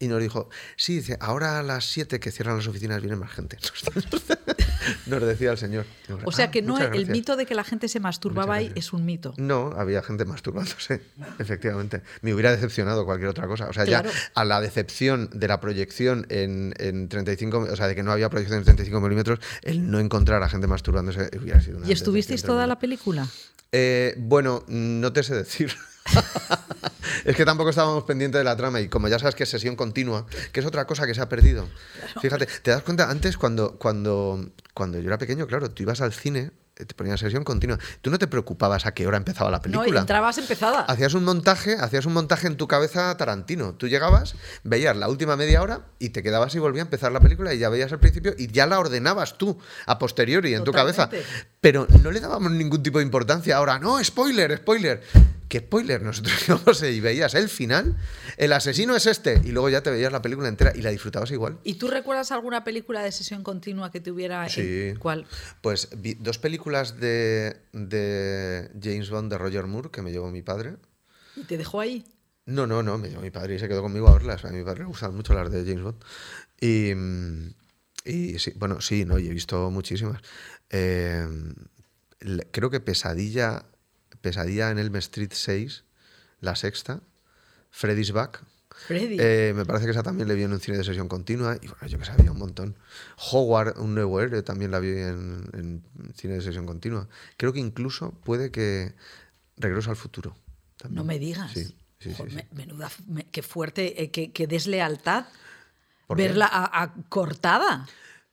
Y 0.02 0.08
nos 0.08 0.20
dijo, 0.20 0.50
sí, 0.76 0.96
dice, 0.96 1.16
ahora 1.22 1.60
a 1.60 1.64
las 1.64 1.86
7 1.86 2.20
que 2.20 2.32
cierran 2.32 2.58
las 2.58 2.68
oficinas 2.68 3.00
viene 3.02 3.16
más 3.16 3.32
gente. 3.32 3.58
Nos 5.06 5.22
decía 5.22 5.52
el 5.52 5.58
señor. 5.58 5.86
O 6.26 6.32
sea 6.32 6.46
"Ah, 6.46 6.52
que 6.52 6.62
no 6.64 6.78
el 6.80 6.88
gracias". 6.88 7.10
mito 7.10 7.36
de 7.36 7.46
que 7.46 7.54
la 7.54 7.64
gente 7.64 7.88
se 7.88 8.00
masturbaba 8.00 8.56
ahí 8.56 8.72
es 8.76 8.94
un 8.94 9.06
mito. 9.06 9.34
No, 9.38 9.74
había 9.78 10.02
gente 10.02 10.26
masturbándose, 10.26 11.02
efectivamente. 11.40 12.02
Me 12.22 12.34
hubiera 12.34 12.52
decepcionado 12.52 13.06
cualquier 13.06 13.30
otra 13.30 13.46
cosa. 13.48 13.68
O 13.70 13.74
sea, 13.74 13.86
Claro. 13.86 14.10
ya 14.10 14.16
a 14.34 14.44
la 14.46 14.60
decepción 14.60 15.30
de 15.34 15.48
la 15.48 15.60
proyección 15.60 16.26
en, 16.30 16.74
en 16.80 17.10
35, 17.10 17.68
o 17.72 17.76
sea, 17.76 17.88
de 17.88 17.94
que 17.96 18.02
no 18.04 18.12
había 18.12 18.30
proyección 18.30 18.58
en 18.60 18.64
35 18.66 19.00
milímetros, 19.02 19.40
el 19.62 19.90
no 19.92 20.00
encontrar 20.00 20.42
a 20.42 20.50
gente 20.50 20.66
masturbándose 20.68 21.30
hubiera 21.40 21.62
sido 21.62 21.78
una 21.78 21.88
¿Y 21.88 21.92
estuvisteis 21.92 22.42
toda 22.44 22.66
la 22.68 22.80
película? 22.80 23.28
Eh, 23.72 24.16
bueno, 24.18 24.64
no 24.68 25.14
te 25.14 25.22
sé 25.24 25.36
decir. 25.36 25.72
es 27.26 27.36
que 27.36 27.46
tampoco 27.46 27.70
estábamos 27.70 28.04
pendientes 28.04 28.40
de 28.40 28.44
la 28.44 28.56
trama 28.56 28.80
y 28.82 28.88
como 28.90 29.08
ya 29.08 29.20
sabes 29.20 29.36
que 29.36 29.44
es 29.44 29.50
sesión 29.50 29.76
continua, 29.76 30.26
que 30.52 30.60
es 30.60 30.66
otra 30.66 30.86
cosa 30.86 31.06
que 31.06 31.14
se 31.14 31.22
ha 31.22 31.30
perdido. 31.30 31.68
Fíjate, 32.22 32.48
te 32.64 32.72
das 32.72 32.84
cuenta, 32.84 33.10
antes 33.10 33.38
cuando, 33.38 33.78
cuando, 33.78 34.50
cuando 34.74 35.00
yo 35.00 35.08
era 35.08 35.18
pequeño, 35.18 35.48
claro, 35.48 35.70
tú 35.72 35.84
ibas 35.84 36.02
al 36.02 36.14
cine, 36.14 36.52
eh, 36.78 36.86
te 36.86 36.96
ponían 36.96 37.18
sesión 37.18 37.44
continua. 37.44 37.78
Tú 38.02 38.10
no 38.10 38.18
te 38.18 38.28
preocupabas 38.28 38.86
a 38.86 38.94
qué 38.94 39.06
hora 39.06 39.18
empezaba 39.18 39.52
la 39.52 39.58
No, 39.58 39.64
película. 39.64 40.00
entrabas 40.02 40.38
empezada. 40.38 40.82
Hacías 40.82 41.14
un 41.14 41.24
montaje, 41.24 41.76
hacías 41.80 42.06
un 42.06 42.14
montaje 42.14 42.48
en 42.48 42.58
tu 42.58 42.68
cabeza 42.68 43.16
Tarantino. 43.18 43.74
Tú 43.74 43.88
llegabas, 43.88 44.36
veías 44.64 44.96
la 44.96 45.08
última 45.10 45.36
media 45.36 45.62
hora 45.62 45.82
y 46.00 46.10
te 46.10 46.24
quedabas 46.24 46.56
y 46.56 46.60
volvía 46.60 46.82
a 46.82 46.86
empezar 46.86 47.12
la 47.12 47.20
película 47.20 47.54
y 47.54 47.60
ya 47.60 47.70
veías 47.70 47.92
el 47.92 48.00
principio 48.00 48.34
y 48.38 48.48
ya 48.48 48.66
la 48.68 48.80
ordenabas 48.80 49.38
tú 49.38 49.60
a 49.86 50.00
posteriori 50.00 50.54
en 50.56 50.64
tu 50.64 50.72
cabeza. 50.72 51.10
Pero 51.60 51.88
no 52.02 52.10
le 52.12 52.20
dábamos 52.20 52.52
ningún 52.52 52.82
tipo 52.82 52.98
de 53.00 53.04
importancia. 53.06 53.58
Ahora, 53.58 53.78
no, 53.78 54.04
spoiler, 54.04 54.58
spoiler. 54.58 55.04
¿Qué 55.52 55.60
spoiler? 55.60 56.02
Nosotros 56.02 56.34
íbamos 56.48 56.82
y 56.82 57.02
veías 57.02 57.36
el 57.36 57.50
final, 57.50 57.98
el 58.38 58.54
asesino 58.54 58.96
es 58.96 59.06
este, 59.06 59.42
y 59.44 59.52
luego 59.52 59.68
ya 59.68 59.84
te 59.84 59.92
veías 59.92 60.10
la 60.10 60.22
película 60.22 60.48
entera 60.48 60.72
y 60.74 60.82
la 60.82 60.92
disfrutabas 60.92 61.30
igual. 61.32 61.60
¿Y 61.66 61.74
tú 61.74 61.90
recuerdas 61.90 62.32
alguna 62.32 62.64
película 62.64 63.04
de 63.04 63.12
sesión 63.12 63.44
continua 63.44 63.92
que 63.92 64.00
tuviera? 64.00 64.48
Sí. 64.48 64.94
¿Cuál? 64.98 65.26
Pues 65.60 65.90
vi 65.98 66.14
dos 66.14 66.38
películas 66.38 67.02
de, 67.02 67.58
de 67.74 68.72
James 68.82 69.10
Bond 69.10 69.30
de 69.30 69.38
Roger 69.38 69.68
Moore 69.68 69.90
que 69.92 70.02
me 70.02 70.14
llevó 70.14 70.32
mi 70.32 70.42
padre. 70.42 70.78
¿Y 71.36 71.44
te 71.44 71.58
dejó 71.58 71.82
ahí? 71.82 72.06
No, 72.46 72.66
no, 72.66 72.82
no, 72.82 72.98
me 72.98 73.10
llevó 73.10 73.22
mi 73.22 73.32
padre 73.32 73.56
y 73.56 73.60
se 73.60 73.68
quedó 73.68 73.82
conmigo 73.82 74.08
a 74.08 74.14
verlas. 74.14 74.46
A 74.46 74.52
mi 74.52 74.64
padre 74.64 74.84
le 74.84 74.86
gustan 74.86 75.14
mucho 75.14 75.34
las 75.34 75.52
de 75.52 75.66
James 75.66 75.84
Bond. 75.84 76.02
Y, 76.62 76.94
y 78.10 78.40
sí, 78.40 78.54
bueno, 78.56 78.80
sí, 78.80 79.04
no, 79.04 79.20
y 79.20 79.28
he 79.28 79.34
visto 79.34 79.70
muchísimas. 79.70 80.22
Eh, 80.70 81.28
creo 82.52 82.70
que 82.70 82.80
Pesadilla, 82.80 83.66
Pesadilla 84.22 84.70
en 84.72 84.80
Elm 84.80 84.96
Street 84.98 85.32
6, 85.34 85.84
la 86.40 86.56
sexta, 86.56 87.02
Freddy's 87.70 88.12
Back. 88.12 88.44
Freddy. 88.88 89.18
Eh, 89.20 89.54
me 89.56 89.66
parece 89.66 89.86
que 89.86 89.92
esa 89.92 90.02
también 90.02 90.28
le 90.28 90.34
vi 90.36 90.44
en 90.44 90.54
un 90.54 90.60
cine 90.60 90.78
de 90.78 90.84
sesión 90.84 91.08
continua 91.08 91.56
y 91.62 91.68
bueno, 91.68 91.88
yo 91.88 92.00
que 92.00 92.06
sabía 92.06 92.32
un 92.32 92.40
montón. 92.40 92.76
Howard, 93.32 93.78
un 93.80 93.94
nuevo 93.94 94.20
héroe, 94.22 94.42
también 94.42 94.72
la 94.72 94.80
vi 94.80 94.90
en, 94.90 95.44
en 95.54 95.84
cine 96.16 96.36
de 96.36 96.42
sesión 96.42 96.66
continua. 96.66 97.08
Creo 97.38 97.54
que 97.54 97.60
incluso 97.60 98.12
puede 98.24 98.50
que 98.52 98.94
Regreso 99.58 99.90
al 99.92 99.98
futuro. 99.98 100.36
también. 100.78 100.96
no 100.96 101.04
me 101.04 101.20
digas. 101.20 101.52
Sí, 101.52 101.66
sí, 101.66 101.76
sí, 102.00 102.16
Jo, 102.18 102.26
sí. 102.28 102.36
me- 102.36 102.48
Menuda, 102.54 102.90
me- 103.08 103.26
qué 103.26 103.44
fuerte, 103.44 104.02
eh, 104.02 104.10
qué, 104.10 104.32
qué 104.32 104.48
deslealtad 104.48 105.26
verla 106.10 106.48
a- 106.52 106.82
a 106.84 106.94
cortada. 107.10 107.88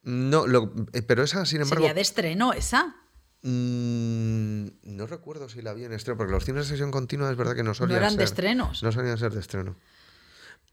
No, 0.04 0.46
lo- 0.46 0.72
eh, 0.94 1.02
pero 1.02 1.22
esa, 1.24 1.44
sin 1.44 1.60
embargo, 1.60 1.82
Sería 1.82 1.94
de 1.94 2.00
estreno 2.00 2.52
esa. 2.54 2.96
Mm, 3.42 4.66
no 4.96 5.06
recuerdo 5.06 5.48
si 5.48 5.62
la 5.62 5.74
vi 5.74 5.84
en 5.84 5.92
estreno, 5.92 6.16
porque 6.18 6.32
los 6.32 6.44
cines 6.44 6.64
de 6.66 6.70
sesión 6.70 6.90
continua 6.90 7.30
es 7.30 7.36
verdad 7.36 7.54
que 7.54 7.62
no 7.62 7.74
solían 7.74 7.98
eran 7.98 8.12
de 8.16 8.16
ser- 8.16 8.24
estrenos. 8.24 8.82
No 8.82 8.92
solían 8.92 9.18
ser 9.18 9.32
de 9.32 9.40
estreno. 9.40 9.76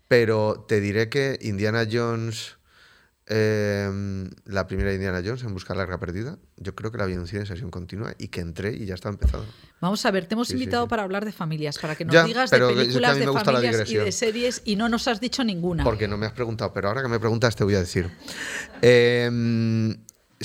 Pero 0.07 0.65
te 0.67 0.79
diré 0.81 1.09
que 1.09 1.39
Indiana 1.41 1.85
Jones 1.91 2.57
eh, 3.27 4.29
la 4.45 4.67
primera 4.67 4.93
Indiana 4.93 5.19
Jones 5.25 5.41
en 5.41 5.51
Buscar 5.53 5.75
la 5.75 5.81
Arca 5.83 5.99
Perdida. 5.99 6.37
Yo 6.57 6.75
creo 6.75 6.91
que 6.91 6.99
la 6.99 7.07
vi 7.07 7.13
en 7.13 7.21
un 7.21 7.27
cine 7.27 7.39
en 7.41 7.47
sesión 7.47 7.71
continua 7.71 8.13
y 8.19 8.27
que 8.27 8.39
entré 8.41 8.71
y 8.73 8.85
ya 8.85 8.93
está 8.93 9.09
empezado. 9.09 9.43
Vamos 9.81 10.05
a 10.05 10.11
ver, 10.11 10.27
te 10.27 10.35
hemos 10.35 10.49
Sí, 10.49 10.53
invitado 10.53 10.83
sí. 10.85 10.89
para 10.89 11.01
hablar 11.01 11.25
de 11.25 11.31
familias, 11.31 11.79
para 11.79 11.95
que 11.95 12.05
nos 12.05 12.13
Ya, 12.13 12.23
digas 12.23 12.51
de 12.51 12.59
películas 12.59 13.17
de 13.17 13.25
familias 13.25 13.89
y 13.89 13.95
de 13.95 14.11
series 14.11 14.61
y 14.63 14.75
no 14.75 14.89
nos 14.89 15.07
has 15.07 15.19
dicho 15.19 15.43
ninguna. 15.43 15.83
Porque 15.83 16.07
no 16.07 16.17
me 16.17 16.27
has 16.27 16.33
preguntado, 16.33 16.71
pero 16.71 16.87
ahora 16.89 17.01
que 17.01 17.07
me 17.07 17.19
preguntas 17.19 17.55
te 17.55 17.63
voy 17.63 17.73
a 17.73 17.79
decir. 17.79 18.11
Eh, 18.83 19.95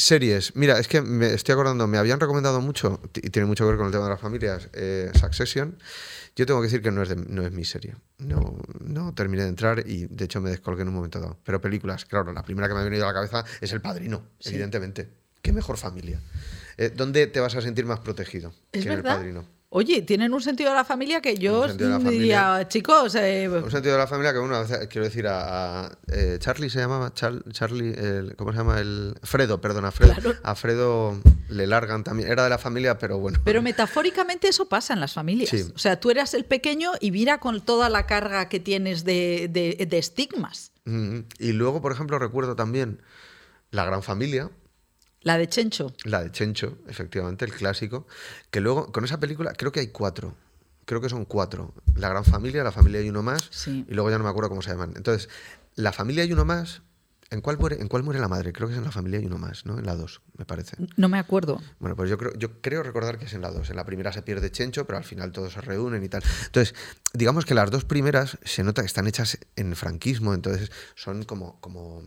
series. 0.01 0.55
Mira, 0.57 0.79
es 0.79 0.89
que 0.89 1.01
me 1.03 1.33
estoy 1.35 1.53
acordando, 1.53 1.87
me 1.87 1.99
habían 1.99 2.19
recomendado 2.21 2.61
mucho, 2.61 3.01
y 3.15 3.31
tiene 3.31 3.47
mucho 3.47 3.65
que 3.65 3.69
ver 3.71 3.77
con 3.77 3.87
el 3.87 3.93
tema 3.93 4.05
de 4.05 4.11
las 4.11 4.21
familias, 4.21 4.69
eh, 4.73 5.11
Succession. 5.19 5.77
Yo 6.37 6.47
tengo 6.47 6.61
que 6.61 6.67
decir 6.67 6.81
que 6.83 6.91
no 6.91 7.03
es, 7.03 7.09
de- 7.09 7.17
no 7.17 7.45
es 7.45 7.53
mi 7.53 7.65
serie. 7.65 7.97
No, 8.19 8.57
no 8.81 9.13
terminé 9.15 9.43
de 9.43 9.49
entrar 9.49 9.83
y 9.87 10.07
de 10.07 10.25
hecho 10.25 10.41
me 10.41 10.51
descolgué 10.51 10.83
en 10.83 10.89
un 10.89 10.95
momento 10.95 11.21
dado. 11.21 11.39
Pero 11.45 11.61
películas, 11.61 12.05
claro, 12.05 12.33
la 12.33 12.43
primera 12.43 12.69
que 12.69 12.75
me 12.75 12.81
ha 12.81 12.85
venido 12.85 13.05
a 13.05 13.09
la 13.09 13.15
cabeza 13.15 13.45
es 13.61 13.73
El 13.73 13.81
Padrino, 13.81 14.23
Sí. 14.39 14.51
evidentemente. 14.51 15.09
Qué 15.43 15.53
mejor 15.53 15.77
familia. 15.77 16.21
Eh, 16.77 16.93
¿Dónde 16.95 17.27
te 17.27 17.41
vas 17.41 17.57
a 17.57 17.61
sentir 17.61 17.85
más 17.85 18.01
protegido 18.01 18.53
¿Es 18.73 18.83
que 18.85 18.89
en 18.91 18.97
verdad? 18.97 19.13
El 19.15 19.19
Padrino? 19.19 19.45
Oye, 19.73 20.03
tienen 20.03 20.35
un 20.35 20.43
sentido 20.43 20.71
de 20.71 20.77
la 20.77 20.85
familia 20.85 21.21
que 21.21 21.37
yo 21.37 21.65
mm, 21.69 22.09
diría, 22.09 22.67
chicos, 22.67 23.15
eh, 23.15 23.49
Un 23.49 23.71
sentido 23.71 23.93
de 23.95 23.99
la 24.01 24.09
familia 24.09 24.33
que, 24.33 24.39
a 24.41 24.61
veces, 24.63 24.89
quiero 24.89 25.05
decir, 25.05 25.29
a, 25.29 25.85
a, 25.87 25.93
eh, 26.09 26.39
Charlie 26.41 26.69
se 26.69 26.81
llamaba, 26.81 27.15
Char- 27.15 27.45
Charlie, 27.53 27.93
el- 27.95 28.35
¿cómo 28.35 28.51
se 28.51 28.59
llama? 28.59 28.81
El 28.81 29.15
Fredo, 29.23 29.61
perdón, 29.61 29.91
Fredo. 29.93 30.15
Claro. 30.15 30.35
A 30.43 30.57
Fredo 30.57 31.21
le 31.51 31.69
largan 31.69 32.03
también, 32.03 32.29
era 32.33 32.43
de 32.43 32.51
la 32.51 32.59
familia, 32.59 32.99
pero 32.99 33.19
bueno. 33.21 33.39
Pero 33.45 33.63
metafóricamente 33.63 34.49
eso 34.49 34.69
pasa 34.69 34.93
en 34.93 34.99
las 34.99 35.13
familias. 35.13 35.51
Sí. 35.51 35.65
O 35.73 35.79
sea, 35.79 36.01
tú 36.01 36.11
eras 36.11 36.35
el 36.35 36.45
pequeño 36.45 36.91
y 37.01 37.13
mira 37.13 37.39
con 37.39 37.61
toda 37.61 37.89
la 37.89 38.07
carga 38.07 38.49
que 38.49 38.59
tienes 38.59 39.05
de, 39.05 39.47
de- 39.53 39.87
de 39.87 39.99
estigmas. 39.99 40.73
Mm, 40.85 41.21
Y 41.39 41.53
luego, 41.53 41.81
por 41.81 41.93
ejemplo, 41.93 42.19
recuerdo 42.19 42.57
también 42.57 43.03
La 43.71 43.85
Gran 43.85 44.03
Familia, 44.03 44.51
La 45.23 45.37
de 45.39 45.49
Chencho. 45.49 45.93
la 46.05 46.23
de 46.23 46.31
Chencho, 46.33 46.79
efectivamente, 46.89 47.45
el 47.45 47.53
clásico, 47.53 48.07
que 48.51 48.61
luego, 48.61 48.91
con 48.93 49.05
esa 49.05 49.21
película, 49.21 49.53
creo 49.53 49.71
que 49.73 49.81
hay 49.81 49.89
cuatro. 49.89 50.35
Creo 50.87 51.01
que 51.01 51.09
son 51.11 51.25
cuatro. 51.25 51.75
La 51.95 52.09
Gran 52.09 52.25
Familia, 52.25 52.65
La 52.65 52.73
Familia 52.73 53.01
y 53.03 53.11
uno 53.11 53.23
más, 53.23 53.49
Sí. 53.51 53.85
y 53.89 53.95
luego 53.95 54.11
ya 54.11 54.19
no 54.19 54.25
me 54.25 54.31
acuerdo 54.31 54.49
cómo 54.49 54.63
se 54.63 54.71
llaman. 54.71 54.95
Entonces, 54.97 55.29
La 55.77 55.93
Familia 55.93 56.25
y 56.25 56.33
uno 56.33 56.45
más, 56.45 56.83
¿en 57.31 57.43
cuál 57.43 57.59
muere, 57.59 57.81
en 57.81 57.87
cuál 57.87 58.03
muere 58.03 58.19
la 58.19 58.27
madre? 58.29 58.53
Creo 58.53 58.67
que 58.67 58.73
es 58.75 58.79
en 58.79 58.85
La 58.85 58.91
Familia 58.91 59.21
y 59.21 59.27
uno 59.27 59.39
más, 59.39 59.67
¿no? 59.67 59.79
En 59.79 59.87
la 59.87 59.95
dos, 59.95 60.21
me 60.37 60.45
parece. 60.47 60.77
No 60.97 61.09
me 61.09 61.19
acuerdo. 61.19 61.61
Bueno, 61.79 61.95
pues 61.95 62.11
yo 62.11 62.19
creo, 62.19 62.33
yo 62.37 62.61
creo 62.61 62.83
recordar 62.83 63.19
que 63.19 63.27
es 63.27 63.35
en 63.35 63.43
la 63.43 63.51
2. 63.53 63.71
En 63.71 63.77
la 63.77 63.85
primera 63.85 64.13
se 64.13 64.23
pierde 64.23 64.51
Chencho, 64.51 64.85
pero 64.87 64.97
al 64.99 65.05
final 65.05 65.31
todos 65.31 65.53
se 65.53 65.61
reúnen 65.61 66.03
y 66.03 66.09
tal. 66.09 66.23
Entonces, 66.47 66.75
digamos 67.13 67.45
que 67.45 67.55
las 67.55 67.71
dos 67.71 67.85
primeras 67.85 68.39
se 68.45 68.65
nota 68.65 68.83
que 68.83 68.87
están 68.87 69.07
hechas 69.07 69.39
en 69.55 69.77
franquismo, 69.77 70.35
entonces 70.35 70.73
son 70.97 71.23
como, 71.25 71.61
como 71.61 72.03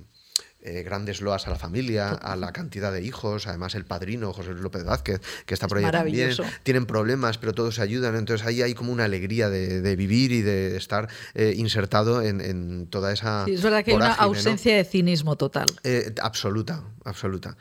eh, 0.65 0.81
grandes 0.83 1.19
loas 1.19 1.45
a 1.45 1.49
la 1.49 1.57
familia, 1.57 2.11
a 2.11 2.37
la 2.37 2.53
cantidad 2.53 2.93
de 2.93 3.03
hijos, 3.03 3.47
además 3.47 3.75
el 3.75 3.83
padrino, 3.83 4.31
José 4.31 4.51
Luis 4.51 4.63
López 4.63 4.85
Vázquez, 4.85 5.19
que 5.45 5.53
está 5.53 5.65
Es 5.65 5.69
por 5.69 5.77
ahí 5.79 5.91
también, 5.91 6.31
tienen 6.63 6.85
problemas, 6.85 7.37
pero 7.37 7.53
todos 7.53 7.75
se 7.75 7.81
ayudan, 7.81 8.15
entonces 8.15 8.47
ahí 8.47 8.61
hay 8.61 8.73
como 8.73 8.93
una 8.93 9.03
alegría 9.03 9.49
de, 9.49 9.81
de 9.81 9.95
vivir 9.97 10.31
y 10.31 10.41
de 10.41 10.77
estar 10.77 11.09
eh, 11.33 11.53
insertado 11.57 12.21
en, 12.21 12.39
en 12.39 12.87
toda 12.87 13.11
esa... 13.11 13.43
Sí, 13.43 13.55
es 13.55 13.61
verdad 13.61 13.83
que 13.83 13.91
hay 13.91 13.97
una 13.97 14.13
ausencia 14.13 14.77
de 14.77 14.85
cinismo 14.85 15.35
total. 15.35 15.67
Eh, 15.83 16.15
absoluta, 16.21 16.83
absoluta. 17.03 17.57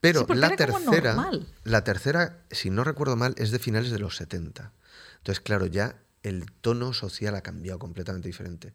Pero 0.00 0.26
Sí, 0.28 0.34
la 0.34 0.50
tercera, 0.56 1.30
la 1.62 1.84
tercera, 1.84 2.42
si 2.50 2.68
no 2.68 2.82
recuerdo 2.82 3.14
mal, 3.14 3.34
es 3.38 3.52
de 3.52 3.60
finales 3.60 3.90
de 3.90 4.00
los 4.00 4.16
70. 4.16 4.72
Entonces, 5.18 5.40
claro, 5.40 5.66
ya 5.66 5.96
el 6.24 6.50
tono 6.60 6.92
social 6.92 7.36
ha 7.36 7.42
cambiado 7.42 7.78
completamente 7.78 8.28
diferente. 8.28 8.74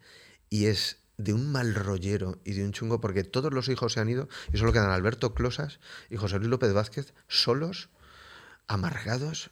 Y 0.49 0.67
es 0.67 0.97
de 1.19 1.33
un 1.33 1.51
mal 1.51 1.75
rollero 1.75 2.39
y 2.45 2.53
de 2.53 2.63
un 2.63 2.71
chungo, 2.71 3.01
porque 3.01 3.23
todos 3.25 3.53
los 3.53 3.67
hijos 3.67 3.91
se 3.93 3.99
han 3.99 4.07
ido 4.09 4.29
y 4.53 4.57
solo 4.57 4.71
quedan 4.73 4.89
Alberto 4.89 5.33
Closas 5.35 5.79
y 6.09 6.15
José 6.15 6.37
Luis 6.37 6.49
López 6.49 6.71
Vázquez 6.73 7.13
solos, 7.27 7.89
amargados. 8.67 9.51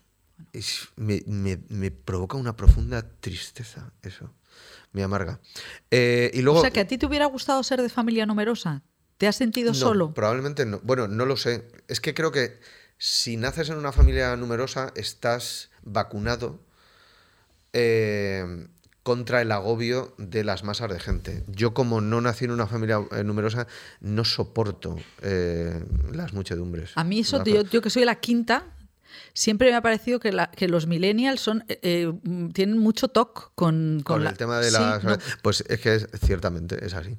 Es- 0.53 0.87
me, 0.95 1.23
me- 1.27 1.59
me 1.69 1.91
provoca 1.91 2.37
una 2.37 2.55
profunda 2.55 3.01
tristeza 3.19 3.91
eso. 4.01 4.33
Me 4.93 5.03
amarga. 5.03 5.39
Eh, 5.91 6.31
y 6.33 6.41
luego, 6.41 6.59
o 6.59 6.61
sea, 6.61 6.71
que 6.71 6.79
a 6.79 6.87
ti 6.87 6.97
te 6.97 7.05
hubiera 7.05 7.25
gustado 7.25 7.61
ser 7.63 7.81
de 7.81 7.89
familia 7.89 8.25
numerosa. 8.25 8.81
¿Te 9.17 9.27
has 9.27 9.35
sentido 9.35 9.69
no, 9.73 9.77
solo? 9.77 10.13
Probablemente 10.13 10.65
no. 10.65 10.79
Bueno, 10.83 11.07
no 11.07 11.25
lo 11.25 11.35
sé. 11.37 11.67
Es 11.87 11.99
que 11.99 12.13
creo 12.13 12.31
que 12.31 12.59
si 12.97 13.35
naces 13.35 13.69
en 13.69 13.77
una 13.77 13.91
familia 13.91 14.35
numerosa, 14.37 14.93
estás 14.95 15.69
vacunado 15.83 16.59
eh, 17.73 18.67
contra 19.07 19.41
el 19.41 19.53
agobio 19.53 20.13
de 20.17 20.43
las 20.43 20.65
masas 20.65 20.91
de 20.91 20.99
gente. 20.99 21.45
Yo, 21.47 21.73
como 21.73 22.01
no 22.01 22.19
nací 22.19 22.43
en 22.43 22.51
una 22.51 22.67
familia 22.67 22.99
eh, 23.11 23.23
numerosa, 23.23 23.65
no 24.01 24.25
soporto 24.25 24.97
eh, 25.21 25.81
las 26.11 26.33
muchedumbres. 26.33 26.91
A 26.95 27.05
mí 27.05 27.19
eso, 27.21 27.37
La- 27.37 27.45
yo, 27.45 27.61
yo 27.61 27.81
que 27.81 27.89
soy 27.89 28.03
la 28.03 28.15
quinta, 28.15 28.65
siempre 29.33 29.69
me 29.69 29.77
ha 29.77 29.81
parecido 29.81 30.19
que, 30.19 30.33
la- 30.33 30.51
que 30.51 30.67
los 30.67 30.87
millennials 30.87 31.39
son, 31.39 31.63
eh, 31.69 31.79
eh, 31.83 32.13
tienen 32.53 32.79
mucho 32.79 33.07
toque 33.07 33.43
con, 33.55 34.01
Con, 34.03 34.25
la- 34.25 34.31
el 34.31 34.37
tema 34.37 34.59
de 34.59 34.71
Sí, 34.71 34.75
no, 35.03 35.17
Pues 35.41 35.63
es 35.69 35.79
que 35.79 35.95
es- 35.95 36.07
ciertamente 36.25 36.85
es 36.85 36.93
así. 36.93 37.15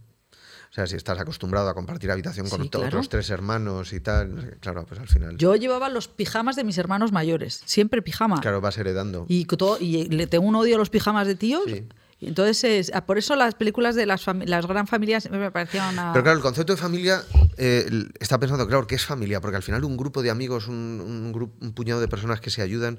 O 0.70 0.74
sea, 0.74 0.86
si 0.86 0.96
estás 0.96 1.18
acostumbrado 1.18 1.68
a 1.68 1.74
compartir 1.74 2.10
habitación 2.10 2.48
con 2.48 2.62
Sí, 2.62 2.68
claro. 2.68 2.86
otros 2.88 3.08
tres 3.08 3.30
hermanos 3.30 3.92
y 3.92 4.00
tal, 4.00 4.56
claro, 4.60 4.84
pues 4.86 5.00
al 5.00 5.08
final... 5.08 5.36
yo 5.38 5.56
llevaba 5.56 5.88
los 5.88 6.08
pijamas 6.08 6.56
de 6.56 6.64
mis 6.64 6.76
hermanos 6.78 7.10
mayores, 7.10 7.62
siempre 7.64 8.02
pijama. 8.02 8.40
Claro, 8.40 8.60
vas 8.60 8.76
heredando. 8.78 9.24
Y, 9.28 9.46
todo- 9.46 9.78
y 9.80 10.04
le 10.08 10.26
tengo 10.26 10.46
un 10.46 10.54
odio 10.56 10.76
a 10.76 10.78
los 10.78 10.90
pijamas 10.90 11.26
de 11.26 11.34
tíos. 11.36 11.62
Sí. 11.66 11.88
Entonces, 12.20 12.64
es- 12.64 12.90
ah, 12.94 13.06
por 13.06 13.16
eso 13.16 13.34
las 13.34 13.54
películas 13.54 13.94
de 13.94 14.04
las, 14.04 14.24
las 14.44 14.66
gran 14.66 14.86
familias 14.86 15.30
me 15.30 15.50
parecían 15.50 15.94
una... 15.94 16.12
Pero 16.12 16.22
claro, 16.24 16.36
el 16.36 16.42
concepto 16.42 16.74
de 16.74 16.76
familia 16.80 17.22
eh, 17.56 17.88
está 18.20 18.38
pensando, 18.38 18.66
claro, 18.68 18.86
¿qué 18.86 18.96
es 18.96 19.04
familia? 19.06 19.40
Porque 19.40 19.56
al 19.56 19.62
final 19.62 19.84
un 19.84 19.96
grupo 19.96 20.20
de 20.22 20.30
amigos, 20.30 20.66
un, 20.68 20.74
un, 21.04 21.32
grupo, 21.32 21.56
un 21.64 21.72
puñado 21.72 22.00
de 22.00 22.08
personas 22.08 22.40
que 22.40 22.50
se 22.50 22.60
ayudan, 22.60 22.98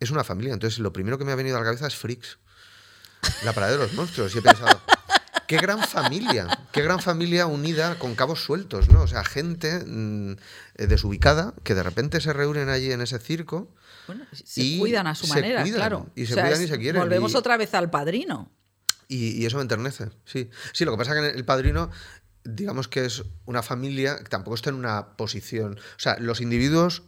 es 0.00 0.10
una 0.10 0.24
familia. 0.24 0.52
Entonces, 0.52 0.78
lo 0.80 0.92
primero 0.92 1.16
que 1.18 1.24
me 1.24 1.32
ha 1.32 1.36
venido 1.36 1.56
a 1.56 1.60
la 1.60 1.64
cabeza 1.66 1.86
es 1.86 1.94
Freaks. 1.94 2.38
La 3.44 3.52
parada 3.52 3.72
de 3.72 3.78
los 3.78 3.92
monstruos. 3.94 4.34
Y 4.34 4.38
he 4.38 4.42
pensado, 4.42 4.80
qué 5.46 5.56
gran 5.56 5.80
familia, 5.86 6.46
qué 6.72 6.82
gran 6.82 7.00
familia 7.00 7.46
unida 7.46 7.98
con 7.98 8.14
cabos 8.14 8.42
sueltos, 8.42 8.88
¿no? 8.90 9.02
O 9.02 9.06
sea, 9.06 9.24
gente 9.24 9.82
mm, 9.86 10.32
eh, 10.76 10.86
desubicada 10.86 11.54
que 11.62 11.74
de 11.74 11.82
repente 11.82 12.20
se 12.20 12.32
reúnen 12.32 12.68
allí 12.68 12.92
en 12.92 13.00
ese 13.00 13.18
circo. 13.18 13.72
Bueno, 14.06 14.24
se 14.32 14.60
y 14.62 14.78
cuidan 14.78 15.06
a 15.06 15.14
su 15.14 15.26
se 15.26 15.34
manera, 15.34 15.62
cuidan, 15.62 15.78
claro. 15.78 16.06
y 16.14 16.26
se 16.26 16.32
O 16.32 16.34
sea, 16.36 16.44
cuidan 16.44 16.62
y 16.62 16.66
se 16.68 16.78
quieren, 16.78 17.00
Volvemos 17.02 17.32
y- 17.32 17.36
otra 17.36 17.56
vez 17.56 17.72
al 17.74 17.90
padrino. 17.90 18.50
Y, 19.08 19.40
y 19.42 19.46
eso 19.46 19.56
me 19.56 19.62
enternece, 19.62 20.08
sí. 20.24 20.50
Sí, 20.72 20.84
lo 20.84 20.92
que 20.92 20.98
pasa 20.98 21.14
es 21.18 21.32
que 21.32 21.38
el 21.38 21.44
padrino, 21.44 21.90
digamos 22.44 22.88
que 22.88 23.04
es 23.04 23.22
una 23.46 23.62
familia 23.62 24.16
que 24.18 24.24
tampoco 24.30 24.54
está 24.54 24.70
en 24.70 24.76
una 24.76 25.16
posición. 25.16 25.74
O 25.78 25.98
sea, 25.98 26.16
los 26.18 26.40
individuos 26.40 27.02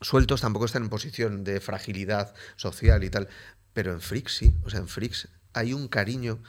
sueltos 0.00 0.40
tampoco 0.40 0.66
están 0.66 0.82
en 0.84 0.88
posición 0.90 1.44
de 1.44 1.60
fragilidad 1.60 2.34
social 2.56 3.02
y 3.04 3.10
tal. 3.10 3.28
Pero 3.72 3.92
en 3.92 4.00
Freaks 4.00 4.36
sí. 4.36 4.54
O 4.64 4.70
sea, 4.70 4.80
en 4.80 4.88
Freaks 4.88 5.28
hay 5.52 5.72
un 5.72 5.86
cariño. 5.88 6.42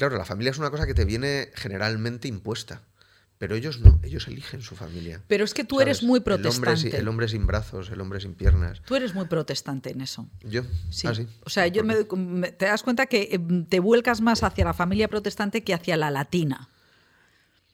Claro, 0.00 0.16
la 0.16 0.24
familia 0.24 0.50
es 0.50 0.56
una 0.56 0.70
cosa 0.70 0.86
que 0.86 0.94
te 0.94 1.04
viene 1.04 1.50
generalmente 1.54 2.26
impuesta. 2.26 2.80
Pero 3.36 3.54
ellos 3.54 3.80
no, 3.80 4.00
ellos 4.02 4.26
eligen 4.28 4.62
su 4.62 4.74
familia. 4.76 5.20
Pero 5.28 5.44
es 5.44 5.52
que 5.52 5.62
tú 5.62 5.82
eres 5.82 6.02
muy 6.02 6.22
El 6.24 6.32
hombre, 6.32 6.42
protestante. 6.42 6.96
el 6.96 7.06
hombre 7.06 7.28
sin 7.28 7.46
brazos, 7.46 7.90
el 7.90 8.00
hombre 8.00 8.18
sin 8.18 8.32
piernas. 8.32 8.80
Tú 8.86 8.96
eres 8.96 9.12
muy 9.14 9.26
protestante 9.26 9.90
en 9.90 10.00
eso. 10.00 10.26
Yo, 10.42 10.62
Sí. 10.90 11.06
ah, 11.06 11.14
sí. 11.14 11.26
O 11.44 11.50
sea, 11.50 11.66
yo 11.66 11.84
me, 11.84 11.96
me- 12.16 12.50
te 12.50 12.64
das 12.64 12.82
cuenta 12.82 13.04
que 13.04 13.28
eh, 13.30 13.38
te 13.68 13.78
vuelcas 13.78 14.22
más 14.22 14.42
hacia 14.42 14.64
la 14.64 14.72
familia 14.72 15.06
protestante 15.08 15.62
que 15.64 15.74
hacia 15.74 15.98
la 15.98 16.10
latina. 16.10 16.70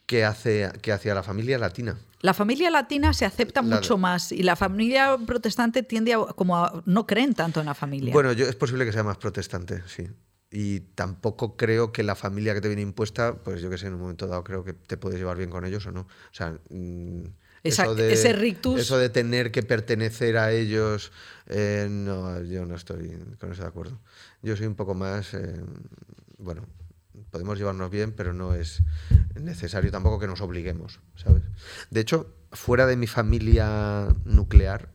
¿Qué 0.06 0.24
hace, 0.24 0.70
qué 0.82 0.90
hacia 0.92 1.14
la 1.14 1.22
familia 1.22 1.58
latina? 1.58 1.96
La 2.22 2.34
familia 2.34 2.70
latina 2.70 3.12
se 3.12 3.24
acepta 3.24 3.62
La- 3.62 3.76
mucho 3.76 3.98
más 3.98 4.32
y 4.32 4.42
la 4.42 4.56
familia 4.56 5.16
protestante 5.26 5.84
tiende 5.84 6.14
a 6.14 6.18
como 6.34 6.56
a 6.56 6.82
no 6.86 7.06
creen 7.06 7.34
tanto 7.34 7.60
en 7.60 7.66
la 7.66 7.74
familia. 7.74 8.12
Bueno, 8.12 8.32
yo, 8.32 8.46
es 8.48 8.56
posible 8.56 8.84
que 8.84 8.92
sea 8.92 9.02
más 9.04 9.16
protestante, 9.18 9.82
sí. 9.86 10.08
Y 10.50 10.80
tampoco 10.80 11.56
creo 11.56 11.92
que 11.92 12.02
la 12.02 12.14
familia 12.14 12.54
que 12.54 12.60
te 12.60 12.68
viene 12.68 12.82
impuesta, 12.82 13.34
pues 13.42 13.60
yo 13.60 13.68
que 13.68 13.78
sé, 13.78 13.88
en 13.88 13.94
un 13.94 14.00
momento 14.00 14.26
dado 14.26 14.44
creo 14.44 14.62
que 14.64 14.72
te 14.72 14.96
puedes 14.96 15.18
llevar 15.18 15.36
bien 15.36 15.50
con 15.50 15.64
ellos 15.64 15.86
o 15.86 15.92
no. 15.92 16.02
O 16.02 16.06
sea, 16.32 16.56
mm, 16.70 17.22
Esa- 17.64 17.82
eso 17.84 17.94
de, 17.96 18.12
ese 18.12 18.32
rictus- 18.32 18.78
Eso 18.80 18.96
de 18.98 19.08
tener 19.08 19.50
que 19.50 19.62
pertenecer 19.64 20.36
a 20.38 20.52
ellos, 20.52 21.10
eh, 21.46 21.88
no, 21.90 22.40
yo 22.42 22.64
no 22.64 22.76
estoy 22.76 23.10
con 23.40 23.50
eso 23.52 23.62
de 23.62 23.68
acuerdo. 23.68 23.98
Yo 24.42 24.56
soy 24.56 24.66
un 24.66 24.76
poco 24.76 24.94
más, 24.94 25.34
eh, 25.34 25.60
bueno, 26.38 26.64
podemos 27.32 27.58
llevarnos 27.58 27.90
bien, 27.90 28.12
pero 28.12 28.32
no 28.32 28.54
es 28.54 28.82
necesario 29.34 29.90
tampoco 29.90 30.20
que 30.20 30.28
nos 30.28 30.40
obliguemos, 30.40 31.00
¿sabes? 31.16 31.42
De 31.90 32.00
hecho, 32.00 32.32
fuera 32.52 32.86
de 32.86 32.96
mi 32.96 33.08
familia 33.08 34.14
nuclear, 34.24 34.90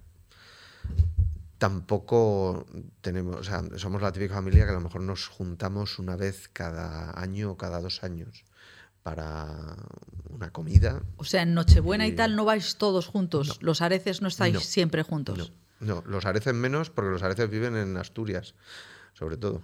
tampoco 1.62 2.65
tenemos, 3.02 3.36
o 3.36 3.43
sea, 3.43 3.62
somos 3.78 4.02
la 4.02 4.12
típica 4.12 4.34
familia 4.34 4.63
que 4.65 4.71
a 4.71 4.74
lo 4.74 4.82
mejor 4.82 5.02
nos 5.02 5.28
juntamos 5.28 6.00
una 6.00 6.15
vez 6.15 6.50
cada 6.52 7.12
año 7.21 7.52
o 7.52 7.58
cada 7.58 7.80
dos 7.80 8.04
años 8.04 8.46
para 9.04 9.75
una 10.31 10.50
comida. 10.52 11.04
o 11.17 11.23
sea, 11.23 11.44
en 11.44 11.54
Nochebuena 11.54 12.08
y 12.08 12.12
y- 12.13 12.15
tal 12.15 12.35
no 12.35 12.46
vais 12.46 12.77
todos 12.77 13.06
juntos. 13.06 13.60
Los 13.62 13.83
areces 13.83 14.23
no 14.23 14.27
estáis 14.27 14.56
No. 14.56 14.60
siempre 14.60 15.04
juntos. 15.04 15.54
No, 15.79 16.02
no, 16.02 16.04
los 16.08 16.25
areces 16.25 16.56
menos 16.56 16.90
porque 16.90 17.12
los 17.12 17.21
areces 17.21 17.48
viven 17.48 17.75
en 17.75 17.96
Asturias, 17.96 18.56
sobre 19.13 19.38
todo. 19.38 19.62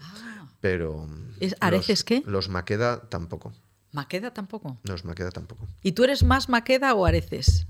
Pero 0.62 1.08
¿Es 1.40 1.54
los- 1.54 1.58
areces 1.62 2.04
qué? 2.04 2.22
Los 2.28 2.48
Maqueda 2.50 3.10
tampoco. 3.10 3.54
Maqueda 3.92 4.34
tampoco. 4.36 4.78
No 4.84 4.94
es 4.94 5.04
Maqueda 5.04 5.32
tampoco. 5.32 5.68
¿Y 5.82 5.94
tú 5.94 6.04
eres 6.04 6.22
más 6.22 6.48
Maqueda 6.48 6.94
o 6.94 7.08
Areces? 7.08 7.66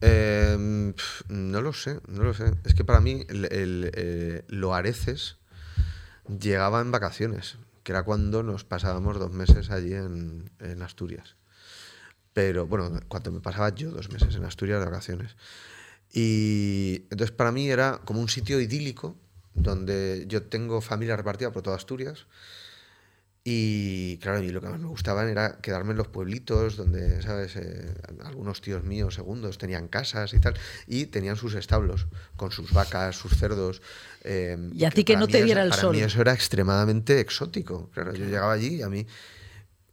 Pf, 0.00 1.24
no 1.28 1.60
lo 1.60 1.72
sé, 1.72 2.00
no 2.08 2.22
lo 2.22 2.34
sé. 2.34 2.54
Es 2.64 2.74
que 2.74 2.84
para 2.84 3.00
mí 3.00 3.24
el, 3.28 3.44
el, 3.52 3.90
eh, 3.94 4.44
llegaba 6.40 6.80
en 6.80 6.90
vacaciones, 6.90 7.58
que 7.82 7.92
era 7.92 8.02
cuando 8.02 8.42
nos 8.42 8.64
pasábamos 8.64 9.18
dos 9.18 9.32
meses 9.32 9.70
allí 9.70 9.94
en, 9.94 10.50
en 10.58 10.82
Asturias. 10.82 11.36
Pero 12.32 12.66
bueno, 12.66 13.00
cuando 13.08 13.32
me 13.32 13.40
pasaba 13.40 13.74
yo 13.74 13.90
dos 13.90 14.10
meses 14.10 14.34
en 14.36 14.44
Asturias 14.44 14.78
de 14.80 14.86
vacaciones. 14.86 15.36
Y 16.12 17.06
entonces 17.10 17.30
para 17.30 17.52
mí 17.52 17.70
era 17.70 18.00
como 18.04 18.20
un 18.20 18.28
sitio 18.28 18.60
idílico 18.60 19.16
donde 19.54 20.24
yo 20.28 20.42
tengo 20.44 20.80
familia 20.80 21.16
repartida 21.16 21.52
por 21.52 21.62
toda 21.62 21.76
Asturias. 21.76 22.26
Y 23.42 24.18
claro, 24.18 24.38
a 24.38 24.40
mí 24.42 24.50
lo 24.50 24.60
que 24.60 24.68
más 24.68 24.78
me 24.78 24.86
gustaban 24.86 25.28
era 25.28 25.58
quedarme 25.62 25.92
en 25.92 25.96
los 25.96 26.08
pueblitos 26.08 26.76
donde, 26.76 27.22
¿sabes? 27.22 27.56
Eh, 27.56 27.94
algunos 28.24 28.60
tíos 28.60 28.84
míos, 28.84 29.14
segundos, 29.14 29.56
tenían 29.56 29.88
casas 29.88 30.34
y 30.34 30.40
tal, 30.40 30.54
y 30.86 31.06
tenían 31.06 31.36
sus 31.36 31.54
establos 31.54 32.06
con 32.36 32.50
sus 32.52 32.70
vacas, 32.72 33.16
sus 33.16 33.32
cerdos. 33.38 33.80
eh, 34.24 34.58
Y 34.74 34.84
a 34.84 34.90
ti 34.90 35.04
que 35.04 35.14
para 35.14 35.20
no 35.20 35.26
te 35.28 35.42
diera 35.42 35.62
el 35.62 35.70
para 35.70 35.80
sol. 35.82 35.96
mí 35.96 36.02
eso 36.02 36.20
era 36.20 36.34
extremadamente 36.34 37.18
exótico. 37.18 37.88
Claro, 37.94 38.12
yo 38.14 38.26
llegaba 38.26 38.52
allí 38.52 38.76
y 38.76 38.82
a 38.82 38.90
mí 38.90 39.06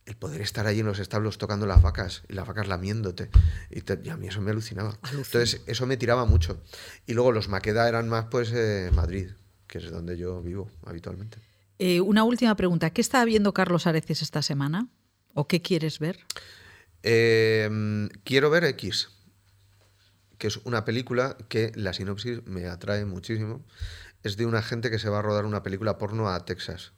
el 0.05 0.15
poder 0.17 0.41
estar 0.41 0.67
ahí 0.67 0.81
en 0.81 0.85
los 0.85 0.99
establos 0.99 1.37
tocando 1.37 1.65
las 1.65 1.81
vacas 1.81 2.23
y 2.27 2.33
las 2.33 2.45
vacas 2.47 2.67
lamiéndote. 2.67 3.29
Y, 3.69 3.81
te- 3.81 3.99
y 4.03 4.09
a 4.09 4.17
mí 4.17 4.27
eso 4.27 4.41
me 4.41 4.51
alucinaba. 4.51 4.97
Entonces, 5.11 5.61
eso 5.67 5.85
me 5.85 5.95
tiraba 5.95 6.25
mucho. 6.25 6.61
Y 7.05 7.13
luego 7.13 7.31
los 7.31 7.47
Maqueda 7.47 7.87
eran 7.87 8.09
más, 8.09 8.25
pues, 8.29 8.51
eh, 8.53 8.91
Madrid, 8.93 9.29
que 9.67 9.77
es 9.77 9.89
donde 9.89 10.17
yo 10.17 10.41
vivo 10.41 10.69
habitualmente. 10.85 11.37
Eh, 11.79 12.01
una 12.01 12.23
última 12.23 12.55
pregunta. 12.55 12.89
¿Qué 12.89 13.01
está 13.01 13.23
viendo 13.25 13.53
Carlos 13.53 13.87
Areces 13.87 14.21
esta 14.21 14.41
semana? 14.41 14.87
¿O 15.33 15.47
qué 15.47 15.61
quieres 15.61 15.99
ver? 15.99 16.19
Eh, 17.03 18.09
quiero 18.23 18.49
ver 18.49 18.63
X, 18.63 19.09
que 20.37 20.47
es 20.47 20.57
una 20.57 20.85
película 20.85 21.37
que 21.49 21.71
la 21.75 21.93
sinopsis 21.93 22.45
me 22.45 22.67
atrae 22.67 23.05
muchísimo. 23.05 23.63
Es 24.23 24.37
de 24.37 24.45
una 24.45 24.63
gente 24.63 24.89
que 24.89 24.99
se 24.99 25.09
va 25.09 25.19
a 25.19 25.21
rodar 25.21 25.45
una 25.45 25.63
película 25.63 25.97
porno 25.97 26.29
a 26.29 26.43
Texas 26.45 26.93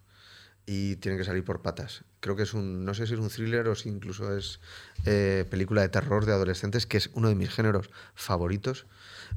y 0.65 0.97
tiene 0.97 1.17
que 1.17 1.23
salir 1.23 1.43
por 1.43 1.61
patas. 1.61 2.03
Creo 2.19 2.35
que 2.35 2.43
es 2.43 2.53
un, 2.53 2.85
no 2.85 2.93
sé 2.93 3.07
si 3.07 3.15
es 3.15 3.19
un 3.19 3.29
thriller 3.29 3.67
o 3.67 3.75
si 3.75 3.89
incluso 3.89 4.37
es 4.37 4.59
eh, 5.05 5.45
película 5.49 5.81
de 5.81 5.89
terror 5.89 6.25
de 6.25 6.31
adolescentes, 6.31 6.85
que 6.85 6.97
es 6.97 7.09
uno 7.13 7.27
de 7.27 7.35
mis 7.35 7.49
géneros 7.49 7.89
favoritos. 8.13 8.85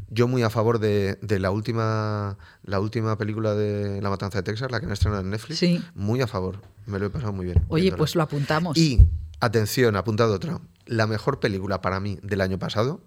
Yo 0.08 0.28
muy 0.28 0.42
a 0.42 0.50
favor 0.50 0.78
de, 0.78 1.18
de 1.22 1.38
la 1.38 1.50
última 1.50 2.36
la 2.64 2.80
última 2.80 3.16
película 3.16 3.54
de 3.54 4.00
La 4.02 4.10
Matanza 4.10 4.38
de 4.38 4.42
Texas, 4.42 4.70
la 4.70 4.78
que 4.80 4.86
han 4.86 4.92
estrenado 4.92 5.22
en 5.22 5.30
Netflix. 5.30 5.58
Sí. 5.58 5.82
Muy 5.94 6.20
a 6.20 6.26
favor. 6.26 6.60
Me 6.86 6.98
lo 6.98 7.06
he 7.06 7.10
pasado 7.10 7.32
muy 7.32 7.46
bien. 7.46 7.62
Oye, 7.68 7.82
viéndola. 7.82 7.98
pues 7.98 8.14
lo 8.14 8.22
apuntamos. 8.22 8.76
Y, 8.76 9.00
atención, 9.40 9.96
apuntado 9.96 10.34
otra. 10.34 10.60
La 10.86 11.06
mejor 11.06 11.40
película 11.40 11.80
para 11.80 11.98
mí 12.00 12.18
del 12.22 12.40
año 12.42 12.58
pasado, 12.58 13.00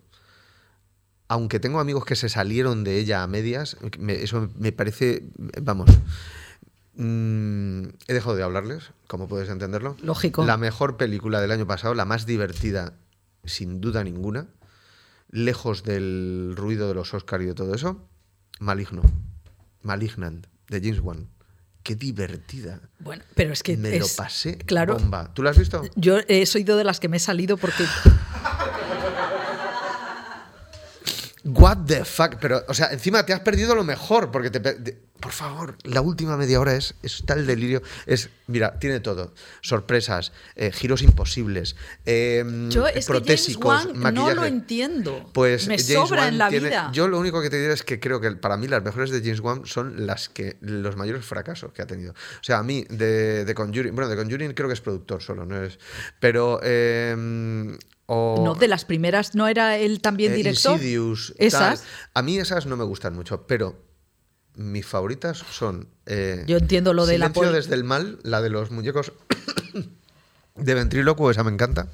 aunque 1.27 1.59
tengo 1.59 1.79
amigos 1.79 2.05
que 2.05 2.15
se 2.15 2.29
salieron 2.29 2.83
de 2.83 2.97
ella 2.99 3.21
a 3.23 3.27
medias, 3.27 3.77
me- 3.99 4.21
eso 4.23 4.49
me 4.57 4.71
parece, 4.71 5.23
vamos, 5.61 5.89
mm, 6.95 7.83
he 8.07 8.13
dejado 8.13 8.35
de 8.35 8.43
hablarles, 8.43 8.91
como 9.07 9.27
puedes 9.27 9.49
entenderlo. 9.49 9.95
Lógico. 10.01 10.45
La 10.45 10.57
mejor 10.57 10.97
película 10.97 11.41
del 11.41 11.51
año 11.51 11.67
pasado, 11.67 11.93
la 11.93 12.05
más 12.05 12.25
divertida, 12.25 12.93
sin 13.43 13.81
duda 13.81 14.03
ninguna, 14.03 14.47
lejos 15.29 15.83
del 15.83 16.53
ruido 16.55 16.87
de 16.87 16.93
los 16.95 17.13
Oscar 17.13 17.41
y 17.41 17.45
de 17.45 17.53
todo 17.53 17.73
eso, 17.73 18.07
Maligno. 18.59 19.01
Malignant, 19.81 20.47
de 20.69 20.79
James 20.81 20.99
Wan. 21.01 21.27
Qué 21.83 21.95
divertida. 21.95 22.81
Bueno, 22.99 23.23
pero 23.35 23.53
es 23.53 23.61
que 23.61 23.77
Me 23.77 23.99
lo 23.99 24.07
pasé 24.17 24.57
claro. 24.57 24.95
bomba. 24.97 25.31
¿Tú 25.33 25.43
lo 25.43 25.49
has 25.49 25.57
visto? 25.59 25.83
Yo 25.95 26.17
he 26.27 26.45
sido 26.47 26.77
de 26.77 26.83
las 26.83 26.99
que 26.99 27.07
me 27.09 27.17
he 27.17 27.19
salido 27.19 27.57
porque 27.57 27.83
What 31.45 31.85
the 31.85 32.03
fuck, 32.05 32.37
pero, 32.41 32.63
o 32.67 32.73
sea, 32.73 32.87
encima 32.91 33.23
te 33.25 33.31
has 33.31 33.39
perdido 33.41 33.75
lo 33.75 33.83
mejor, 33.83 34.31
porque 34.31 34.49
te... 34.49 34.59
por 35.19 35.31
favor, 35.31 35.77
la 35.83 36.01
última 36.01 36.37
media 36.37 36.59
hora 36.59 36.73
es, 36.75 36.95
es 37.03 37.23
tal 37.23 37.45
delirio. 37.45 37.83
Es, 38.07 38.29
mira, 38.47 38.79
tiene 38.79 38.99
todo. 38.99 39.31
Sorpresas, 39.61 40.31
eh, 40.55 40.71
giros 40.71 41.03
imposibles, 41.03 41.75
eh, 42.07 42.43
yo 42.69 42.87
es 42.87 42.93
que 42.93 42.93
James 42.93 43.05
protésicos, 43.05 43.85
Wan 43.85 44.13
no 44.15 44.33
lo 44.33 44.43
entiendo. 44.43 45.29
Pues 45.33 45.67
me 45.67 45.77
James 45.77 45.93
sobra 45.93 46.21
Wan 46.23 46.29
en 46.29 46.37
la 46.39 46.49
tiene- 46.49 46.69
vida. 46.69 46.89
Yo 46.91 47.07
lo 47.07 47.19
único 47.19 47.43
que 47.43 47.51
te 47.51 47.59
diré 47.59 47.73
es 47.73 47.83
que 47.83 47.99
creo 47.99 48.19
que 48.19 48.31
para 48.31 48.57
mí 48.57 48.67
las 48.67 48.81
mejores 48.83 49.11
de 49.11 49.19
James 49.21 49.39
Wan 49.41 49.67
son 49.67 50.07
las 50.07 50.29
que 50.29 50.57
los 50.61 50.95
mayores 50.95 51.23
fracasos 51.25 51.73
que 51.73 51.83
ha 51.83 51.87
tenido. 51.87 52.13
O 52.13 52.43
sea, 52.43 52.57
a 52.57 52.63
mí 52.63 52.87
de, 52.89 53.45
de 53.45 53.53
Conjuring, 53.53 53.93
bueno, 53.93 54.09
de 54.09 54.15
Conjuring 54.15 54.53
creo 54.53 54.67
que 54.67 54.73
es 54.73 54.81
productor 54.81 55.21
solo, 55.21 55.45
no 55.45 55.63
es. 55.63 55.77
Pero 56.19 56.59
eh, 56.63 57.77
o 58.07 58.41
No, 58.43 58.55
de 58.55 58.67
las 58.67 58.85
primeras 58.85 59.33
no 59.35 59.47
era 59.47 59.77
él 59.77 59.99
también 60.01 60.33
eh, 60.33 60.35
director. 60.35 60.73
Insidious, 60.73 61.33
Esas. 61.37 61.79
tal. 61.81 61.89
A 62.13 62.21
mí 62.21 62.37
esas 62.37 62.65
no 62.65 62.77
me 62.77 62.83
gustan 62.83 63.15
mucho, 63.15 63.45
pero 63.47 63.75
mis 64.55 64.85
favoritas 64.85 65.37
son. 65.51 65.87
eh, 66.05 66.43
Yo 66.47 66.57
entiendo 66.57 66.93
lo 66.93 67.05
de 67.05 67.17
la 67.17 67.29
desde 67.29 67.75
el 67.75 67.83
mal, 67.83 68.19
la 68.23 68.41
de 68.41 68.49
los 68.49 68.71
muñecos 68.71 69.11
de 70.55 70.73
ventrílocuo, 70.73 71.31
esa 71.31 71.43
me 71.43 71.51
encanta. 71.51 71.87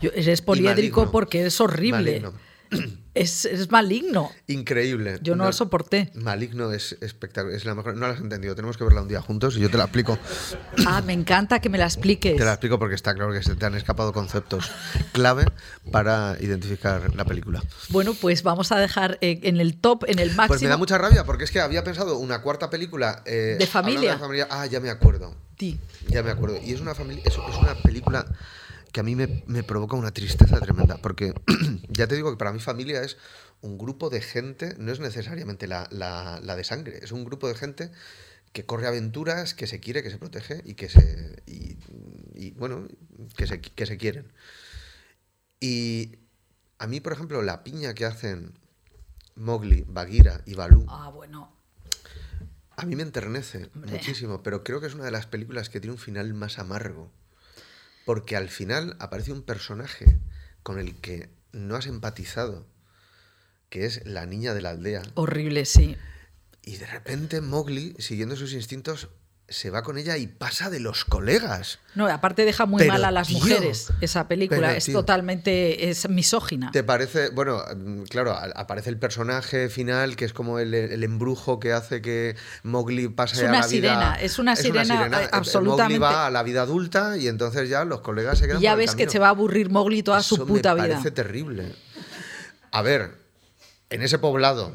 Yo- 0.00 0.10
eres 0.14 0.42
poliédrico 0.42 1.10
porque 1.10 1.46
es 1.46 1.60
horrible. 1.60 2.20
Maligno. 2.20 2.32
Es, 3.14 3.44
es 3.44 3.70
maligno. 3.70 4.32
Increíble. 4.48 5.20
Yo 5.22 5.36
no 5.36 5.44
lo 5.44 5.52
soporté. 5.52 6.10
Maligno 6.14 6.72
es 6.72 6.96
espectacular. 7.00 7.56
Es 7.56 7.64
la 7.64 7.76
mejor. 7.76 7.94
No 7.94 8.08
la 8.08 8.14
has 8.14 8.18
entendido. 8.20 8.56
Tenemos 8.56 8.76
que 8.76 8.82
verla 8.82 9.02
un 9.02 9.06
día 9.08 9.20
juntos 9.20 9.56
y 9.56 9.60
yo 9.60 9.70
te 9.70 9.76
la 9.78 9.84
explico. 9.84 10.18
Ah, 10.86 11.00
me 11.00 11.12
encanta 11.12 11.60
que 11.60 11.68
me 11.68 11.78
la 11.78 11.84
expliques. 11.84 12.36
Te 12.36 12.44
la 12.44 12.54
explico 12.54 12.78
porque 12.80 12.96
está 12.96 13.14
claro 13.14 13.32
que 13.32 13.40
se 13.42 13.54
te 13.54 13.64
han 13.64 13.76
escapado 13.76 14.12
conceptos 14.12 14.68
clave 15.12 15.46
para 15.92 16.36
identificar 16.40 17.14
la 17.14 17.24
película. 17.24 17.62
Bueno, 17.90 18.14
pues 18.14 18.42
vamos 18.42 18.72
a 18.72 18.78
dejar 18.80 19.16
eh, 19.20 19.38
en 19.44 19.60
el 19.60 19.76
top, 19.76 20.04
en 20.08 20.18
el 20.18 20.30
máximo. 20.30 20.48
Pues 20.48 20.62
me 20.62 20.68
da 20.68 20.76
mucha 20.76 20.98
rabia 20.98 21.24
porque 21.24 21.44
es 21.44 21.52
que 21.52 21.60
había 21.60 21.84
pensado 21.84 22.18
una 22.18 22.42
cuarta 22.42 22.68
película. 22.68 23.22
eh, 23.26 23.56
¿De 23.60 23.66
familia? 23.68 24.18
Ah, 24.50 24.66
ya 24.66 24.80
me 24.80 24.90
acuerdo. 24.90 25.36
Ti. 25.56 25.78
Ya 26.08 26.24
me 26.24 26.32
acuerdo. 26.32 26.58
Y 26.62 26.72
es 26.72 26.80
una 26.80 26.96
familia, 26.96 27.22
es, 27.24 27.34
es 27.34 27.56
una 27.60 27.74
película 27.76 28.26
que 28.94 29.00
a 29.00 29.02
mí 29.02 29.16
me, 29.16 29.42
me 29.48 29.64
provoca 29.64 29.96
una 29.96 30.12
tristeza 30.12 30.60
tremenda. 30.60 30.96
Porque 30.98 31.34
ya 31.88 32.06
te 32.06 32.14
digo 32.14 32.30
que 32.30 32.36
para 32.38 32.52
mí 32.52 32.60
familia 32.60 33.02
es 33.02 33.16
un 33.60 33.76
grupo 33.76 34.08
de 34.08 34.20
gente, 34.22 34.76
no 34.78 34.92
es 34.92 35.00
necesariamente 35.00 35.66
la, 35.66 35.88
la- 35.90 36.38
la 36.40 36.54
de 36.54 36.62
sangre, 36.62 37.00
es 37.02 37.10
un 37.10 37.24
grupo 37.24 37.48
de 37.48 37.56
gente 37.56 37.90
que 38.52 38.64
corre 38.64 38.86
aventuras, 38.86 39.52
que 39.52 39.66
se 39.66 39.80
quiere, 39.80 40.04
que 40.04 40.10
se 40.10 40.18
protege 40.18 40.62
y 40.64 40.74
que 40.74 40.88
se. 40.88 41.42
y, 41.44 41.76
y, 42.34 42.52
bueno, 42.52 42.86
que 43.36 43.48
se, 43.48 43.60
que 43.60 43.84
se 43.84 43.96
quieren. 43.96 44.32
Y 45.60 46.18
a 46.78 46.86
mí, 46.86 47.00
por 47.00 47.12
ejemplo, 47.12 47.42
la 47.42 47.64
piña 47.64 47.94
que 47.94 48.04
hacen 48.04 48.52
Mowgli, 49.34 49.84
Bagheera 49.88 50.40
y 50.46 50.54
Balú. 50.54 50.86
Ah, 50.88 51.08
bueno. 51.12 51.52
A 52.76 52.86
mí 52.86 52.94
me 52.96 53.02
enternece 53.02 53.70
Hombre. 53.74 53.90
muchísimo, 53.92 54.42
pero 54.44 54.62
creo 54.62 54.80
que 54.80 54.86
es 54.86 54.94
una 54.94 55.04
de 55.04 55.10
las 55.10 55.26
películas 55.26 55.68
que 55.68 55.80
tiene 55.80 55.92
un 55.94 55.98
final 55.98 56.32
más 56.34 56.58
amargo. 56.60 57.10
Porque 58.04 58.36
al 58.36 58.48
final 58.48 58.96
aparece 59.00 59.32
un 59.32 59.42
personaje 59.42 60.18
con 60.62 60.78
el 60.78 60.94
que 60.96 61.30
no 61.52 61.76
has 61.76 61.86
empatizado, 61.86 62.66
que 63.70 63.86
es 63.86 64.04
la 64.04 64.26
niña 64.26 64.54
de 64.54 64.62
la 64.62 64.70
aldea. 64.70 65.02
Horrible, 65.14 65.64
sí. 65.64 65.96
Y 66.62 66.76
de 66.76 66.86
repente 66.86 67.40
Mowgli, 67.40 67.94
siguiendo 67.98 68.36
sus 68.36 68.52
instintos, 68.52 69.10
se 69.46 69.68
va 69.70 69.82
con 69.82 69.98
ella 69.98 70.16
y 70.16 70.26
pasa 70.26 70.70
de 70.70 70.80
los 70.80 71.04
colegas. 71.04 71.78
No, 71.94 72.06
aparte 72.08 72.44
deja 72.46 72.64
muy 72.64 72.78
Pero, 72.78 72.92
mal 72.94 73.04
a 73.04 73.10
las 73.10 73.28
tío, 73.28 73.38
mujeres 73.38 73.92
esa 74.00 74.26
película. 74.26 74.68
pero, 74.68 74.78
es 74.78 74.84
tío. 74.86 74.94
totalmente 74.98 75.90
es 75.90 76.08
misógina. 76.08 76.70
¿Te 76.72 76.82
parece? 76.82 77.28
Bueno, 77.28 77.62
claro, 78.08 78.32
aparece 78.34 78.88
el 78.90 78.98
personaje 78.98 79.68
final 79.68 80.16
que 80.16 80.24
es 80.24 80.32
como 80.32 80.58
el, 80.58 80.72
el 80.74 81.04
embrujo 81.04 81.60
que 81.60 81.72
hace 81.74 82.00
que 82.00 82.36
Mowgli 82.62 83.08
pase 83.08 83.36
Es 83.36 83.42
a 83.42 83.44
una 83.44 83.52
la 83.60 83.66
vida. 83.66 83.68
sirena, 83.68 84.14
es 84.20 84.38
una 84.38 84.56
sirena, 84.56 85.20
eh, 85.20 85.24
Eh, 85.24 85.28
absolutamente. 85.30 85.98
Mowgli 85.98 86.14
va 86.14 86.26
a 86.26 86.30
la 86.30 86.42
vida 86.42 86.62
adulta 86.62 87.16
y 87.18 87.28
entonces 87.28 87.68
ya 87.68 87.84
los 87.84 88.00
colegas 88.00 88.38
se 88.38 88.46
quedan 88.46 88.60
Y 88.60 88.64
ya 88.64 88.70
por 88.72 88.80
el 88.80 88.86
ves 88.86 88.94
que 88.96 89.10
se 89.10 89.18
va 89.18 89.26
a 89.26 89.30
aburrir 89.30 89.68
Mowgli 89.70 90.02
toda 90.02 90.22
su 90.22 90.46
puta 90.46 90.74
me 90.74 90.82
vida. 90.84 90.94
parece 90.94 91.10
terrible. 91.10 91.70
A 92.72 92.80
ver, 92.82 93.12
en 93.90 94.02
ese 94.02 94.18
poblado, 94.18 94.74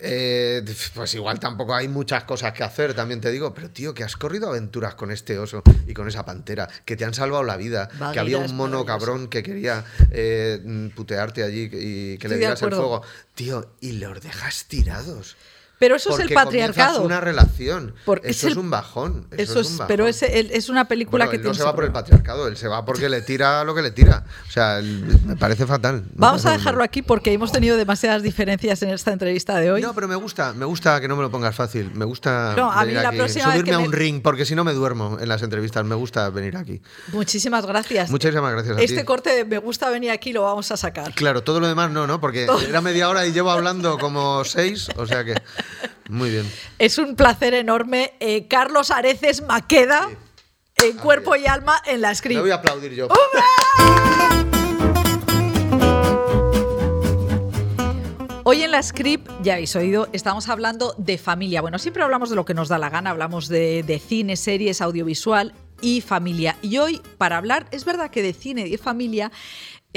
eh, 0.00 0.62
pues 0.94 1.14
igual 1.14 1.38
tampoco 1.40 1.74
hay 1.74 1.88
muchas 1.88 2.24
cosas 2.24 2.52
que 2.52 2.64
hacer, 2.64 2.94
también 2.94 3.20
te 3.20 3.30
digo, 3.30 3.54
pero 3.54 3.70
tío, 3.70 3.94
que 3.94 4.04
has 4.04 4.16
corrido 4.16 4.48
aventuras 4.48 4.94
con 4.94 5.10
este 5.10 5.38
oso 5.38 5.62
y 5.86 5.94
con 5.94 6.08
esa 6.08 6.24
pantera, 6.24 6.68
que 6.84 6.96
te 6.96 7.04
han 7.04 7.14
salvado 7.14 7.42
la 7.44 7.56
vida, 7.56 7.88
que 8.12 8.18
había 8.18 8.38
un 8.38 8.54
mono 8.56 8.84
cabrón 8.84 9.28
que 9.28 9.42
quería 9.42 9.84
eh, 10.10 10.90
putearte 10.94 11.42
allí 11.42 11.64
y 11.64 12.18
que 12.18 12.26
Estoy 12.26 12.30
le 12.30 12.38
dieras 12.38 12.62
el 12.62 12.70
fuego. 12.70 13.02
Tío, 13.34 13.74
y 13.80 13.92
los 13.92 14.20
dejas 14.20 14.66
tirados. 14.66 15.36
Pero 15.78 15.96
eso 15.96 16.10
es 16.14 16.20
el 16.20 16.32
patriarcado. 16.32 17.02
una 17.02 17.20
relación. 17.20 17.94
Porque 18.06 18.28
eso 18.30 18.48
es 18.48 18.56
un 18.56 18.70
bajón. 18.70 19.26
Eso, 19.32 19.42
Eso 19.52 19.60
es, 19.60 19.66
un 19.70 19.76
bajón. 19.78 19.88
pero 19.88 20.06
es, 20.08 20.22
es 20.22 20.68
una 20.70 20.88
película 20.88 21.26
Bueno, 21.26 21.30
que 21.30 21.36
él 21.36 21.42
tiene 21.42 21.52
no 21.52 21.58
se 21.58 21.64
va 21.64 21.74
por 21.74 21.84
el 21.84 21.92
patriarcado, 21.92 22.48
él 22.48 22.56
se 22.56 22.66
va 22.68 22.84
porque 22.84 23.08
le 23.10 23.20
tira 23.20 23.62
lo 23.64 23.74
que 23.74 23.82
le 23.82 23.90
tira. 23.90 24.24
O 24.48 24.50
sea, 24.50 24.78
él- 24.78 25.04
me 25.26 25.36
parece 25.36 25.66
fatal. 25.66 26.04
Vamos 26.14 26.46
a 26.46 26.52
dejarlo 26.52 26.82
aquí 26.82 27.02
porque 27.02 27.32
hemos 27.32 27.52
tenido 27.52 27.76
demasiadas 27.76 28.22
diferencias 28.22 28.80
en 28.82 28.90
esta 28.90 29.12
entrevista 29.12 29.56
de 29.58 29.70
hoy. 29.72 29.82
No, 29.82 29.94
pero 29.94 30.08
me 30.08 30.16
gusta, 30.16 30.52
me 30.54 30.64
gusta 30.64 31.00
que 31.00 31.08
no 31.08 31.16
me 31.16 31.22
lo 31.22 31.30
pongas 31.30 31.54
fácil. 31.54 31.90
Me 31.94 32.04
gusta 32.06 32.54
No, 32.56 32.72
a 32.72 32.84
mí 32.84 32.92
la 32.92 33.08
aquí, 33.10 33.18
subirme 33.28 33.64
que 33.64 33.74
a 33.74 33.78
me- 33.78 33.86
un 33.86 33.92
ring, 33.92 34.22
porque 34.22 34.44
si 34.46 34.54
no 34.54 34.64
me 34.64 34.72
duermo 34.72 35.18
en 35.20 35.28
las 35.28 35.42
entrevistas. 35.42 35.84
Me 35.84 35.94
gusta 35.94 36.30
venir 36.30 36.56
aquí. 36.56 36.80
Muchísimas 37.12 37.66
gracias. 37.66 38.10
Muchísimas 38.10 38.52
gracias 38.52 38.76
a 38.78 38.80
Este 38.80 38.98
ti. 39.00 39.04
corte 39.04 39.30
de 39.34 39.44
me 39.44 39.58
gusta 39.58 39.90
venir 39.90 40.10
aquí 40.10 40.32
lo 40.32 40.42
vamos 40.42 40.70
a 40.72 40.76
sacar. 40.76 41.12
Claro, 41.14 41.42
todo 41.42 41.60
lo 41.60 41.68
demás 41.68 41.90
no, 41.90 42.06
¿no? 42.06 42.20
Porque 42.20 42.46
era 42.68 42.80
media 42.80 43.08
hora 43.10 43.26
y 43.26 43.32
llevo 43.32 43.50
hablando 43.50 43.98
como 43.98 44.42
seis, 44.44 44.88
o 44.96 45.06
sea 45.06 45.24
que 45.24 45.34
muy 46.08 46.30
bien. 46.30 46.50
Es 46.78 46.98
un 46.98 47.16
placer 47.16 47.54
enorme. 47.54 48.12
Eh, 48.20 48.46
Carlos 48.48 48.90
Areces 48.90 49.42
Maqueda, 49.42 50.08
en 50.76 50.96
cuerpo 50.98 51.36
y 51.36 51.46
alma 51.46 51.80
en 51.86 52.00
la 52.00 52.08
Me 52.10 52.14
script. 52.14 52.40
voy 52.40 52.50
a 52.50 52.56
aplaudir 52.56 52.92
yo. 52.94 53.08
Hoy 58.48 58.62
en 58.62 58.70
la 58.70 58.80
script, 58.80 59.28
ya 59.42 59.54
habéis 59.54 59.74
oído, 59.74 60.08
estamos 60.12 60.48
hablando 60.48 60.94
de 60.98 61.18
familia. 61.18 61.60
Bueno, 61.62 61.78
siempre 61.80 62.04
hablamos 62.04 62.30
de 62.30 62.36
lo 62.36 62.44
que 62.44 62.54
nos 62.54 62.68
da 62.68 62.78
la 62.78 62.90
gana, 62.90 63.10
hablamos 63.10 63.48
de, 63.48 63.82
de 63.82 63.98
cine, 63.98 64.36
series, 64.36 64.80
audiovisual 64.80 65.52
y 65.80 66.00
familia. 66.00 66.56
Y 66.62 66.78
hoy, 66.78 67.02
para 67.18 67.38
hablar, 67.38 67.66
es 67.72 67.84
verdad 67.84 68.08
que 68.08 68.22
de 68.22 68.32
cine 68.32 68.68
y 68.68 68.70
de 68.70 68.78
familia, 68.78 69.32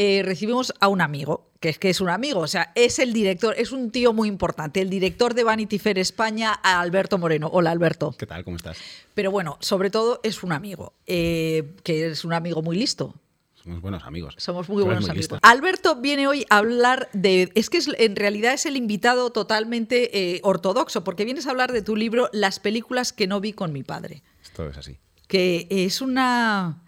eh, 0.01 0.21
recibimos 0.23 0.73
a 0.79 0.87
un 0.87 1.01
amigo, 1.01 1.51
que 1.59 1.67
es 1.67 1.77
que 1.77 1.89
es 1.89 1.99
un 1.99 2.07
amigo, 2.09 2.39
o 2.39 2.47
sea, 2.47 2.71
es 2.75 2.99
el 2.99 3.11
director, 3.11 3.53
es 3.57 3.73
un 3.73 3.91
tío 3.91 4.13
muy 4.13 4.29
importante, 4.29 4.79
el 4.79 4.89
director 4.89 5.33
de 5.33 5.43
Vanity 5.43 5.77
Fair 5.77 5.99
España, 5.99 6.53
Alberto 6.53 7.17
Moreno. 7.17 7.49
Hola, 7.51 7.71
Alberto. 7.71 8.15
¿Qué 8.17 8.25
tal? 8.25 8.45
¿Cómo 8.45 8.55
estás? 8.55 8.77
Pero 9.13 9.29
bueno, 9.29 9.57
sobre 9.59 9.89
todo 9.89 10.21
es 10.23 10.41
un 10.41 10.53
amigo, 10.53 10.93
eh, 11.05 11.75
que 11.83 12.07
es 12.07 12.23
un 12.23 12.31
amigo 12.31 12.61
muy 12.61 12.77
listo. 12.77 13.13
Somos 13.61 13.81
buenos 13.81 14.03
amigos. 14.05 14.35
Somos 14.37 14.69
muy 14.69 14.83
buenos 14.83 15.09
amigos. 15.09 15.37
Alberto 15.41 15.97
viene 15.97 16.27
hoy 16.27 16.45
a 16.49 16.59
hablar 16.59 17.09
de. 17.11 17.51
Es 17.55 17.69
que 17.69 17.77
es- 17.79 17.89
en 17.97 18.15
realidad 18.15 18.53
es 18.53 18.65
el 18.65 18.77
invitado 18.77 19.31
totalmente 19.31 20.17
eh, 20.17 20.39
ortodoxo, 20.43 21.03
porque 21.03 21.25
vienes 21.25 21.45
a 21.45 21.49
hablar 21.51 21.73
de 21.73 21.81
tu 21.81 21.97
libro 21.97 22.29
Las 22.31 22.61
películas 22.61 23.11
que 23.11 23.27
no 23.27 23.41
vi 23.41 23.51
con 23.51 23.73
mi 23.73 23.83
padre. 23.83 24.23
Esto 24.41 24.65
es 24.69 24.77
así. 24.77 24.97
Que 25.27 25.67
es 25.69 25.99
una. 25.99 26.81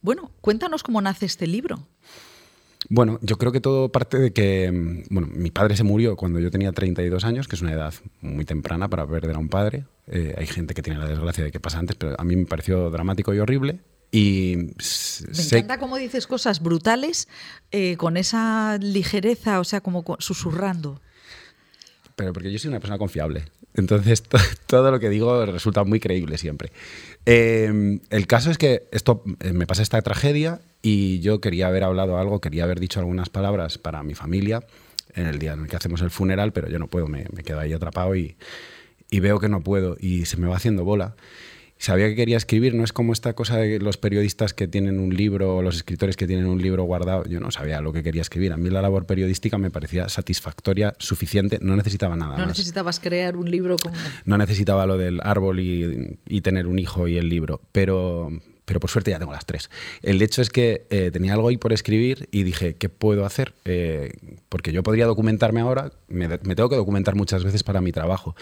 Bueno, 0.00 0.30
cuéntanos 0.40 0.82
cómo 0.82 1.00
nace 1.02 1.26
este 1.26 1.46
libro. 1.46 1.86
Bueno, 2.90 3.18
yo 3.22 3.36
creo 3.36 3.52
que 3.52 3.60
todo 3.60 3.90
parte 3.90 4.18
de 4.18 4.32
que, 4.32 4.70
mm, 4.72 5.02
bueno, 5.14 5.28
mi 5.32 5.50
padre 5.50 5.76
se 5.76 5.84
murió 5.84 6.16
cuando 6.16 6.40
yo 6.40 6.50
tenía 6.50 6.72
32 6.72 7.24
años, 7.24 7.46
que 7.48 7.56
es 7.56 7.62
una 7.62 7.72
edad 7.72 7.92
muy 8.22 8.44
temprana 8.44 8.88
para 8.88 9.06
perder 9.06 9.36
a 9.36 9.38
un 9.38 9.48
padre. 9.48 9.84
Eh, 10.06 10.34
hay 10.38 10.46
gente 10.46 10.72
que 10.74 10.82
tiene 10.82 10.98
la 10.98 11.06
desgracia 11.06 11.44
de 11.44 11.50
que 11.52 11.60
pasa 11.60 11.78
antes, 11.78 11.96
pero 11.96 12.14
a 12.18 12.24
mí 12.24 12.34
me 12.36 12.46
pareció 12.46 12.90
dramático 12.90 13.34
y 13.34 13.38
horrible. 13.40 13.80
Y 14.10 14.56
Me 14.56 15.42
encanta 15.58 15.78
cómo 15.78 15.98
dices 15.98 16.26
cosas 16.26 16.62
brutales 16.62 17.28
eh, 17.72 17.96
con 17.98 18.16
esa 18.16 18.78
ligereza, 18.80 19.60
o 19.60 19.64
sea, 19.64 19.82
como 19.82 20.02
co- 20.02 20.16
susurrando. 20.18 21.02
Pero 22.18 22.32
porque 22.34 22.50
yo 22.52 22.58
soy 22.58 22.68
una 22.68 22.80
persona 22.80 22.98
confiable. 22.98 23.44
Entonces, 23.74 24.22
to- 24.24 24.38
todo 24.66 24.90
lo 24.90 24.98
que 24.98 25.08
digo 25.08 25.46
resulta 25.46 25.84
muy 25.84 26.00
creíble 26.00 26.36
siempre. 26.36 26.72
Eh, 27.24 28.00
el 28.10 28.26
caso 28.26 28.50
es 28.50 28.58
que 28.58 28.88
esto 28.90 29.22
eh, 29.40 29.52
me 29.52 29.66
pasa 29.66 29.82
esta 29.82 30.02
tragedia 30.02 30.60
y 30.82 31.20
yo 31.20 31.40
quería 31.40 31.68
haber 31.68 31.84
hablado 31.84 32.18
algo, 32.18 32.40
quería 32.40 32.64
haber 32.64 32.80
dicho 32.80 32.98
algunas 33.00 33.28
palabras 33.28 33.78
para 33.78 34.02
mi 34.02 34.14
familia 34.14 34.64
en 35.14 35.26
el 35.26 35.38
día 35.38 35.52
en 35.52 35.60
el 35.62 35.68
que 35.68 35.76
hacemos 35.76 36.02
el 36.02 36.10
funeral, 36.10 36.52
pero 36.52 36.68
yo 36.68 36.78
no 36.78 36.88
puedo, 36.88 37.06
me, 37.06 37.26
me 37.34 37.42
quedo 37.44 37.60
ahí 37.60 37.72
atrapado 37.72 38.14
y, 38.16 38.36
y 39.10 39.20
veo 39.20 39.38
que 39.38 39.48
no 39.48 39.62
puedo 39.62 39.96
y 40.00 40.26
se 40.26 40.36
me 40.36 40.48
va 40.48 40.56
haciendo 40.56 40.84
bola. 40.84 41.14
Sabía 41.80 42.08
que 42.08 42.16
quería 42.16 42.36
escribir, 42.36 42.74
no 42.74 42.82
es 42.82 42.92
como 42.92 43.12
esta 43.12 43.34
cosa 43.34 43.56
de 43.58 43.78
los 43.78 43.96
periodistas 43.98 44.52
que 44.52 44.66
tienen 44.66 44.98
un 44.98 45.14
libro 45.16 45.56
o 45.56 45.62
los 45.62 45.76
escritores 45.76 46.16
que 46.16 46.26
tienen 46.26 46.46
un 46.46 46.60
libro 46.60 46.82
guardado. 46.82 47.24
Yo 47.26 47.38
no 47.38 47.52
sabía 47.52 47.80
lo 47.80 47.92
que 47.92 48.02
quería 48.02 48.20
escribir. 48.22 48.52
A 48.52 48.56
mí 48.56 48.68
la 48.68 48.82
labor 48.82 49.06
periodística 49.06 49.58
me 49.58 49.70
parecía 49.70 50.08
satisfactoria, 50.08 50.94
suficiente, 50.98 51.58
no 51.62 51.76
necesitaba 51.76 52.16
nada 52.16 52.32
No 52.32 52.38
más. 52.38 52.48
necesitabas 52.48 52.98
crear 52.98 53.36
un 53.36 53.48
libro 53.50 53.76
como. 53.76 53.94
No 54.24 54.36
necesitaba 54.38 54.86
lo 54.86 54.98
del 54.98 55.20
árbol 55.22 55.60
y, 55.60 56.18
y 56.26 56.40
tener 56.40 56.66
un 56.66 56.78
hijo 56.80 57.06
y 57.06 57.16
el 57.16 57.28
libro, 57.28 57.60
pero, 57.70 58.28
pero 58.64 58.80
por 58.80 58.90
suerte 58.90 59.12
ya 59.12 59.20
tengo 59.20 59.32
las 59.32 59.46
tres. 59.46 59.70
El 60.02 60.20
hecho 60.20 60.42
es 60.42 60.50
que 60.50 60.86
eh, 60.90 61.10
tenía 61.12 61.34
algo 61.34 61.46
ahí 61.48 61.58
por 61.58 61.72
escribir 61.72 62.28
y 62.32 62.42
dije, 62.42 62.74
¿qué 62.74 62.88
puedo 62.88 63.24
hacer? 63.24 63.54
Eh, 63.64 64.14
porque 64.48 64.72
yo 64.72 64.82
podría 64.82 65.06
documentarme 65.06 65.60
ahora, 65.60 65.92
me, 66.08 66.26
me 66.26 66.56
tengo 66.56 66.68
que 66.68 66.76
documentar 66.76 67.14
muchas 67.14 67.44
veces 67.44 67.62
para 67.62 67.80
mi 67.80 67.92
trabajo. 67.92 68.34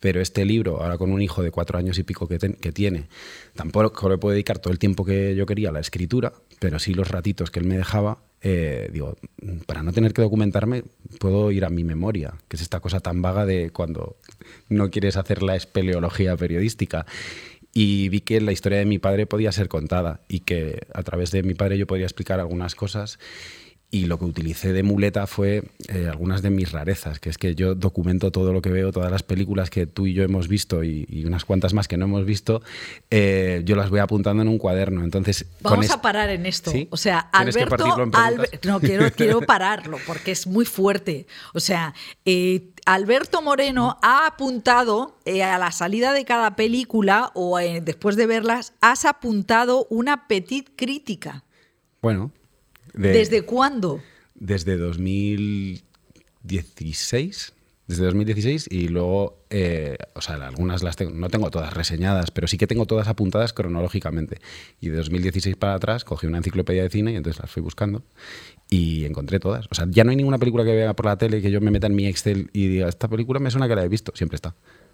Pero 0.00 0.22
este 0.22 0.46
libro, 0.46 0.82
ahora 0.82 0.96
con 0.96 1.12
un 1.12 1.20
hijo 1.20 1.42
de 1.42 1.50
cuatro 1.50 1.78
años 1.78 1.98
y 1.98 2.02
pico 2.02 2.26
que, 2.26 2.38
tiene, 2.72 3.08
tampoco 3.54 4.08
le 4.08 4.16
puedo 4.16 4.32
dedicar 4.32 4.58
todo 4.58 4.72
el 4.72 4.78
tiempo 4.78 5.04
que 5.04 5.34
yo 5.36 5.44
quería 5.44 5.68
a 5.68 5.72
la 5.72 5.80
escritura, 5.80 6.32
pero 6.58 6.78
sí 6.78 6.94
los 6.94 7.08
ratitos 7.08 7.50
que 7.50 7.60
él 7.60 7.66
me 7.66 7.76
dejaba, 7.76 8.18
eh, 8.40 8.88
digo, 8.92 9.18
para 9.66 9.82
no 9.82 9.92
tener 9.92 10.14
que 10.14 10.22
documentarme, 10.22 10.84
puedo 11.18 11.50
ir 11.50 11.66
a 11.66 11.70
mi 11.70 11.84
memoria, 11.84 12.32
que 12.48 12.56
es 12.56 12.62
esta 12.62 12.80
cosa 12.80 13.00
tan 13.00 13.20
vaga 13.20 13.44
de 13.44 13.70
cuando 13.70 14.16
no 14.70 14.90
quieres 14.90 15.18
hacer 15.18 15.42
la 15.42 15.54
espeleología 15.54 16.34
periodística. 16.34 17.04
Y 17.72 18.08
vi 18.08 18.22
que 18.22 18.40
la 18.40 18.52
historia 18.52 18.78
de 18.78 18.86
mi 18.86 18.98
padre 18.98 19.26
podía 19.26 19.52
ser 19.52 19.68
contada 19.68 20.22
y 20.28 20.40
que 20.40 20.86
a 20.92 21.02
través 21.02 21.30
de 21.30 21.42
mi 21.42 21.54
padre 21.54 21.78
yo 21.78 21.86
podía 21.86 22.06
explicar 22.06 22.40
algunas 22.40 22.74
cosas. 22.74 23.18
Y 23.90 24.06
lo 24.06 24.18
que 24.18 24.24
utilicé 24.24 24.72
de 24.72 24.82
muleta 24.82 25.26
fue 25.26 25.64
eh, 25.88 26.06
algunas 26.08 26.42
de 26.42 26.50
mis 26.50 26.70
rarezas, 26.70 27.18
que 27.18 27.28
es 27.28 27.38
que 27.38 27.54
yo 27.54 27.74
documento 27.74 28.30
todo 28.30 28.52
lo 28.52 28.62
que 28.62 28.70
veo, 28.70 28.92
todas 28.92 29.10
las 29.10 29.22
películas 29.22 29.68
que 29.68 29.86
tú 29.86 30.06
y 30.06 30.12
yo 30.12 30.22
hemos 30.22 30.46
visto 30.46 30.84
y, 30.84 31.06
y 31.08 31.24
unas 31.24 31.44
cuantas 31.44 31.74
más 31.74 31.88
que 31.88 31.96
no 31.96 32.04
hemos 32.04 32.24
visto, 32.24 32.62
eh, 33.10 33.62
yo 33.64 33.74
las 33.74 33.90
voy 33.90 33.98
apuntando 33.98 34.42
en 34.42 34.48
un 34.48 34.58
cuaderno. 34.58 35.02
Entonces, 35.02 35.46
Vamos 35.60 35.90
a 35.90 36.00
parar 36.00 36.30
en 36.30 36.46
esto. 36.46 36.70
¿Sí? 36.70 36.88
O 36.90 36.96
sea, 36.96 37.28
¿Tienes 37.32 37.56
que 37.56 37.62
Alberto. 37.62 38.02
en 38.02 38.70
no, 38.70 38.80
quiero, 38.80 39.10
quiero 39.16 39.40
pararlo 39.40 39.98
porque 40.06 40.32
es 40.32 40.46
muy 40.46 40.64
fuerte. 40.64 41.26
O 41.52 41.60
sea, 41.60 41.94
eh, 42.24 42.70
Alberto 42.86 43.42
Moreno 43.42 43.98
ha 44.02 44.26
apuntado 44.26 45.18
eh, 45.24 45.42
a 45.42 45.58
la 45.58 45.72
salida 45.72 46.12
de 46.12 46.24
cada 46.24 46.56
película 46.56 47.30
o 47.34 47.58
eh, 47.58 47.80
después 47.80 48.16
de 48.16 48.26
verlas, 48.26 48.72
has 48.80 49.04
apuntado 49.04 49.86
una 49.90 50.26
petit 50.28 50.70
crítica. 50.76 51.44
Bueno, 52.02 52.32
de- 52.94 53.12
¿Desde 53.12 53.42
cuándo? 53.42 54.00
desde 54.34 54.76
2016. 56.44 57.52
Desde 57.86 58.04
2016 58.04 58.68
y 58.70 58.86
luego, 58.86 59.42
eh, 59.50 59.96
o 60.14 60.20
sea, 60.22 60.36
algunas 60.36 60.84
las 60.84 60.94
tengo, 60.94 61.10
no 61.10 61.28
tengo 61.28 61.50
todas 61.50 61.74
reseñadas, 61.74 62.30
pero 62.30 62.46
sí 62.46 62.56
que 62.56 62.68
tengo 62.68 62.86
todas 62.86 63.08
apuntadas 63.08 63.52
cronológicamente. 63.52 64.38
Y 64.80 64.90
de 64.90 64.96
2016 64.98 65.56
para 65.56 65.74
atrás 65.74 66.04
cogí 66.04 66.28
una 66.28 66.38
enciclopedia 66.38 66.84
de 66.84 66.88
cine 66.88 67.10
y 67.12 67.16
entonces 67.16 67.40
las 67.42 67.50
fui 67.50 67.60
buscando 67.64 68.04
y 68.70 69.06
encontré 69.06 69.40
todas. 69.40 69.66
O 69.72 69.74
sea, 69.74 69.86
ya 69.90 70.04
no 70.04 70.10
hay 70.10 70.16
ninguna 70.16 70.38
película 70.38 70.62
que 70.64 70.72
vea 70.72 70.94
por 70.94 71.06
la 71.06 71.18
tele 71.18 71.42
que 71.42 71.50
yo 71.50 71.60
me 71.60 71.72
meta 71.72 71.88
en 71.88 71.96
mi 71.96 72.06
Excel 72.06 72.48
y 72.52 72.68
diga, 72.68 72.88
esta 72.88 73.08
película 73.08 73.40
me 73.40 73.50
suena 73.50 73.66
que 73.66 73.74
la 73.74 73.82
he 73.84 73.88
visto. 73.88 74.12
Siempre 74.14 74.36
está. 74.36 74.50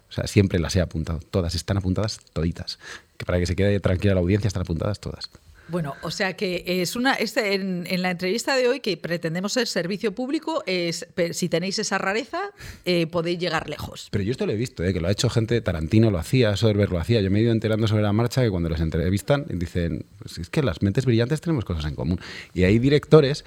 O 0.09 0.11
sea, 0.11 0.25
siempre 0.25 0.57
las 0.57 0.75
he 0.75 0.81
apuntado. 0.81 1.19
Todas 1.19 1.53
están 1.53 1.77
apuntadas, 1.77 2.19
toditas. 2.33 2.79
Que 3.17 3.25
para 3.27 3.37
que 3.37 3.45
se 3.45 3.55
quede 3.55 3.79
tranquila 3.79 4.15
la 4.15 4.21
audiencia 4.21 4.47
están 4.47 4.61
apuntadas 4.63 4.99
todas. 4.99 5.29
Bueno, 5.69 5.95
o 6.01 6.11
sea 6.11 6.35
que 6.37 6.63
es 6.65 6.95
una 6.95 7.13
este, 7.15 7.53
en, 7.53 7.85
en 7.89 8.01
la 8.01 8.11
entrevista 8.11 8.55
de 8.55 8.67
hoy 8.67 8.79
que 8.79 8.95
pretendemos 8.97 9.53
ser 9.53 9.67
servicio 9.67 10.13
público, 10.13 10.63
es 10.65 11.05
si 11.31 11.49
tenéis 11.49 11.77
esa 11.79 11.97
rareza 11.97 12.39
eh, 12.85 13.07
podéis 13.07 13.39
llegar 13.39 13.69
lejos. 13.69 14.07
Pero 14.11 14.23
yo 14.23 14.31
esto 14.31 14.45
lo 14.45 14.53
he 14.53 14.55
visto, 14.55 14.83
¿eh? 14.83 14.93
que 14.93 15.01
lo 15.01 15.07
ha 15.07 15.11
hecho 15.11 15.29
gente, 15.29 15.59
Tarantino 15.61 16.09
lo 16.11 16.19
hacía, 16.19 16.55
Soderbergh 16.55 16.91
lo 16.91 16.99
hacía. 16.99 17.21
Yo 17.21 17.29
me 17.31 17.39
he 17.39 17.41
ido 17.43 17.51
enterando 17.51 17.87
sobre 17.87 18.03
la 18.03 18.13
marcha 18.13 18.41
que 18.43 18.49
cuando 18.49 18.69
los 18.69 18.79
entrevistan 18.79 19.45
dicen, 19.49 20.05
pues 20.19 20.37
es 20.37 20.49
que 20.49 20.63
las 20.63 20.81
mentes 20.81 21.05
brillantes 21.05 21.41
tenemos 21.41 21.65
cosas 21.65 21.85
en 21.85 21.95
común. 21.95 22.19
Y 22.53 22.63
hay 22.63 22.79
directores, 22.79 23.43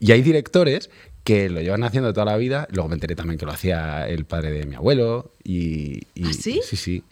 y 0.00 0.12
hay 0.12 0.22
directores 0.22 0.90
que 1.24 1.50
lo 1.50 1.60
llevan 1.60 1.84
haciendo 1.84 2.12
toda 2.14 2.24
la 2.24 2.36
vida. 2.38 2.66
Luego 2.70 2.88
me 2.88 2.94
enteré 2.94 3.14
también 3.14 3.38
que 3.38 3.44
lo 3.44 3.52
hacía 3.52 4.08
el 4.08 4.24
padre 4.24 4.50
de 4.52 4.64
mi 4.64 4.74
abuelo. 4.76 5.32
Y, 5.44 5.98
y- 6.14 6.24
¿Ah, 6.24 6.32
sí? 6.32 6.60
Sí, 6.64 6.76
sí. 6.76 7.02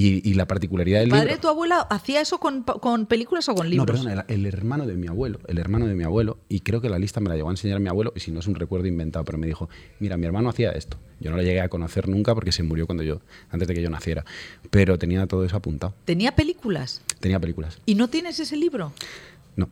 Y, 0.00 0.28
y 0.30 0.34
la 0.34 0.46
particularidad 0.46 1.00
del 1.00 1.10
¿Padre 1.10 1.24
libro... 1.24 1.36
de 1.36 1.40
tu 1.42 1.48
abuela 1.48 1.80
hacía 1.90 2.20
eso 2.22 2.38
con, 2.38 2.62
con 2.62 3.04
películas 3.06 3.48
o 3.50 3.54
con 3.54 3.66
No, 3.66 3.70
libros? 3.70 4.00
perdón, 4.00 4.24
el, 4.28 4.34
el 4.34 4.46
hermano 4.46 4.86
de 4.86 4.94
mi 4.94 5.08
abuelo, 5.08 5.40
el 5.46 5.58
hermano 5.58 5.86
de 5.86 5.94
mi 5.94 6.04
abuelo, 6.04 6.38
y 6.48 6.60
creo 6.60 6.80
que 6.80 6.88
la 6.88 6.98
lista 6.98 7.20
me 7.20 7.28
la 7.28 7.36
llegó 7.36 7.48
a 7.48 7.52
enseñar 7.52 7.80
mi 7.80 7.88
abuelo, 7.88 8.12
y 8.16 8.20
si 8.20 8.30
no 8.30 8.40
es 8.40 8.46
un 8.46 8.54
recuerdo 8.54 8.86
inventado, 8.86 9.24
pero 9.26 9.36
me 9.36 9.46
dijo, 9.46 9.68
mira, 9.98 10.16
mi 10.16 10.24
hermano 10.24 10.48
hacía 10.48 10.70
esto. 10.70 10.96
Yo 11.20 11.30
no 11.30 11.36
lo 11.36 11.42
llegué 11.42 11.60
a 11.60 11.68
conocer 11.68 12.08
nunca 12.08 12.34
porque 12.34 12.50
se 12.50 12.62
murió 12.62 12.86
cuando 12.86 13.02
yo, 13.02 13.20
antes 13.50 13.68
de 13.68 13.74
que 13.74 13.82
yo 13.82 13.90
naciera, 13.90 14.24
pero 14.70 14.98
tenía 14.98 15.26
todo 15.26 15.44
eso 15.44 15.56
apuntado. 15.56 15.92
¿Tenía 16.06 16.34
películas? 16.34 17.02
Tenía 17.20 17.38
películas. 17.38 17.78
¿Y 17.84 17.94
no 17.94 18.08
tienes 18.08 18.40
ese 18.40 18.56
libro? 18.56 18.92
No, 19.56 19.68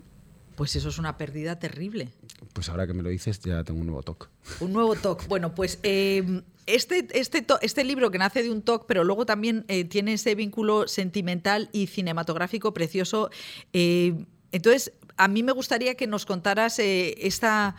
Pues 0.59 0.75
eso 0.75 0.89
es 0.89 0.99
una 0.99 1.17
pérdida 1.17 1.61
terrible. 1.61 2.09
pues 2.53 2.69
ahora 2.69 2.85
que 2.85 2.93
me 2.93 3.05
lo 3.05 3.11
dices 3.11 3.39
ya 3.39 3.63
tengo 3.63 3.79
un 3.79 3.87
nuevo 3.87 4.03
toque. 4.03 4.27
Un 4.59 4.73
nuevo 4.73 4.97
TOC. 4.97 5.29
Bueno, 5.29 5.55
pues 5.55 5.79
eh, 5.85 6.43
este, 6.67 7.07
este, 7.13 7.47
este 7.63 7.85
libro 7.85 8.11
que 8.11 8.19
nace 8.19 8.43
de 8.43 8.51
un 8.51 8.63
TOC, 8.63 8.87
pero 8.87 9.05
luego 9.05 9.25
también 9.25 9.65
eh, 9.69 9.85
tiene 9.85 10.15
ese 10.15 10.35
vínculo 10.35 10.89
sentimental 10.89 11.69
y 11.71 11.87
cinematográfico 11.87 12.75
precioso. 12.75 13.31
eh, 13.73 14.25
entonces, 14.51 14.93
a 15.17 15.29
mí 15.29 15.45
me 15.45 15.53
gustaría 15.53 15.95
que 15.95 16.09
nos 16.09 16.27
contaras 16.27 16.81
esta, 16.81 17.77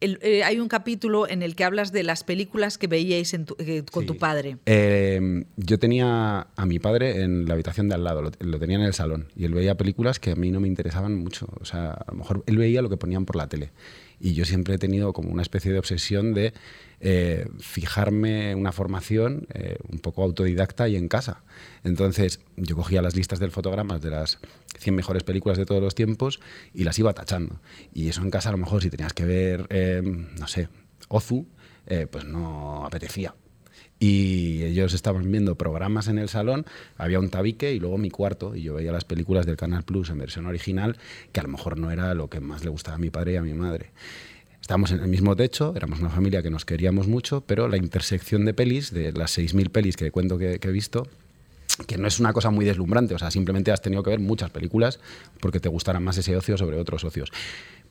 El- 0.00 0.18
eh, 0.22 0.44
hay 0.44 0.60
un 0.60 0.68
capítulo 0.68 1.28
en 1.28 1.42
el 1.42 1.54
que 1.56 1.64
hablas 1.64 1.90
de 1.90 2.02
las 2.02 2.22
películas 2.22 2.76
que 2.78 2.86
veíais 2.86 3.32
en 3.34 3.46
tu- 3.46 3.56
eh, 3.58 3.82
con 3.90 4.02
Sí. 4.02 4.06
tu 4.08 4.16
padre. 4.18 4.58
Eh, 4.66 5.44
yo 5.56 5.78
tenía 5.78 6.48
a 6.54 6.66
mi 6.66 6.78
padre 6.78 7.22
en 7.22 7.46
la 7.46 7.54
habitación 7.54 7.88
de 7.88 7.94
al 7.94 8.04
lado, 8.04 8.20
lo, 8.22 8.30
lo 8.38 8.58
tenía 8.58 8.76
en 8.76 8.82
el 8.82 8.92
salón, 8.92 9.28
y 9.36 9.44
él 9.46 9.54
veía 9.54 9.74
películas 9.76 10.20
que 10.20 10.32
a 10.32 10.36
mí 10.36 10.50
no 10.50 10.60
me 10.60 10.68
interesaban 10.68 11.14
mucho. 11.14 11.48
O 11.60 11.64
sea, 11.64 11.92
a 11.92 12.12
lo 12.12 12.18
mejor 12.18 12.42
él 12.46 12.58
veía 12.58 12.82
lo 12.82 12.90
que 12.90 12.96
ponían 12.98 13.24
por 13.24 13.36
la 13.36 13.48
tele. 13.48 13.70
Y 14.20 14.34
yo 14.34 14.44
siempre 14.44 14.74
he 14.74 14.78
tenido 14.78 15.12
como 15.12 15.30
una 15.30 15.42
especie 15.42 15.72
de 15.72 15.78
obsesión 15.78 16.32
de 16.32 16.54
eh, 17.00 17.48
fijarme 17.58 18.54
una 18.54 18.72
formación 18.72 19.46
eh, 19.52 19.76
un 19.90 19.98
poco 19.98 20.22
autodidacta 20.22 20.88
y 20.88 20.96
en 20.96 21.08
casa. 21.08 21.42
Entonces, 21.84 22.40
yo 22.56 22.76
cogía 22.76 23.02
las 23.02 23.14
listas 23.14 23.38
del 23.38 23.50
fotogramas 23.50 24.00
de 24.00 24.10
las 24.10 24.38
100 24.78 24.94
mejores 24.94 25.22
películas 25.22 25.58
de 25.58 25.66
todos 25.66 25.82
los 25.82 25.94
tiempos 25.94 26.40
y 26.72 26.84
las 26.84 26.98
iba 26.98 27.12
tachando. 27.12 27.60
Y 27.92 28.08
eso 28.08 28.22
en 28.22 28.30
casa, 28.30 28.48
a 28.48 28.52
lo 28.52 28.58
mejor, 28.58 28.82
si 28.82 28.90
tenías 28.90 29.12
que 29.12 29.24
ver, 29.24 29.66
eh, 29.70 30.02
no 30.02 30.48
sé, 30.48 30.68
Ozu, 31.08 31.46
eh, 31.86 32.06
pues 32.10 32.24
no 32.24 32.84
apetecía. 32.84 33.34
Y 33.98 34.62
ellos 34.62 34.92
estaban 34.92 35.30
viendo 35.30 35.54
programas 35.54 36.08
en 36.08 36.18
el 36.18 36.28
salón, 36.28 36.66
había 36.98 37.18
un 37.18 37.30
tabique 37.30 37.72
y 37.72 37.80
luego 37.80 37.96
mi 37.96 38.10
cuarto, 38.10 38.54
y 38.54 38.62
yo 38.62 38.74
veía 38.74 38.92
las 38.92 39.04
películas 39.04 39.46
del 39.46 39.56
Canal 39.56 39.84
Plus 39.84 40.10
en 40.10 40.18
versión 40.18 40.46
original, 40.46 40.98
que 41.32 41.40
a 41.40 41.44
lo 41.44 41.48
mejor 41.48 41.78
no 41.78 41.90
era 41.90 42.12
lo 42.14 42.28
que 42.28 42.40
más 42.40 42.62
le 42.62 42.70
gustaba 42.70 42.96
a 42.96 42.98
mi 42.98 43.08
padre 43.08 43.32
y 43.32 43.36
a 43.36 43.42
mi 43.42 43.54
madre. 43.54 43.92
Estábamos 44.60 44.90
en 44.90 45.00
el 45.00 45.08
mismo 45.08 45.34
techo, 45.36 45.72
éramos 45.76 46.00
una 46.00 46.10
familia 46.10 46.42
que 46.42 46.50
nos 46.50 46.64
queríamos 46.64 47.06
mucho, 47.06 47.40
pero 47.40 47.68
la 47.68 47.76
intersección 47.76 48.44
de 48.44 48.52
pelis, 48.52 48.92
de 48.92 49.12
las 49.12 49.38
6.000 49.38 49.70
pelis 49.70 49.96
que 49.96 50.10
cuento 50.10 50.36
que, 50.36 50.58
he 50.60 50.72
visto, 50.72 51.06
que 51.86 51.96
no 51.96 52.08
es 52.08 52.18
una 52.18 52.32
cosa 52.32 52.50
muy 52.50 52.64
deslumbrante, 52.64 53.14
o 53.14 53.18
sea, 53.18 53.30
simplemente 53.30 53.70
has 53.70 53.80
tenido 53.80 54.02
que 54.02 54.10
ver 54.10 54.18
muchas 54.18 54.50
películas 54.50 54.98
porque 55.40 55.60
te 55.60 55.68
gustará 55.68 56.00
más 56.00 56.18
ese 56.18 56.36
ocio 56.36 56.58
sobre 56.58 56.78
otros 56.78 57.04
ocios. 57.04 57.30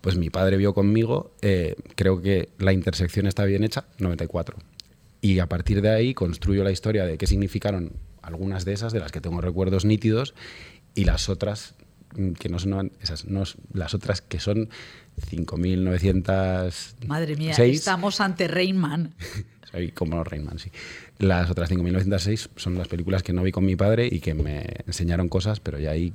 Pues 0.02 0.18
mi 0.18 0.30
padre 0.30 0.58
vio 0.58 0.74
conmigo, 0.74 1.32
eh, 1.42 1.76
creo 1.96 2.22
que 2.22 2.50
la 2.60 2.74
intersección 2.74 3.26
está 3.26 3.46
bien 3.46 3.64
hecha, 3.64 3.86
94. 3.98 4.58
Y 5.26 5.40
a 5.40 5.50
partir 5.50 5.82
de 5.82 5.90
ahí 5.90 6.14
construyo 6.14 6.64
la 6.64 6.70
historia 6.70 7.04
de 7.04 7.18
qué 7.18 7.26
significaron 7.26 7.94
algunas 8.22 8.64
de 8.64 8.74
esas, 8.74 8.94
de 8.94 9.00
las 9.00 9.12
que 9.12 9.22
tengo 9.22 9.42
recuerdos 9.42 9.84
nítidos, 9.84 10.36
y 10.94 11.06
las 11.06 11.30
otras 11.30 11.74
que 12.38 12.48
no 12.48 12.60
son 12.60 12.92
esas, 13.02 13.26
no, 13.26 13.44
las 13.74 13.96
otras 13.96 14.22
que 14.22 14.40
son 14.40 14.70
5.900. 15.32 17.08
Madre 17.08 17.36
mía, 17.38 17.56
estamos 17.58 18.22
ante 18.22 18.48
Rain 18.48 18.78
Man. 18.78 19.16
Soy 19.72 19.90
como 19.94 20.24
Rainman, 20.24 20.60
sí. 20.60 20.70
Las 21.18 21.50
otras 21.50 21.72
5.906 21.72 22.50
son 22.56 22.78
las 22.78 22.88
películas 22.88 23.24
que 23.24 23.34
no 23.34 23.42
vi 23.42 23.52
con 23.52 23.66
mi 23.66 23.76
padre 23.76 24.08
y 24.12 24.20
que 24.20 24.36
me 24.36 24.64
enseñaron 24.86 25.28
cosas, 25.28 25.60
pero 25.60 25.80
ya 25.80 25.90
ahí 25.90 26.14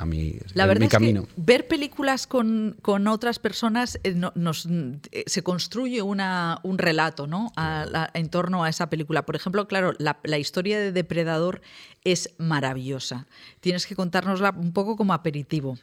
a 0.00 0.54
La 0.54 0.66
verdad 0.66 0.80
mi 0.80 0.86
es 0.86 0.92
camino. 0.92 1.26
que 1.26 1.32
ver 1.36 1.68
películas 1.68 2.26
con, 2.26 2.76
con 2.82 3.06
otras 3.08 3.38
personas 3.38 3.98
eh, 4.02 4.14
no- 4.14 4.32
nos, 4.34 4.66
eh, 5.12 5.24
se 5.26 5.42
construye 5.42 6.02
una, 6.02 6.58
un 6.62 6.78
relato 6.78 7.26
¿no? 7.26 7.52
A- 7.56 7.86
a- 7.92 8.10
en 8.14 8.28
torno 8.30 8.64
a 8.64 8.68
esa 8.68 8.88
película. 8.90 9.26
Por 9.26 9.36
ejemplo, 9.36 9.68
claro, 9.68 9.92
la, 9.98 10.18
la 10.24 10.38
historia 10.38 10.78
de 10.78 10.92
Depredador 10.92 11.60
es 12.04 12.30
maravillosa. 12.38 13.26
Tienes 13.60 13.86
que 13.86 13.94
contárnosla 13.94 14.54
un 14.56 14.72
poco 14.72 14.96
como 14.96 15.12
aperitivo. 15.12 15.78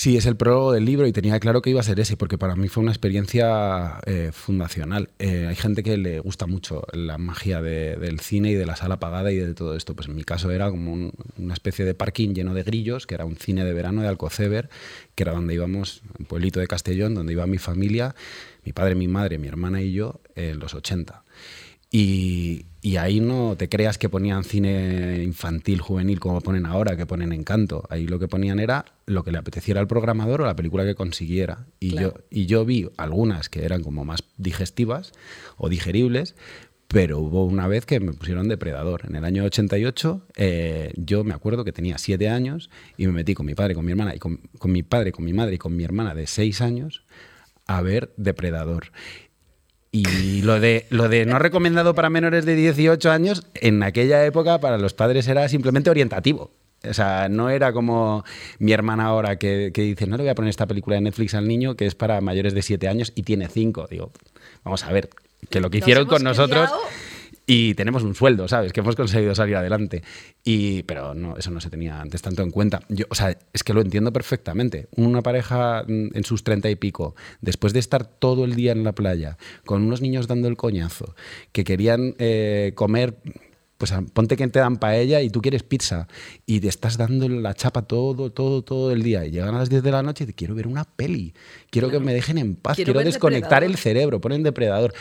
Sí, 0.00 0.16
es 0.16 0.26
el 0.26 0.36
prólogo 0.36 0.70
del 0.70 0.84
libro 0.84 1.08
y 1.08 1.12
tenía 1.12 1.40
claro 1.40 1.60
que 1.60 1.70
iba 1.70 1.80
a 1.80 1.82
ser 1.82 1.98
ese, 1.98 2.16
porque 2.16 2.38
para 2.38 2.54
mí 2.54 2.68
fue 2.68 2.84
una 2.84 2.92
experiencia 2.92 3.98
eh, 4.06 4.30
fundacional. 4.32 5.10
Eh, 5.18 5.46
hay 5.48 5.56
gente 5.56 5.82
que 5.82 5.96
le 5.96 6.20
gusta 6.20 6.46
mucho 6.46 6.84
la 6.92 7.18
magia 7.18 7.60
de- 7.60 7.96
del 7.96 8.20
cine 8.20 8.52
y 8.52 8.54
de 8.54 8.64
la 8.64 8.76
sala 8.76 8.94
apagada 8.94 9.32
y 9.32 9.36
de 9.38 9.54
todo 9.54 9.74
esto. 9.74 9.96
Pues 9.96 10.06
en 10.06 10.14
mi 10.14 10.22
caso 10.22 10.52
era 10.52 10.70
como 10.70 10.92
un- 10.92 11.12
una 11.36 11.52
especie 11.52 11.84
de 11.84 11.94
parking 11.94 12.32
lleno 12.32 12.54
de 12.54 12.62
grillos, 12.62 13.08
que 13.08 13.16
era 13.16 13.24
un 13.24 13.34
cine 13.38 13.64
de 13.64 13.72
verano 13.72 14.00
de 14.02 14.06
Alcoceber, 14.06 14.70
que 15.16 15.24
era 15.24 15.32
donde 15.32 15.54
íbamos, 15.54 16.02
un 16.16 16.26
pueblito 16.26 16.60
de 16.60 16.68
Castellón, 16.68 17.16
donde 17.16 17.32
iba 17.32 17.44
mi 17.48 17.58
familia, 17.58 18.14
mi 18.64 18.72
padre, 18.72 18.94
mi 18.94 19.08
madre, 19.08 19.38
mi 19.38 19.48
hermana 19.48 19.82
y 19.82 19.92
yo, 19.92 20.20
en 20.36 20.60
los 20.60 20.74
80. 20.74 21.24
Y, 21.90 22.66
y 22.88 22.96
ahí 22.96 23.20
no 23.20 23.54
te 23.54 23.68
creas 23.68 23.98
que 23.98 24.08
ponían 24.08 24.44
cine 24.44 25.22
infantil, 25.22 25.82
juvenil, 25.82 26.20
como 26.20 26.40
ponen 26.40 26.64
ahora, 26.64 26.96
que 26.96 27.04
ponen 27.04 27.34
encanto. 27.34 27.84
Ahí 27.90 28.06
lo 28.06 28.18
que 28.18 28.28
ponían 28.28 28.58
era 28.60 28.86
lo 29.04 29.24
que 29.24 29.30
le 29.30 29.36
apeteciera 29.36 29.78
al 29.78 29.86
programador 29.86 30.40
o 30.40 30.46
la 30.46 30.56
película 30.56 30.86
que 30.86 30.94
consiguiera. 30.94 31.66
Y, 31.80 31.90
Claro. 31.90 32.14
yo, 32.14 32.24
y 32.30 32.46
yo 32.46 32.64
vi 32.64 32.88
algunas 32.96 33.50
que 33.50 33.66
eran 33.66 33.82
como 33.82 34.06
más 34.06 34.24
digestivas 34.38 35.12
o 35.58 35.68
digeribles, 35.68 36.34
pero 36.86 37.18
hubo 37.18 37.44
una 37.44 37.68
vez 37.68 37.84
que 37.84 38.00
me 38.00 38.14
pusieron 38.14 38.48
Depredador. 38.48 39.02
En 39.06 39.16
el 39.16 39.26
año 39.26 39.44
88 39.44 40.22
eh, 40.36 40.94
yo 40.96 41.24
me 41.24 41.34
acuerdo 41.34 41.66
que 41.66 41.72
tenía 41.72 41.98
siete 41.98 42.30
años 42.30 42.70
y 42.96 43.06
me 43.06 43.12
metí 43.12 43.34
con 43.34 43.44
mi 43.44 43.54
padre, 43.54 43.74
con 43.74 43.84
mi 43.84 43.90
hermana, 43.90 44.14
y 44.14 44.18
con, 44.18 44.40
con 44.58 44.72
mi 44.72 44.82
padre, 44.82 45.12
con 45.12 45.26
mi 45.26 45.34
madre 45.34 45.56
y 45.56 45.58
con 45.58 45.76
mi 45.76 45.84
hermana 45.84 46.14
de 46.14 46.26
seis 46.26 46.62
años 46.62 47.02
a 47.66 47.82
ver 47.82 48.14
Depredador. 48.16 48.92
Y 49.90 50.42
lo 50.42 50.60
de, 50.60 50.86
lo 50.90 51.08
de 51.08 51.24
no 51.24 51.38
recomendado 51.38 51.94
para 51.94 52.10
menores 52.10 52.44
de 52.44 52.54
18 52.54 53.10
años, 53.10 53.46
en 53.54 53.82
aquella 53.82 54.24
época 54.26 54.58
para 54.60 54.76
los 54.78 54.92
padres 54.94 55.26
era 55.28 55.48
simplemente 55.48 55.88
orientativo. 55.90 56.50
O 56.88 56.94
sea, 56.94 57.28
no 57.28 57.50
era 57.50 57.72
como 57.72 58.24
mi 58.58 58.72
hermana 58.72 59.06
ahora 59.06 59.36
que, 59.36 59.70
que 59.74 59.82
dice, 59.82 60.06
no 60.06 60.16
le 60.16 60.22
voy 60.24 60.30
a 60.30 60.34
poner 60.34 60.50
esta 60.50 60.66
película 60.66 60.96
de 60.96 61.02
Netflix 61.02 61.34
al 61.34 61.48
niño 61.48 61.74
que 61.74 61.86
es 61.86 61.94
para 61.94 62.20
mayores 62.20 62.54
de 62.54 62.62
7 62.62 62.86
años 62.86 63.12
y 63.16 63.22
tiene 63.22 63.48
5. 63.48 63.88
Digo, 63.90 64.12
vamos 64.62 64.84
a 64.84 64.92
ver, 64.92 65.10
que 65.50 65.60
lo 65.60 65.70
que 65.70 65.78
hicieron 65.78 66.06
con 66.06 66.22
nosotros 66.22 66.68
criado- 66.68 66.88
y 67.50 67.72
tenemos 67.72 68.02
un 68.02 68.14
sueldo, 68.14 68.46
¿sabes? 68.46 68.74
Que 68.74 68.80
hemos 68.80 68.94
conseguido 68.94 69.34
salir 69.34 69.56
adelante. 69.56 70.02
Y, 70.44 70.82
pero 70.82 71.14
no, 71.14 71.34
eso 71.34 71.50
no 71.50 71.62
se 71.62 71.70
tenía 71.70 71.98
antes 71.98 72.20
tanto 72.20 72.42
en 72.42 72.50
cuenta. 72.50 72.82
Yo, 72.90 73.06
o 73.08 73.14
sea, 73.14 73.38
es 73.54 73.64
que 73.64 73.72
lo 73.72 73.80
entiendo 73.80 74.12
perfectamente. 74.12 74.86
Una 74.96 75.22
pareja 75.22 75.82
mm, 75.88 76.08
en 76.12 76.24
sus 76.24 76.44
treinta 76.44 76.68
y 76.68 76.76
pico, 76.76 77.16
después 77.40 77.72
de 77.72 77.78
estar 77.78 78.04
todo 78.04 78.44
el 78.44 78.54
día 78.54 78.72
en 78.72 78.84
la 78.84 78.92
playa, 78.92 79.38
con 79.64 79.82
unos 79.82 80.02
niños 80.02 80.28
dando 80.28 80.46
el 80.46 80.58
coñazo, 80.58 81.14
que 81.52 81.64
querían 81.64 82.14
eh, 82.18 82.72
comer 82.74 83.16
pues 83.78 83.94
ponte 84.12 84.36
que 84.36 84.46
te 84.48 84.58
dan 84.58 84.76
paella 84.78 85.22
y 85.22 85.30
tú 85.30 85.40
quieres 85.40 85.62
pizza 85.62 86.08
y 86.46 86.58
te 86.58 86.66
estás 86.66 86.98
dando 86.98 87.28
la 87.28 87.54
chapa 87.54 87.82
todo, 87.82 88.30
todo, 88.30 88.62
todo 88.62 88.90
el 88.90 89.04
día 89.04 89.24
y 89.24 89.30
llegan 89.30 89.54
a 89.54 89.58
las 89.58 89.70
10 89.70 89.84
de 89.84 89.92
la 89.92 90.02
noche 90.02 90.24
y 90.24 90.26
te 90.26 90.32
quiero 90.34 90.56
ver 90.56 90.66
una 90.66 90.84
peli, 90.84 91.32
quiero 91.70 91.88
que 91.88 92.00
me 92.00 92.12
dejen 92.12 92.38
en 92.38 92.56
paz, 92.56 92.74
Quiero 92.74 92.98
desconectar 92.98 93.62
Depredador. 93.62 93.70
el 93.70 93.76
cerebro, 93.76 94.20
ponen 94.20 94.42
depredador. 94.42 94.92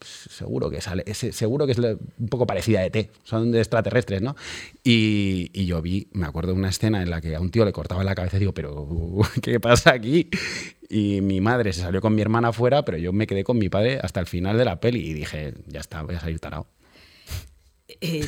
Seguro 0.00 0.70
que 0.70 0.80
sale, 0.80 1.04
seguro 1.14 1.66
que 1.66 1.72
es 1.72 1.78
un 1.78 2.28
poco 2.28 2.46
parecida 2.46 2.80
a 2.80 2.84
ET, 2.84 3.10
son 3.22 3.50
de 3.50 3.58
extraterrestres, 3.58 4.20
¿no? 4.20 4.36
Y, 4.84 5.64
yo 5.64 5.80
vi, 5.80 6.08
me 6.12 6.26
acuerdo 6.26 6.52
de 6.52 6.58
una 6.58 6.68
escena 6.68 7.02
en 7.02 7.10
la 7.10 7.20
que 7.20 7.34
a 7.34 7.40
un 7.40 7.50
tío 7.50 7.64
le 7.64 7.72
cortaban 7.72 8.04
la 8.04 8.14
cabeza 8.14 8.36
y 8.36 8.40
digo, 8.40 8.52
pero 8.52 8.86
¿qué 9.42 9.58
pasa 9.58 9.92
aquí? 9.92 10.28
Y 10.88 11.20
mi 11.22 11.40
madre 11.40 11.72
se 11.72 11.80
salió 11.80 12.00
con 12.00 12.14
mi 12.14 12.22
hermana 12.22 12.48
afuera, 12.48 12.84
pero 12.84 12.98
yo 12.98 13.12
me 13.12 13.26
quedé 13.26 13.42
con 13.42 13.58
mi 13.58 13.68
padre 13.68 13.98
hasta 14.02 14.20
el 14.20 14.26
final 14.26 14.58
de 14.58 14.64
la 14.64 14.80
peli 14.80 15.00
y 15.00 15.14
dije, 15.14 15.54
ya 15.66 15.80
está, 15.80 16.02
voy 16.02 16.14
a 16.14 16.20
salir 16.20 16.38
tarao. 16.40 16.66
Eh, 18.00 18.26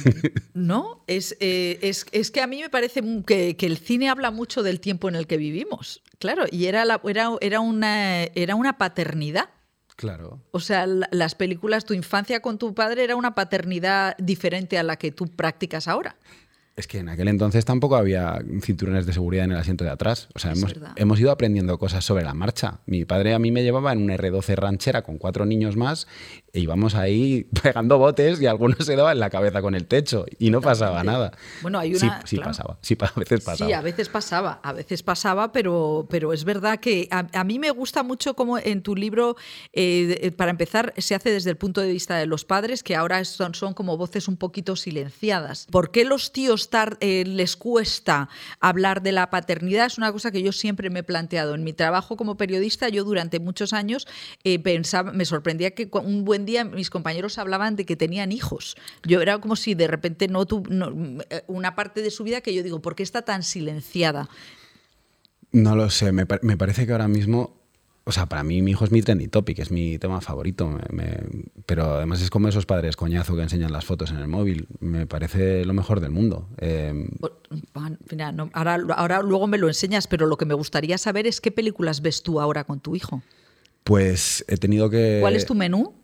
no, 0.54 1.04
es, 1.06 1.36
eh, 1.40 1.78
es, 1.82 2.06
es 2.12 2.30
que 2.30 2.40
a 2.40 2.46
mí 2.46 2.60
me 2.62 2.70
parece 2.70 3.02
que, 3.26 3.56
que 3.56 3.66
el 3.66 3.78
cine 3.78 4.08
habla 4.08 4.30
mucho 4.30 4.62
del 4.62 4.80
tiempo 4.80 5.08
en 5.08 5.16
el 5.16 5.26
que 5.26 5.36
vivimos. 5.36 6.02
Claro, 6.18 6.44
y 6.50 6.66
era, 6.66 6.84
la, 6.84 7.00
era, 7.04 7.30
era, 7.40 7.60
una, 7.60 8.24
era 8.24 8.54
una 8.54 8.78
paternidad. 8.78 9.50
Claro. 9.99 10.40
O 10.53 10.61
sea, 10.61 10.86
la- 10.86 11.09
las 11.11 11.34
películas, 11.34 11.84
tu 11.84 11.92
infancia 11.92 12.38
con 12.38 12.57
tu 12.57 12.72
padre 12.72 13.03
era 13.03 13.16
una 13.16 13.34
paternidad 13.34 14.16
diferente 14.18 14.78
a 14.78 14.84
la 14.84 14.94
que 14.94 15.11
tú 15.11 15.26
practicas 15.26 15.88
ahora. 15.88 16.16
Es 16.78 16.86
que 16.86 16.98
en 16.98 17.08
aquel 17.08 17.26
entonces 17.26 17.64
tampoco 17.64 17.96
había 17.96 18.40
cinturones 18.62 19.04
de 19.04 19.12
seguridad 19.12 19.44
en 19.46 19.50
el 19.52 19.58
asiento 19.58 19.82
de 19.82 19.90
atrás. 19.90 20.28
O 20.34 20.38
sea, 20.38 20.52
hemos, 20.52 20.72
hemos 20.94 21.18
ido 21.18 21.32
aprendiendo 21.32 21.76
cosas 21.78 22.04
sobre 22.04 22.22
la 22.22 22.34
marcha. 22.34 22.78
Mi 22.86 23.04
padre 23.04 23.34
a 23.34 23.40
mí 23.40 23.50
me 23.50 23.64
llevaba 23.64 23.92
en 23.92 23.98
un 24.00 24.10
R12 24.10 24.54
ranchera 24.54 25.02
con 25.02 25.18
cuatro 25.18 25.44
niños 25.44 25.76
más 25.76 26.06
e 26.52 26.60
íbamos 26.60 26.94
ahí 26.94 27.48
pegando 27.62 27.98
botes 27.98 28.40
y 28.40 28.46
algunos 28.46 28.78
se 28.86 28.94
daban 28.94 29.14
en 29.14 29.20
la 29.20 29.28
cabeza 29.28 29.60
con 29.60 29.74
el 29.74 29.86
techo 29.86 30.24
y 30.38 30.50
no 30.50 30.60
pasaba 30.60 31.02
nada. 31.02 31.32
Bueno, 31.62 31.80
hay 31.80 31.96
Sí, 31.96 32.06
una- 32.06 32.24
sí 32.24 32.36
claro. 32.36 32.50
pasaba. 32.50 32.78
Sí, 32.80 32.96
a 33.00 33.18
veces 33.18 33.40
pasaba. 33.44 33.68
Sí, 33.68 33.74
a 33.74 33.80
veces 33.80 34.08
pasaba, 34.08 34.60
a 34.62 34.72
veces 34.72 35.02
pasaba, 35.02 35.50
pero, 35.50 36.06
pero 36.08 36.32
es 36.32 36.44
verdad 36.44 36.78
que 36.78 37.08
a, 37.10 37.26
a 37.32 37.42
mí 37.42 37.58
me 37.58 37.72
gusta 37.72 38.04
mucho 38.04 38.34
como 38.34 38.56
en 38.56 38.82
tu 38.82 38.94
libro, 38.94 39.34
eh, 39.72 40.16
eh, 40.22 40.30
para 40.30 40.52
empezar, 40.52 40.94
se 40.96 41.16
hace 41.16 41.32
desde 41.32 41.50
el 41.50 41.56
punto 41.56 41.80
de 41.80 41.90
vista 41.92 42.16
de 42.16 42.26
los 42.26 42.44
padres, 42.44 42.84
que 42.84 42.94
ahora 42.94 43.24
son, 43.24 43.54
son 43.54 43.74
como 43.74 43.96
voces 43.96 44.28
un 44.28 44.36
poquito 44.36 44.76
silenciadas. 44.76 45.66
¿Por 45.72 45.90
qué 45.90 46.04
los 46.04 46.32
tíos 46.32 46.67
eh, 47.00 47.24
les 47.26 47.56
cuesta 47.56 48.28
hablar 48.60 49.02
de 49.02 49.12
la 49.12 49.30
paternidad? 49.30 49.86
Es 49.86 49.98
una 49.98 50.12
cosa 50.12 50.30
que 50.30 50.42
yo 50.42 50.52
siempre 50.52 50.90
me 50.90 51.00
he 51.00 51.02
planteado. 51.02 51.54
En 51.54 51.64
mi 51.64 51.72
trabajo 51.72 52.16
como 52.16 52.36
periodista, 52.36 52.88
yo 52.88 53.04
durante 53.04 53.40
muchos 53.40 53.72
años 53.72 54.06
eh, 54.44 54.58
pensaba, 54.58 55.12
me 55.12 55.24
sorprendía 55.24 55.70
que 55.72 55.88
un 55.92 56.24
buen 56.24 56.44
día 56.46 56.64
mis 56.64 56.90
compañeros 56.90 57.38
hablaban 57.38 57.76
de 57.76 57.84
que 57.86 57.96
tenían 57.96 58.32
hijos. 58.32 58.76
Yo 59.04 59.20
era 59.20 59.38
como 59.38 59.56
si 59.56 59.74
de 59.74 59.86
repente 59.86 60.28
no, 60.28 60.46
tu- 60.46 60.62
eh, 61.30 61.42
una 61.46 61.74
parte 61.74 62.02
de 62.02 62.10
su 62.10 62.24
vida 62.24 62.40
que 62.40 62.54
yo 62.54 62.62
digo, 62.62 62.80
¿por 62.80 62.94
qué 62.94 63.02
está 63.02 63.22
tan 63.22 63.42
silenciada? 63.42 64.28
No 65.52 65.74
lo 65.76 65.88
sé, 65.90 66.12
me, 66.12 66.26
me 66.42 66.56
parece 66.56 66.86
que 66.86 66.92
ahora 66.92 67.08
mismo, 67.08 67.56
o 68.09 68.12
sea, 68.12 68.24
para 68.26 68.42
mí 68.42 68.62
mi 68.62 68.70
hijo 68.70 68.84
es 68.86 68.90
mi 68.90 69.02
trendy 69.02 69.28
topic, 69.28 69.59
es 69.59 69.70
mi 69.70 69.98
tema 69.98 70.22
favorito, 70.22 70.66
me- 70.66 70.80
me- 70.96 71.20
pero 71.66 71.96
además 71.96 72.22
es 72.22 72.30
como 72.30 72.48
esos 72.48 72.64
padres 72.64 72.96
coñazo 72.96 73.36
que 73.36 73.42
enseñan 73.42 73.70
las 73.70 73.84
fotos 73.84 74.11
en 74.11 74.16
el 74.16 74.28
móvil, 74.28 74.66
me 74.80 75.06
parece 75.06 75.64
lo 75.66 75.74
mejor 75.74 76.00
del 76.00 76.11
mundo. 76.11 76.48
Eh, 76.56 76.94
mira, 78.11 78.32
no, 78.32 78.50
ahora, 78.54 78.78
ahora 78.96 79.22
luego 79.22 79.46
me 79.46 79.59
lo 79.59 79.68
enseñas, 79.68 80.06
pero 80.06 80.26
lo 80.26 80.36
que 80.38 80.46
me 80.46 80.54
gustaría 80.54 80.96
saber 80.98 81.26
es 81.26 81.40
qué 81.42 81.50
películas 81.50 82.00
ves 82.00 82.22
tú 82.22 82.40
ahora 82.40 82.64
con 82.64 82.80
tu 82.80 82.96
hijo. 82.96 83.22
Pues 83.84 84.44
he 84.48 84.56
tenido 84.56 84.88
que... 84.90 85.18
¿Cuál 85.20 85.36
es 85.36 85.46
tu 85.46 85.54
menú? 85.54 85.94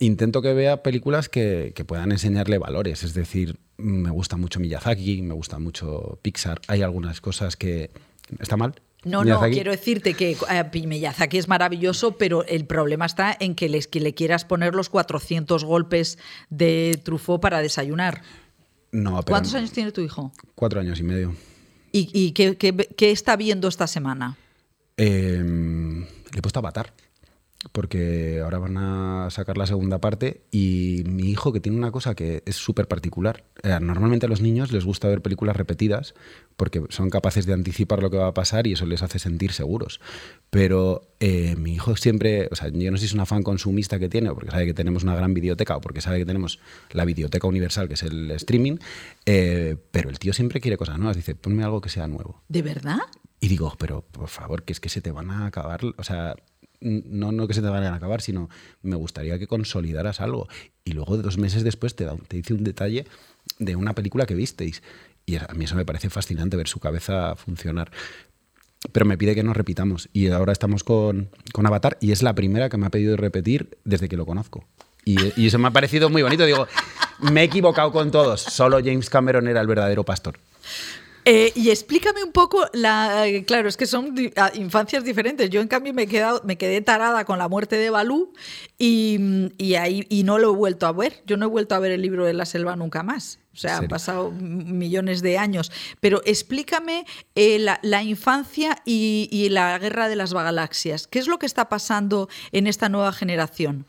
Intento 0.00 0.40
que 0.42 0.54
vea 0.54 0.82
películas 0.84 1.28
que, 1.28 1.72
que 1.74 1.84
puedan 1.84 2.12
enseñarle 2.12 2.58
valores, 2.58 3.02
es 3.02 3.14
decir, 3.14 3.58
me 3.76 4.10
gusta 4.10 4.36
mucho 4.36 4.60
Miyazaki, 4.60 5.22
me 5.22 5.34
gusta 5.34 5.58
mucho 5.58 6.20
Pixar, 6.22 6.60
hay 6.68 6.82
algunas 6.82 7.20
cosas 7.20 7.56
que... 7.56 7.90
¿Está 8.38 8.56
mal? 8.56 8.74
No, 9.04 9.22
no, 9.24 9.40
quiero 9.54 9.70
decirte 9.70 10.14
que 10.14 10.36
eh, 10.50 10.86
Miyazaki 10.86 11.38
es 11.38 11.46
maravilloso, 11.48 12.16
pero 12.18 12.44
el 12.44 12.66
problema 12.66 13.06
está 13.06 13.36
en 13.38 13.54
que, 13.54 13.68
les, 13.68 13.86
que 13.86 14.00
le 14.00 14.12
quieras 14.14 14.44
poner 14.44 14.74
los 14.74 14.88
400 14.88 15.64
golpes 15.64 16.18
de 16.50 17.00
Truffaut 17.04 17.40
para 17.40 17.60
desayunar. 17.60 18.22
No, 18.90 19.12
pero 19.22 19.34
¿Cuántos 19.34 19.54
años 19.54 19.70
tiene 19.72 19.92
tu 19.92 20.00
hijo? 20.00 20.32
Cuatro 20.54 20.80
años 20.80 20.98
y 20.98 21.04
medio. 21.04 21.34
¿Y, 21.92 22.10
y 22.12 22.32
qué, 22.32 22.56
qué- 22.56 22.74
qué 22.96 23.10
está 23.10 23.36
viendo 23.36 23.68
esta 23.68 23.86
semana? 23.86 24.36
Eh, 24.96 25.42
le 25.44 26.38
he 26.38 26.42
puesto 26.42 26.58
Avatar, 26.58 26.92
porque 27.72 28.40
ahora 28.42 28.58
van 28.58 28.76
a 28.76 29.28
sacar 29.30 29.56
la 29.56 29.66
segunda 29.66 29.98
parte 29.98 30.42
y 30.50 31.02
mi 31.06 31.30
hijo, 31.30 31.52
que 31.52 31.60
tiene 31.60 31.78
una 31.78 31.90
cosa 31.90 32.14
que 32.14 32.42
es 32.46 32.56
súper 32.56 32.88
particular, 32.88 33.44
eh, 33.62 33.78
normalmente 33.80 34.26
a 34.26 34.28
los 34.28 34.40
niños 34.40 34.72
les 34.72 34.84
gusta 34.84 35.08
ver 35.08 35.22
películas 35.22 35.56
repetidas 35.56 36.14
porque 36.56 36.82
son 36.88 37.08
capaces 37.08 37.46
de 37.46 37.52
anticipar 37.52 38.02
lo 38.02 38.10
que 38.10 38.16
va 38.16 38.26
a 38.26 38.34
pasar 38.34 38.66
y 38.66 38.72
eso 38.72 38.84
les 38.84 39.02
hace 39.02 39.18
sentir 39.18 39.52
seguros. 39.52 40.00
Pero 40.50 41.02
eh, 41.20 41.54
mi 41.56 41.74
hijo 41.74 41.96
siempre, 41.96 42.48
o 42.50 42.56
sea, 42.56 42.68
yo 42.68 42.90
no 42.90 42.96
sé 42.96 43.02
si 43.02 43.06
es 43.06 43.14
un 43.14 43.20
afán 43.20 43.42
consumista 43.42 43.98
que 43.98 44.08
tiene, 44.08 44.30
o 44.30 44.34
porque 44.34 44.50
sabe 44.50 44.66
que 44.66 44.74
tenemos 44.74 45.04
una 45.04 45.14
gran 45.14 45.34
videoteca 45.34 45.76
o 45.76 45.80
porque 45.80 46.00
sabe 46.00 46.18
que 46.18 46.26
tenemos 46.26 46.58
la 46.90 47.04
videoteca 47.04 47.46
universal, 47.46 47.86
que 47.86 47.94
es 47.94 48.02
el 48.02 48.30
streaming, 48.32 48.78
eh, 49.24 49.76
pero 49.92 50.10
el 50.10 50.18
tío 50.18 50.32
siempre 50.32 50.60
quiere 50.60 50.76
cosas 50.76 50.98
nuevas, 50.98 51.16
dice, 51.16 51.34
ponme 51.36 51.62
algo 51.62 51.80
que 51.80 51.90
sea 51.90 52.08
nuevo. 52.08 52.42
¿De 52.48 52.62
verdad? 52.62 52.98
Y 53.40 53.48
digo, 53.48 53.76
pero 53.78 54.02
por 54.02 54.28
favor, 54.28 54.64
que 54.64 54.72
es 54.72 54.80
que 54.80 54.88
se 54.88 55.00
te 55.00 55.12
van 55.12 55.30
a 55.30 55.46
acabar, 55.46 55.80
o 55.96 56.02
sea, 56.02 56.34
no, 56.80 57.32
no 57.32 57.48
que 57.48 57.54
se 57.54 57.62
te 57.62 57.68
vayan 57.68 57.92
a 57.92 57.96
acabar, 57.96 58.20
sino 58.20 58.48
me 58.82 58.96
gustaría 58.96 59.38
que 59.38 59.46
consolidaras 59.46 60.20
algo. 60.20 60.48
Y 60.84 60.92
luego 60.92 61.16
dos 61.16 61.38
meses 61.38 61.64
después 61.64 61.94
te, 61.94 62.04
da, 62.04 62.16
te 62.28 62.36
dice 62.36 62.54
un 62.54 62.64
detalle 62.64 63.06
de 63.58 63.76
una 63.76 63.94
película 63.94 64.26
que 64.26 64.34
visteis. 64.34 64.82
Y 65.26 65.36
a 65.36 65.48
mí 65.54 65.64
eso 65.64 65.76
me 65.76 65.84
parece 65.84 66.10
fascinante 66.10 66.56
ver 66.56 66.68
su 66.68 66.80
cabeza 66.80 67.36
funcionar. 67.36 67.90
Pero 68.92 69.06
me 69.06 69.18
pide 69.18 69.34
que 69.34 69.42
nos 69.42 69.56
repitamos. 69.56 70.08
Y 70.12 70.28
ahora 70.28 70.52
estamos 70.52 70.84
con, 70.84 71.30
con 71.52 71.66
Avatar 71.66 71.98
y 72.00 72.12
es 72.12 72.22
la 72.22 72.34
primera 72.34 72.68
que 72.68 72.76
me 72.76 72.86
ha 72.86 72.90
pedido 72.90 73.16
repetir 73.16 73.78
desde 73.84 74.08
que 74.08 74.16
lo 74.16 74.24
conozco. 74.24 74.64
Y, 75.04 75.16
y 75.40 75.48
eso 75.48 75.58
me 75.58 75.68
ha 75.68 75.72
parecido 75.72 76.10
muy 76.10 76.22
bonito. 76.22 76.46
Digo, 76.46 76.66
me 77.20 77.40
he 77.42 77.44
equivocado 77.44 77.92
con 77.92 78.10
todos. 78.10 78.40
Solo 78.40 78.78
James 78.78 79.10
Cameron 79.10 79.48
era 79.48 79.60
el 79.60 79.66
verdadero 79.66 80.04
pastor. 80.04 80.38
Eh, 81.30 81.52
y 81.54 81.68
explícame 81.68 82.24
un 82.24 82.32
poco 82.32 82.64
la. 82.72 83.26
eh, 83.26 83.44
Claro, 83.44 83.68
es 83.68 83.76
que 83.76 83.84
son 83.84 84.14
ah, 84.36 84.50
infancias 84.54 85.04
diferentes. 85.04 85.50
Yo, 85.50 85.60
en 85.60 85.68
cambio, 85.68 85.92
me 85.92 86.04
he 86.04 86.06
quedado, 86.06 86.40
me 86.46 86.56
quedé 86.56 86.80
tarada 86.80 87.26
con 87.26 87.36
la 87.38 87.48
muerte 87.48 87.76
de 87.76 87.90
Balú 87.90 88.32
y, 88.78 89.50
y 89.58 89.74
ahí 89.74 90.06
y 90.08 90.22
no 90.22 90.38
lo 90.38 90.52
he 90.54 90.56
vuelto 90.56 90.86
a 90.86 90.92
ver. 90.92 91.22
Yo 91.26 91.36
no 91.36 91.44
he 91.44 91.48
vuelto 91.50 91.74
a 91.74 91.80
ver 91.80 91.92
el 91.92 92.00
libro 92.00 92.24
de 92.24 92.32
la 92.32 92.46
selva 92.46 92.76
nunca 92.76 93.02
más. 93.02 93.40
O 93.52 93.58
sea, 93.58 93.72
han 93.72 93.76
serio? 93.80 93.88
pasado 93.90 94.30
millones 94.30 95.20
de 95.20 95.36
años. 95.36 95.70
Pero 96.00 96.22
explícame 96.24 97.04
eh, 97.34 97.58
la, 97.58 97.78
la 97.82 98.02
infancia 98.02 98.78
y, 98.86 99.28
y 99.30 99.50
la 99.50 99.78
guerra 99.78 100.08
de 100.08 100.16
las 100.16 100.32
galaxias. 100.32 101.06
¿Qué 101.08 101.18
es 101.18 101.26
lo 101.26 101.38
que 101.38 101.44
está 101.44 101.68
pasando 101.68 102.30
en 102.52 102.66
esta 102.66 102.88
nueva 102.88 103.12
generación? 103.12 103.84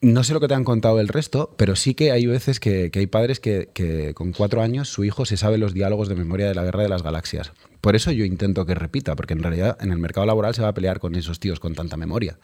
No 0.00 0.22
sé 0.22 0.32
lo 0.32 0.38
que 0.38 0.46
te 0.46 0.54
han 0.54 0.62
contado 0.62 1.00
el 1.00 1.08
resto, 1.08 1.54
pero 1.56 1.74
sí 1.74 1.94
que 1.94 2.12
hay 2.12 2.24
veces 2.26 2.60
que, 2.60 2.90
que 2.92 3.00
hay 3.00 3.08
padres 3.08 3.40
que, 3.40 3.70
que 3.74 4.14
con 4.14 4.32
cuatro 4.32 4.62
años 4.62 4.88
su 4.88 5.02
hijo 5.02 5.24
se 5.24 5.36
sabe 5.36 5.58
los 5.58 5.74
diálogos 5.74 6.08
de 6.08 6.14
memoria 6.14 6.46
de 6.46 6.54
la 6.54 6.62
guerra 6.62 6.84
de 6.84 6.88
las 6.88 7.02
galaxias. 7.02 7.52
Por 7.80 7.96
eso 7.96 8.12
yo 8.12 8.24
intento 8.24 8.64
que 8.64 8.76
repita, 8.76 9.16
porque 9.16 9.34
en 9.34 9.42
realidad 9.42 9.76
en 9.80 9.90
el 9.90 9.98
mercado 9.98 10.24
laboral 10.26 10.54
se 10.54 10.62
va 10.62 10.68
a 10.68 10.74
pelear 10.74 11.00
con 11.00 11.16
esos 11.16 11.40
tíos 11.40 11.58
con 11.58 11.74
tanta 11.74 11.96
memoria. 11.96 12.38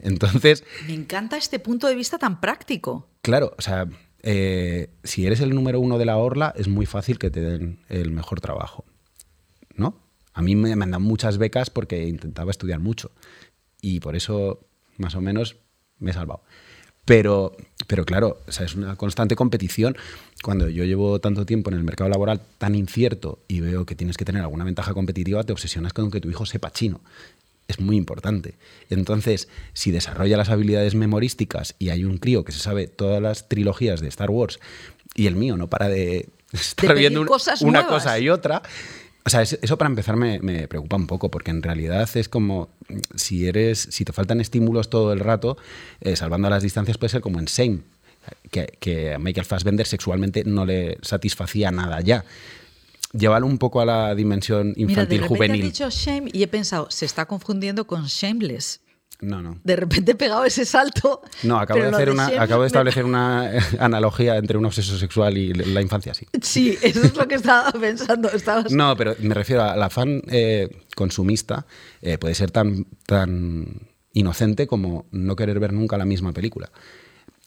Entonces, 0.00 0.64
Me 0.86 0.94
encanta 0.94 1.38
este 1.38 1.58
punto 1.58 1.86
de 1.86 1.94
vista 1.94 2.18
tan 2.18 2.40
práctico. 2.40 3.08
claro, 3.22 3.54
o 3.56 3.62
sea, 3.62 3.86
eh, 4.22 4.90
si 5.02 5.26
eres 5.26 5.40
el 5.40 5.54
número 5.54 5.80
uno 5.80 5.96
de 5.96 6.04
la 6.04 6.18
orla, 6.18 6.52
es 6.56 6.68
muy 6.68 6.84
fácil 6.84 7.18
que 7.18 7.30
te 7.30 7.40
den 7.40 7.80
el 7.88 8.10
mejor 8.10 8.40
trabajo. 8.40 8.84
¿No? 9.76 9.96
A 10.34 10.42
mí 10.42 10.56
me 10.56 10.74
mandan 10.76 11.02
muchas 11.02 11.38
becas 11.38 11.70
porque 11.70 12.06
intentaba 12.06 12.50
estudiar 12.50 12.80
mucho. 12.80 13.12
Y 13.80 14.00
por 14.00 14.16
eso, 14.16 14.66
más 14.96 15.14
o 15.14 15.20
menos, 15.20 15.56
me 15.98 16.10
he 16.10 16.14
salvado. 16.14 16.42
Pero, 17.08 17.56
pero 17.86 18.04
claro, 18.04 18.38
o 18.46 18.52
sea, 18.52 18.66
es 18.66 18.74
una 18.76 18.94
constante 18.96 19.34
competición. 19.34 19.96
Cuando 20.42 20.68
yo 20.68 20.84
llevo 20.84 21.18
tanto 21.20 21.44
tiempo 21.46 21.70
en 21.70 21.76
el 21.78 21.82
mercado 21.82 22.08
laboral 22.10 22.40
tan 22.58 22.74
incierto 22.74 23.40
y 23.48 23.60
veo 23.60 23.84
que 23.86 23.94
tienes 23.96 24.16
que 24.16 24.24
tener 24.24 24.42
alguna 24.42 24.64
ventaja 24.64 24.94
competitiva, 24.94 25.42
te 25.42 25.52
obsesionas 25.52 25.92
con 25.92 26.10
que 26.10 26.20
tu 26.20 26.28
hijo 26.30 26.46
sepa 26.46 26.70
chino. 26.70 27.00
Es 27.66 27.80
muy 27.80 27.96
importante. 27.96 28.54
Entonces, 28.88 29.48
si 29.72 29.90
desarrolla 29.90 30.36
las 30.36 30.48
habilidades 30.50 30.94
memorísticas 30.94 31.74
y 31.78 31.88
hay 31.88 32.04
un 32.04 32.18
crío 32.18 32.44
que 32.44 32.52
se 32.52 32.60
sabe 32.60 32.86
todas 32.86 33.20
las 33.20 33.48
trilogías 33.48 34.00
de 34.00 34.08
Star 34.08 34.30
Wars 34.30 34.60
y 35.14 35.26
el 35.26 35.34
mío 35.34 35.56
no 35.56 35.68
para 35.68 35.88
de 35.88 36.28
estar 36.52 36.86
pedir 36.88 37.00
viendo 37.00 37.20
un- 37.22 37.28
una 37.62 37.80
nuevas. 37.82 37.86
cosa 38.04 38.18
y 38.18 38.30
otra, 38.30 38.62
o 39.28 39.30
sea, 39.30 39.42
es- 39.42 39.58
eso 39.62 39.76
para 39.78 39.88
empezar 39.90 40.16
me, 40.16 40.38
me 40.40 40.66
preocupa 40.68 40.96
un 40.96 41.06
poco, 41.06 41.30
porque 41.30 41.50
en 41.50 41.62
realidad 41.62 42.08
es 42.16 42.28
como 42.28 42.68
mm, 42.88 42.98
si 43.14 43.46
eres, 43.46 43.78
si 43.90 44.04
te 44.04 44.12
faltan 44.12 44.40
estímulos 44.40 44.88
todo 44.90 45.12
el 45.12 45.20
rato, 45.20 45.56
eh, 46.00 46.16
salvando 46.16 46.48
las 46.50 46.62
distancias 46.62 46.98
puede 46.98 47.10
ser 47.10 47.20
como 47.20 47.38
en 47.38 47.44
Shame, 47.44 47.78
que, 48.50 48.72
que 48.80 49.14
a 49.14 49.18
Michael 49.18 49.44
Fassbender 49.46 49.86
sexualmente 49.86 50.44
no 50.44 50.64
le 50.66 50.98
satisfacía 51.02 51.70
nada 51.70 52.00
ya. 52.00 52.24
Llévalo 53.12 53.46
un 53.46 53.56
poco 53.58 53.80
a 53.80 53.86
la 53.86 54.14
dimensión 54.14 54.74
Mira, 54.76 55.06
de 55.06 55.14
infantil 55.16 55.22
juvenil. 55.26 55.62
has 55.62 55.72
dicho 55.72 55.88
shame 55.90 56.30
y 56.32 56.42
he 56.42 56.48
pensado, 56.48 56.90
se 56.90 57.06
está 57.06 57.24
confundiendo 57.26 57.86
con 57.86 58.04
shameless. 58.06 58.80
No, 59.20 59.42
no. 59.42 59.58
De 59.64 59.74
repente 59.74 60.12
he 60.12 60.14
pegado 60.14 60.44
ese 60.44 60.64
salto. 60.64 61.22
No, 61.42 61.58
acabo 61.58 61.80
de, 61.80 61.88
hacer 61.88 62.10
una, 62.10 62.26
acabo 62.28 62.62
de 62.62 62.66
me- 62.66 62.66
establecer 62.66 63.04
una 63.04 63.56
eh, 63.56 63.60
analogía 63.80 64.36
entre 64.36 64.58
un 64.58 64.64
obseso 64.66 64.96
sexual 64.96 65.36
y 65.36 65.52
la 65.52 65.80
infancia, 65.82 66.14
sí. 66.14 66.26
Sí, 66.40 66.78
eso 66.82 67.02
es 67.02 67.16
lo 67.16 67.26
que 67.26 67.34
estaba 67.34 67.72
pensando. 67.72 68.30
Estabas... 68.30 68.70
No, 68.70 68.96
pero 68.96 69.16
me 69.20 69.34
refiero 69.34 69.64
al 69.64 69.82
afán 69.82 70.22
eh, 70.28 70.68
consumista, 70.94 71.66
eh, 72.00 72.16
puede 72.16 72.34
ser 72.36 72.52
tan, 72.52 72.86
tan 73.06 73.88
inocente 74.12 74.66
como 74.68 75.06
no 75.10 75.34
querer 75.34 75.58
ver 75.58 75.72
nunca 75.72 75.98
la 75.98 76.04
misma 76.04 76.32
película. 76.32 76.70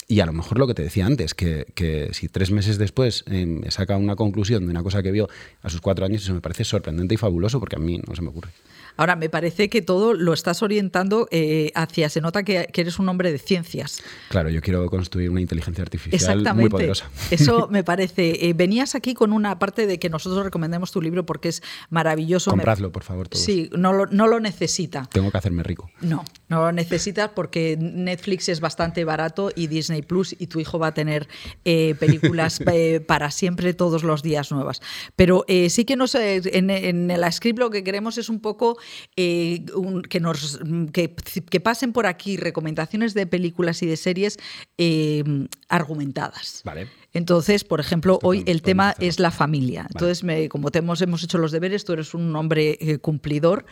Y 0.08 0.20
a 0.20 0.26
lo 0.26 0.34
mejor 0.34 0.60
lo 0.60 0.68
que 0.68 0.74
te 0.74 0.84
decía 0.84 1.06
antes, 1.06 1.34
que, 1.34 1.68
que 1.74 2.10
si 2.12 2.28
tres 2.28 2.52
meses 2.52 2.78
después 2.78 3.24
eh, 3.28 3.46
me 3.46 3.72
saca 3.72 3.96
una 3.96 4.18
conclusión 4.18 4.66
de 4.66 4.72
una 4.72 4.84
cosa 4.84 5.02
que 5.02 5.12
vio 5.12 5.30
a 5.62 5.70
sus 5.70 5.80
cuatro 5.80 6.06
años, 6.06 6.22
eso 6.24 6.34
me 6.34 6.42
parece 6.42 6.66
sorprendente 6.66 7.14
y 7.14 7.18
fabuloso 7.18 7.62
porque 7.62 7.78
a 7.78 7.80
mí 7.80 8.02
no 8.06 8.14
se 8.14 8.22
me 8.22 8.28
ocurre. 8.28 8.50
Ahora, 8.98 9.16
me 9.16 9.30
parece 9.30 9.70
que 9.70 9.82
todo 9.82 10.14
lo 10.14 10.34
estás 10.34 10.62
orientando 10.62 11.28
eh, 11.32 11.72
hacia. 11.76 12.10
Se 12.10 12.22
nota 12.22 12.44
que, 12.44 12.68
que 12.72 12.82
eres 12.82 13.00
un 13.00 13.10
hombre 13.10 13.32
de 13.32 13.39
ciencias. 13.39 14.02
Claro, 14.30 14.50
yo 14.50 14.62
quiero 14.62 14.89
construir 14.89 15.30
una 15.30 15.42
inteligencia 15.42 15.82
artificial 15.82 16.16
Exactamente. 16.16 16.54
muy 16.62 16.70
poderosa. 16.70 17.10
Eso 17.32 17.68
me 17.70 17.84
parece. 17.84 18.48
eh, 18.48 18.54
venías 18.54 18.96
aquí 18.96 19.14
con 19.14 19.34
una 19.34 19.60
parte 19.60 19.88
de 19.88 20.00
que 20.00 20.10
nosotros 20.10 20.44
recomendemos 20.44 20.92
tu 20.92 21.02
libro 21.02 21.26
porque 21.26 21.50
es 21.50 21.64
maravilloso. 21.89 22.52
Compradlo, 22.52 22.92
por 22.92 23.04
favor, 23.04 23.28
todos. 23.28 23.44
Sí, 23.44 23.70
no 23.78 23.94
lo, 23.94 24.06
no 24.08 24.28
lo 24.28 24.39
necesita. 24.39 25.08
Tengo 25.12 25.32
que 25.32 25.38
hacerme 25.38 25.64
rico. 25.64 25.89
No, 26.02 26.24
no 26.50 26.62
lo 26.62 26.72
necesitas 26.72 27.30
porque 27.30 27.78
Netflix 27.80 28.50
es 28.50 28.60
bastante 28.60 29.06
barato 29.06 29.52
y 29.56 29.68
Disney 29.68 30.02
Plus 30.02 30.36
y 30.38 30.48
tu 30.48 30.60
hijo 30.60 30.80
va 30.80 30.88
a 30.88 30.94
tener 30.94 31.28
eh, 31.66 31.96
películas 32.00 32.60
para 33.08 33.32
siempre 33.32 33.74
todos 33.74 34.04
los 34.04 34.24
días 34.24 34.52
nuevas. 34.52 34.82
Pero 35.16 35.46
sí 35.70 35.86
que 35.86 35.96
nos, 35.96 36.16
en, 36.16 36.70
en 36.70 37.12
el 37.12 37.32
script 37.34 37.60
lo 37.60 37.70
que 37.70 37.84
queremos 37.84 38.18
es 38.18 38.30
un 38.30 38.39
poco 38.39 38.78
eh, 39.16 39.66
un- 39.76 40.02
que, 40.02 40.20
nos, 40.20 40.60
que, 40.94 41.14
que 41.16 41.60
pasen 41.60 41.94
por 41.94 42.06
aquí 42.06 42.38
recomendaciones 42.38 43.14
de 43.14 43.26
películas 43.28 43.82
y 43.82 43.86
de 43.88 43.98
series 43.98 44.38
eh, 44.78 45.24
argumentadas. 45.70 46.62
Vale. 46.64 46.88
Entonces, 47.14 47.64
por 47.66 47.80
ejemplo, 47.82 48.14
Esto 48.14 48.28
hoy 48.28 48.44
el 48.48 48.62
tema 48.62 48.96
es 49.00 49.20
la 49.20 49.32
familia. 49.32 49.86
Entonces, 49.90 50.24
me- 50.24 50.48
como 50.48 50.72
te 50.72 50.80
hemos, 50.80 51.02
hemos 51.02 51.22
hecho 51.24 51.38
los 51.38 51.52
deberes, 51.52 51.84
tú 51.84 51.94
eres 51.94 52.14
un 52.14 52.34
hombre 52.36 52.78
eh, 52.80 53.00
cumplidor, 53.00 53.66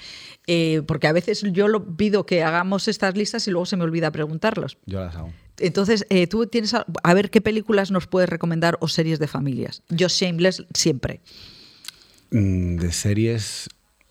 eh, 0.47 0.81
porque 0.85 1.07
a 1.07 1.13
veces 1.13 1.43
yo 1.53 1.67
lo 1.69 1.95
pido 1.95 2.25
que 2.25 2.43
hagamos 2.43 2.87
estas 2.89 3.15
listas 3.15 3.47
y 3.47 3.51
luego 3.51 3.65
se 3.65 3.77
me 3.77 3.83
olvida 3.85 4.11
preguntarlos. 4.11 4.77
Yo 4.85 4.99
las 4.99 5.15
hago. 5.15 5.31
Entonces, 5.57 6.05
eh, 6.09 6.27
tú 6.27 6.47
tienes 6.47 6.73
a, 6.73 6.85
a 7.03 7.13
ver 7.13 7.29
qué 7.29 7.39
películas 7.41 7.91
nos 7.91 8.07
puedes 8.07 8.29
recomendar 8.29 8.77
o 8.81 8.87
series 8.89 9.19
de 9.19 9.27
familias. 9.27 9.83
Yo 9.89 10.07
Shameless 10.09 10.65
siempre. 10.73 11.21
Mm, 12.31 12.77
De 12.77 12.91
series 12.91 13.69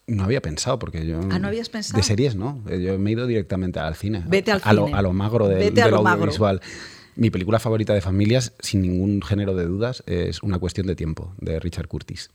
no 0.08 0.24
había 0.24 0.42
pensado 0.42 0.78
porque 0.78 1.06
yo 1.06 1.20
Ah, 1.30 1.38
¿no 1.38 1.48
habías 1.48 1.68
pensado? 1.68 1.96
de 1.98 2.02
series 2.02 2.34
no 2.34 2.60
Eh, 2.68 2.80
yo 2.82 2.98
me 2.98 3.10
he 3.10 3.12
ido 3.12 3.26
directamente 3.26 3.78
al 3.78 3.94
cine 3.94 4.24
Vete 4.26 4.50
al 4.52 4.60
a 4.64 4.72
lo, 4.72 4.86
cine. 4.86 4.98
a 4.98 5.02
lo 5.02 5.12
magro 5.12 5.46
del, 5.48 5.58
Vete 5.58 5.82
a 5.82 5.84
del 5.84 5.94
lo 5.94 6.02
magro. 6.02 6.22
audiovisual 6.22 6.60
mi 7.16 7.30
película 7.30 7.58
favorita 7.58 7.94
de 7.94 8.00
familias 8.00 8.52
sin 8.60 8.80
ningún 8.82 9.22
género 9.22 9.54
de 9.54 9.64
dudas 9.66 10.02
es 10.06 10.42
una 10.42 10.58
cuestión 10.58 10.86
de 10.86 10.96
tiempo 10.96 11.34
de 11.38 11.60
Richard 11.60 11.86
Curtis 11.88 12.30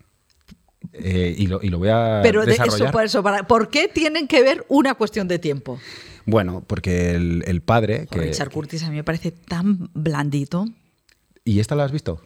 Eh, 0.92 1.34
y, 1.38 1.48
lo, 1.48 1.62
y 1.64 1.70
lo 1.70 1.80
voy 1.80 1.90
a 1.90 2.20
Pero 2.22 2.42
de 2.42 2.48
desarrollar 2.48 2.88
eso, 2.88 2.92
por 2.92 3.04
eso, 3.06 3.24
para- 3.24 3.48
¿por 3.48 3.70
qué 3.70 3.88
tienen 3.88 4.28
que 4.28 4.42
ver 4.44 4.66
una 4.70 4.94
cuestión 4.96 5.28
de 5.28 5.40
tiempo? 5.40 5.80
bueno 6.26 6.64
porque 6.68 7.12
el, 7.16 7.44
el 7.48 7.62
padre 7.62 8.08
que, 8.10 8.20
Richard 8.20 8.50
Curtis 8.52 8.84
a 8.84 8.90
mí 8.90 8.96
me 8.98 9.04
parece 9.04 9.32
tan 9.32 9.90
blandito. 9.94 10.66
y 11.46 11.60
esta 11.60 11.76
la 11.76 11.86
has 11.86 11.92
visto 11.92 12.22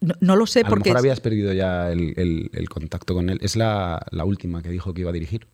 No, 0.00 0.14
no 0.20 0.36
lo 0.36 0.46
sé 0.46 0.60
a 0.60 0.62
lo 0.64 0.68
porque... 0.70 0.90
mejor 0.90 0.98
es- 0.98 1.02
habías 1.04 1.20
perdido 1.20 1.52
ya 1.52 1.90
el, 1.90 2.14
el- 2.16 2.50
el 2.52 2.68
contacto 2.68 3.14
con 3.14 3.30
él. 3.30 3.38
Es 3.42 3.56
la, 3.56 4.04
la 4.10 4.24
última 4.24 4.62
que 4.62 4.68
dijo 4.70 4.94
que 4.94 5.00
iba 5.02 5.10
a 5.10 5.12
dirigir 5.12 5.46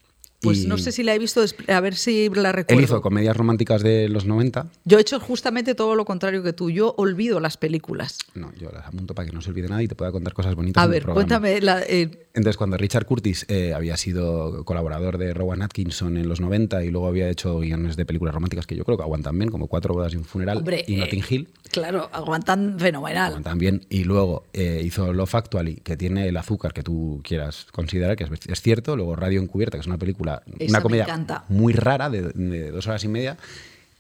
Pues 0.45 0.65
Y 0.65 0.67
no 0.67 0.79
sé 0.79 0.93
si 0.93 1.03
la 1.03 1.15
he 1.15 1.19
visto, 1.19 1.43
a 1.69 1.81
ver 1.81 1.95
si 1.97 2.29
la 2.31 2.53
recuerdo. 2.53 2.79
Él 2.79 2.85
hizo 2.85 3.01
comedias 3.01 3.37
románticas 3.37 3.83
de 3.83 4.09
los 4.09 4.27
90. 4.27 4.69
Yo 4.85 4.99
he 4.99 5.01
hecho 5.01 5.19
justamente 5.21 5.75
todo 5.75 5.95
lo 5.97 6.05
contrario 6.05 6.43
que 6.43 6.53
tú. 6.53 6.71
Yo 6.71 6.95
olvido 6.99 7.41
las 7.41 7.57
películas. 7.57 8.19
No, 8.35 8.53
yo 8.61 8.71
las 8.71 8.87
apunto 8.87 9.15
para 9.15 9.27
que 9.29 9.33
no 9.35 9.41
se 9.41 9.51
olvide 9.51 9.69
nada 9.69 9.83
y 9.83 9.89
te 9.89 9.95
pueda 9.95 10.13
contar 10.13 10.33
cosas 10.35 10.55
bonitas. 10.55 10.81
A 10.83 10.87
en 10.87 10.91
ver, 10.93 11.05
cuéntame. 11.07 11.61
la- 11.61 11.83
eh, 11.83 12.11
Entonces, 12.35 12.57
cuando 12.57 12.77
Richard 12.77 13.07
Curtis 13.07 13.47
eh, 13.49 13.73
había 13.75 13.97
sido 13.97 14.65
colaborador 14.65 15.19
de 15.19 15.33
Rowan 15.35 15.63
Atkinson 15.63 16.17
en 16.17 16.29
los 16.29 16.41
90 16.41 16.85
y 16.85 16.91
luego 16.91 17.07
había 17.09 17.29
hecho 17.29 17.59
guiones 17.59 17.97
de 17.97 18.05
películas 18.07 18.35
románticas 18.35 18.67
que 18.67 18.77
yo 18.77 18.85
creo 18.85 18.97
que 18.97 19.03
aguantan 19.05 19.39
bien, 19.39 19.51
como 19.51 19.67
Cuatro 19.69 19.95
bodas 19.95 20.13
y 20.13 20.17
un 20.17 20.25
funeral 20.25 20.59
hombre, 20.59 20.85
y 20.87 20.95
eh, 20.95 20.99
Notting 20.99 21.25
Hill, 21.29 21.49
Claro, 21.73 22.09
aguantan 22.13 22.77
fenomenal. 22.79 23.29
aguantan 23.29 23.59
bien. 23.59 23.87
Y 23.89 24.05
luego 24.05 24.45
eh, 24.53 24.83
hizo 24.85 25.13
Love 25.13 25.35
Actually, 25.35 25.77
que 25.77 25.97
tiene 25.97 26.29
el 26.29 26.37
azúcar 26.37 26.73
que 26.73 26.83
tú 26.83 27.21
quieras 27.25 27.67
considerar, 27.73 28.17
que 28.17 28.25
es, 28.25 28.31
es 28.47 28.61
cierto. 28.63 28.97
Luego 28.97 29.17
Radio 29.17 29.41
Encubierta, 29.41 29.77
que 29.77 29.81
es 29.81 29.87
una 29.87 29.99
película, 29.99 30.34
Esa 30.59 30.71
una 30.71 30.79
me 30.79 30.83
comedia 30.83 31.45
muy 31.49 31.73
rara, 31.73 32.11
de, 32.11 32.23
de 32.31 32.71
dos 32.71 32.87
horas 32.87 33.05
y 33.05 33.09
media. 33.09 33.37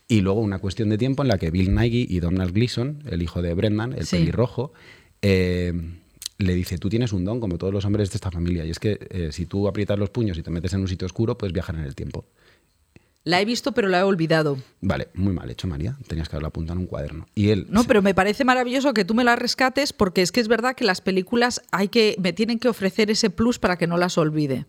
Y 0.06 0.20
luego 0.20 0.40
una 0.40 0.58
cuestión 0.58 0.90
de 0.90 0.98
tiempo 0.98 1.22
en 1.22 1.28
la 1.28 1.38
que 1.38 1.50
Bill 1.50 1.74
Nighy 1.74 2.06
y 2.10 2.20
Donald 2.20 2.52
Gleason, 2.52 3.02
el 3.06 3.22
hijo 3.22 3.40
de 3.42 3.54
Brendan, 3.54 3.92
el 3.94 4.06
Sí. 4.06 4.16
pelirrojo, 4.18 4.72
eh, 5.22 5.72
le 6.38 6.54
dice, 6.54 6.76
tú 6.78 6.88
tienes 6.90 7.12
un 7.12 7.24
don 7.24 7.40
como 7.40 7.56
todos 7.58 7.72
los 7.72 7.84
hombres 7.84 8.10
de 8.10 8.16
esta 8.16 8.30
familia. 8.30 8.64
Y 8.64 8.70
es 8.70 8.78
que 8.78 8.98
eh, 9.10 9.30
si 9.32 9.46
tú 9.46 9.66
aprietas 9.68 9.98
los 9.98 10.10
puños 10.10 10.36
y 10.36 10.42
te 10.42 10.50
metes 10.50 10.72
en 10.74 10.80
un 10.80 10.88
sitio 10.88 11.06
oscuro, 11.06 11.38
puedes 11.38 11.52
viajar 11.54 11.74
en 11.76 11.82
el 11.84 11.94
tiempo. 11.94 12.26
La 13.26 13.40
he 13.40 13.46
visto, 13.46 13.72
pero 13.72 13.88
la 13.88 14.00
he 14.00 14.02
olvidado. 14.02 14.58
Vale, 14.82 15.08
muy 15.14 15.32
mal 15.32 15.48
hecho, 15.48 15.66
María. 15.66 15.96
Tenías 16.06 16.28
que 16.28 16.36
haberlo 16.36 16.48
apuntado 16.48 16.74
en 16.78 16.80
un 16.82 16.86
cuaderno. 16.86 17.26
Y 17.34 17.48
él... 17.48 17.66
No, 17.70 17.80
se- 17.82 17.88
pero 17.88 18.02
me 18.02 18.12
parece 18.14 18.44
maravilloso 18.44 18.92
que 18.92 19.06
tú 19.06 19.14
me 19.14 19.24
la 19.24 19.34
rescates 19.36 19.94
porque 19.94 20.20
es 20.20 20.30
que 20.30 20.40
es 20.40 20.48
verdad 20.48 20.76
que 20.76 20.84
las 20.84 21.00
películas 21.00 21.62
hay 21.70 21.88
que 21.88 22.16
me 22.18 22.34
tienen 22.34 22.58
que 22.58 22.68
ofrecer 22.68 23.10
ese 23.10 23.30
plus 23.30 23.58
para 23.58 23.78
que 23.78 23.86
no 23.86 23.96
las 23.96 24.18
olvide. 24.18 24.66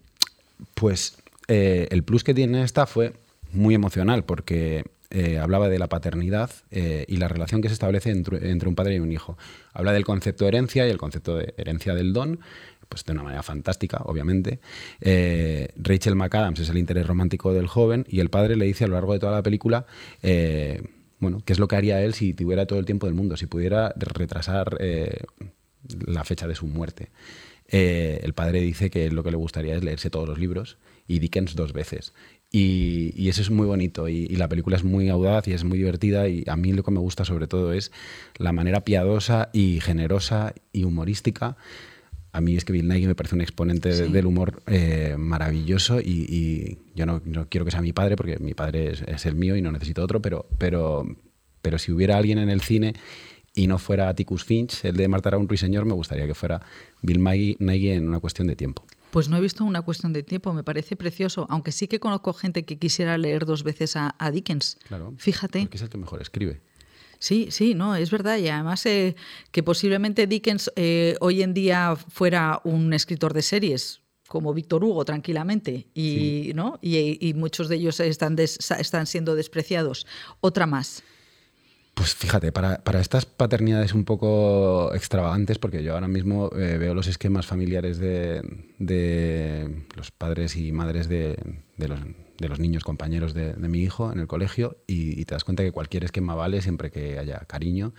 Pues 0.76 1.18
eh, 1.48 1.88
el 1.91 2.04
plus 2.04 2.24
que 2.24 2.34
tiene 2.34 2.64
esta 2.64 2.86
fue 2.86 3.14
muy 3.52 3.76
emocional 3.76 4.24
porque 4.24 4.84
eh, 5.12 5.38
hablaba 5.38 5.70
de 5.70 5.80
la 5.80 5.88
paternidad 5.88 6.50
eh, 6.72 7.06
y 7.08 7.18
la 7.18 7.28
relación 7.28 7.62
que 7.62 7.70
se 7.70 7.74
establece 7.74 8.10
entre, 8.10 8.68
un 8.68 8.76
padre 8.76 8.96
y 8.96 9.00
un 9.00 9.12
hijo. 9.12 9.38
Habla 9.74 9.93
del 9.93 10.06
concepto 10.06 10.46
de 10.46 10.50
herencia 10.50 10.88
y 10.88 10.91
el 10.91 10.98
concepto 10.98 11.38
de 11.38 11.54
herencia 11.58 11.93
del 11.93 12.14
don, 12.14 12.39
pues 12.89 13.04
de 13.06 13.14
una 13.14 13.24
manera 13.24 13.43
fantástica, 13.43 14.02
obviamente. 14.06 14.60
Rachel 15.02 16.16
McAdams 16.16 16.60
es 16.60 16.70
el 16.70 16.78
interés 16.78 17.08
romántico 17.08 17.54
del 17.54 17.68
joven 17.68 18.06
y 18.08 18.20
el 18.20 18.30
padre 18.30 18.56
le 18.56 18.66
dice 18.66 18.84
a 18.84 18.88
lo 18.88 18.93
largo 18.93 19.14
de 19.14 19.20
toda 19.20 19.32
la 19.32 19.41
película... 19.41 19.86
bueno, 21.20 21.41
¿qué 21.43 21.54
es 21.54 21.60
lo 21.60 21.68
que 21.68 21.76
haría 21.76 22.02
él 22.02 22.14
si 22.14 22.34
tuviera 22.34 22.68
todo 22.68 22.78
el 22.78 22.86
tiempo 22.86 23.08
del 23.08 23.16
mundo? 23.16 23.38
Si 23.38 23.48
pudiera 23.48 23.91
retrasar 23.98 24.78
la 26.06 26.24
fecha 26.24 26.48
de 26.48 26.54
su 26.54 26.68
muerte. 26.68 27.10
El 27.68 28.34
padre 28.34 28.62
dice 28.62 28.91
que 28.91 29.10
lo 29.10 29.24
que 29.24 29.32
le 29.32 29.38
gustaría 29.38 29.76
es 29.76 29.84
leerse 29.84 30.12
todos 30.12 30.30
los 30.30 30.38
libros 30.38 30.78
y 31.08 31.20
Dickens 31.20 31.56
dos 31.56 31.74
veces. 31.74 32.14
Y, 32.51 33.12
y 33.16 33.30
eso 33.30 33.41
es 33.41 33.49
muy 33.49 33.66
bonito 33.68 34.08
y, 34.08 34.28
y 34.30 34.36
la 34.38 34.47
película 34.47 34.78
es 34.78 34.84
muy 34.84 35.10
audaz 35.10 35.47
y 35.47 35.53
es 35.53 35.64
muy 35.64 35.78
divertida 35.78 36.30
y 36.30 36.43
a 36.47 36.56
mí 36.56 36.72
lo 36.74 36.84
que 36.84 36.91
me 36.91 36.99
gusta 36.99 37.26
sobre 37.26 37.47
todo 37.47 37.74
es 37.74 37.91
la 38.38 38.53
manera 38.53 38.82
piadosa 38.82 39.49
y 39.51 39.82
generosa 39.82 40.53
y 40.72 40.84
humorística. 40.86 41.58
A 42.32 42.41
mí 42.41 42.56
es 42.56 42.64
que 42.66 42.74
Bill 42.74 42.88
Nighy 42.88 43.08
me 43.08 43.16
parece 43.16 43.36
un 43.36 43.41
exponente 43.41 43.91
Sí. 43.93 44.12
del 44.12 44.26
humor 44.26 44.62
eh, 44.68 45.16
maravilloso 45.18 45.99
y, 45.99 46.26
y 46.30 46.78
yo 46.95 47.06
no, 47.06 47.22
no 47.26 47.47
quiero 47.49 47.66
que 47.66 47.72
sea 47.72 47.82
mi 47.82 47.93
padre 47.93 48.16
porque 48.16 48.38
mi 48.39 48.53
padre 48.53 48.91
es, 48.91 49.01
es 49.01 49.26
el 49.26 49.36
mío 49.36 49.56
y 49.56 49.62
no 49.62 49.72
necesito 49.72 50.03
otro, 50.03 50.22
pero, 50.22 50.45
pero, 50.58 51.06
pero 51.62 51.78
si 51.80 51.91
hubiera 51.91 52.18
alguien 52.18 52.38
en 52.38 52.49
el 52.49 52.62
cine 52.62 52.93
y 53.53 53.68
no 53.68 53.80
fuera 53.80 54.10
Atticus 54.10 54.43
Finch, 54.43 54.84
el 54.86 54.95
de 54.97 55.08
Marta 55.08 55.36
un 55.38 55.47
ruiseñor, 55.47 55.86
me 55.86 55.93
gustaría 55.93 56.28
que 56.28 56.36
fuera 56.36 56.62
Bill 57.01 57.24
Nighy 57.60 57.89
en 57.89 58.08
una 58.08 58.20
cuestión 58.20 58.47
de 58.47 58.56
tiempo. 58.58 58.86
Pues 59.16 59.30
no 59.30 59.38
he 59.38 59.39
visto 59.39 59.63
una 59.63 59.82
cuestión 59.82 60.11
de 60.11 60.24
tiempo, 60.24 60.51
me 60.51 60.61
parece 60.66 60.97
precioso, 60.97 61.47
aunque 61.49 61.72
sí 61.72 61.88
que 61.88 62.01
conozco 62.01 62.34
gente 62.34 62.66
que 62.66 62.78
quisiera 62.78 63.18
leer 63.18 63.45
dos 63.45 63.63
veces 63.63 63.95
a, 63.95 64.13
a 64.20 64.30
Dickens. 64.30 64.78
Claro. 64.89 65.13
Fíjate. 65.18 65.61
Porque 65.61 65.78
es 65.78 65.84
el 65.84 65.88
que 65.89 65.97
mejor 65.97 66.22
escribe. 66.22 66.59
Sí, 67.18 67.47
sí, 67.49 67.76
no, 67.76 67.95
es 67.95 68.11
verdad. 68.11 68.38
Y 68.39 68.49
además 68.49 68.86
eh, 68.86 69.16
que 69.51 69.63
posiblemente 69.63 70.28
Dickens 70.28 70.70
eh, 70.76 71.16
hoy 71.22 71.43
en 71.43 71.53
día 71.53 71.95
fuera 71.95 72.59
un 72.66 72.91
escritor 72.93 73.34
de 73.34 73.41
series 73.41 74.01
como 74.28 74.53
Víctor 74.53 74.84
Hugo 74.84 75.05
tranquilamente 75.05 75.88
y, 75.93 76.51
¿no? 76.53 76.78
y, 76.82 77.18
y 77.26 77.34
muchos 77.36 77.70
de 77.70 77.78
ellos 77.78 78.01
están, 78.01 78.36
des- 78.36 78.59
están 78.78 79.07
siendo 79.07 79.34
despreciados. 79.36 80.05
Otra 80.41 80.66
más. 80.66 81.03
Pues 81.96 82.14
fíjate, 82.14 82.52
para, 82.52 82.84
para 82.84 83.00
estas 83.00 83.26
paternidades 83.26 83.93
un 83.93 84.04
poco 84.04 84.93
extravagantes, 84.93 85.58
porque 85.58 85.82
yo 85.82 85.93
ahora 85.93 86.10
mismo 86.10 86.52
eh, 86.56 86.78
veo 86.78 86.93
los 86.93 87.08
esquemas 87.08 87.46
familiares 87.46 87.98
de, 87.98 88.41
de 88.80 89.86
los 89.96 90.12
padres 90.12 90.58
y 90.58 90.74
madres 90.74 91.08
de, 91.08 91.38
de 91.78 91.88
los, 91.88 92.00
de 92.38 92.50
los 92.50 92.60
niños 92.60 92.84
compañeros 92.84 93.34
de, 93.34 93.56
mi 93.56 93.82
hijo 93.82 94.12
en 94.12 94.20
el 94.20 94.28
colegio 94.28 94.78
y, 94.88 95.20
y 95.20 95.24
te 95.24 95.36
das 95.36 95.46
cuenta 95.46 95.64
que 95.64 95.72
cualquier 95.72 96.04
esquema 96.04 96.36
vale 96.36 96.62
siempre 96.62 96.91
que 96.91 97.18
haya 97.18 97.39
cariño 97.48 97.93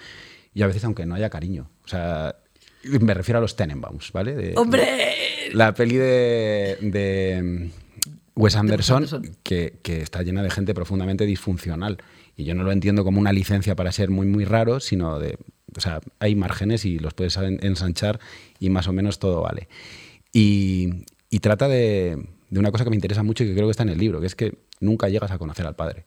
y 0.52 0.62
a 0.62 0.66
veces 0.66 0.84
aunque 0.84 1.06
no 1.06 1.14
haya 1.14 1.30
cariño. 1.30 1.70
O 1.84 1.88
sea, 1.88 2.36
me 2.84 3.14
refiero 3.14 3.38
a 3.38 3.40
los 3.40 3.56
Tenenbaums, 3.56 4.12
¿vale? 4.12 4.54
¡Hombre! 4.56 4.86
La 5.52 5.74
peli 5.74 5.96
de, 5.96 6.78
de 6.80 7.70
Wes 8.34 8.56
Anderson, 8.56 8.96
Anderson. 8.96 9.36
Que, 9.42 9.78
que 9.82 10.02
está 10.02 10.22
llena 10.22 10.42
de 10.42 10.50
gente 10.50 10.74
profundamente 10.74 11.24
disfuncional. 11.24 11.98
Y 12.36 12.44
yo 12.44 12.54
no 12.54 12.64
lo 12.64 12.72
entiendo 12.72 13.02
como 13.04 13.20
una 13.20 13.32
licencia 13.32 13.74
para 13.76 13.92
ser 13.92 14.10
muy, 14.10 14.26
muy 14.26 14.44
raro, 14.44 14.80
sino 14.80 15.18
de. 15.18 15.38
O 15.76 15.80
sea, 15.80 16.00
hay 16.20 16.34
márgenes 16.34 16.84
y 16.84 16.98
los 16.98 17.14
puedes 17.14 17.36
en- 17.36 17.64
ensanchar 17.64 18.20
y 18.60 18.70
más 18.70 18.88
o 18.88 18.92
menos 18.92 19.18
todo 19.18 19.42
vale. 19.42 19.68
Y, 20.32 21.04
y 21.30 21.40
trata 21.40 21.68
de, 21.68 22.26
de 22.50 22.58
una 22.58 22.70
cosa 22.70 22.84
que 22.84 22.90
me 22.90 22.96
interesa 22.96 23.22
mucho 23.22 23.44
y 23.44 23.48
que 23.48 23.54
creo 23.54 23.66
que 23.66 23.70
está 23.72 23.82
en 23.82 23.88
el 23.90 23.98
libro, 23.98 24.20
que 24.20 24.26
es 24.26 24.34
que 24.34 24.58
nunca 24.80 25.08
llegas 25.08 25.30
a 25.30 25.38
conocer 25.38 25.66
al 25.66 25.76
padre. 25.76 26.04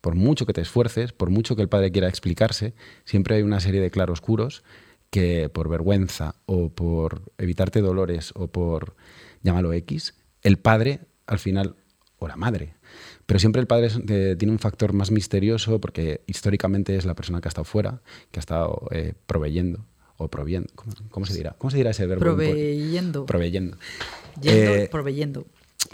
Por 0.00 0.14
mucho 0.14 0.44
que 0.46 0.52
te 0.52 0.60
esfuerces, 0.60 1.12
por 1.12 1.30
mucho 1.30 1.56
que 1.56 1.62
el 1.62 1.68
padre 1.68 1.90
quiera 1.90 2.08
explicarse, 2.08 2.74
siempre 3.04 3.36
hay 3.36 3.42
una 3.42 3.60
serie 3.60 3.80
de 3.80 3.90
claroscuros 3.90 4.62
que 5.10 5.48
por 5.48 5.68
vergüenza 5.68 6.34
o 6.46 6.68
por 6.70 7.32
evitarte 7.38 7.80
dolores 7.80 8.32
o 8.34 8.48
por, 8.48 8.96
llámalo 9.42 9.72
X, 9.72 10.14
el 10.42 10.58
padre 10.58 11.00
al 11.26 11.38
final, 11.38 11.76
o 12.18 12.28
la 12.28 12.36
madre, 12.36 12.74
pero 13.26 13.38
siempre 13.40 13.60
el 13.60 13.66
padre 13.66 13.86
es- 13.86 14.00
eh, 14.08 14.36
tiene 14.38 14.52
un 14.52 14.58
factor 14.58 14.92
más 14.92 15.10
misterioso 15.10 15.80
porque 15.80 16.20
históricamente 16.26 16.96
es 16.96 17.04
la 17.04 17.14
persona 17.14 17.40
que 17.40 17.48
ha 17.48 17.50
estado 17.50 17.64
fuera, 17.64 18.00
que 18.30 18.38
ha 18.38 18.42
estado 18.42 18.88
eh, 18.90 19.14
proveyendo 19.26 19.84
o 20.16 20.28
proviendo. 20.28 20.68
¿Cómo, 20.74 20.92
cómo 21.10 21.26
se 21.26 21.34
dirá? 21.34 21.54
¿Cómo 21.58 21.70
se 21.70 21.76
dirá 21.78 21.90
ese 21.90 22.06
verbo? 22.06 22.20
Proveyendo. 22.20 23.26
Proveyendo. 23.26 23.76
Yendo, 24.40 24.74
Eh, 24.76 24.88
proveyendo. 24.90 25.46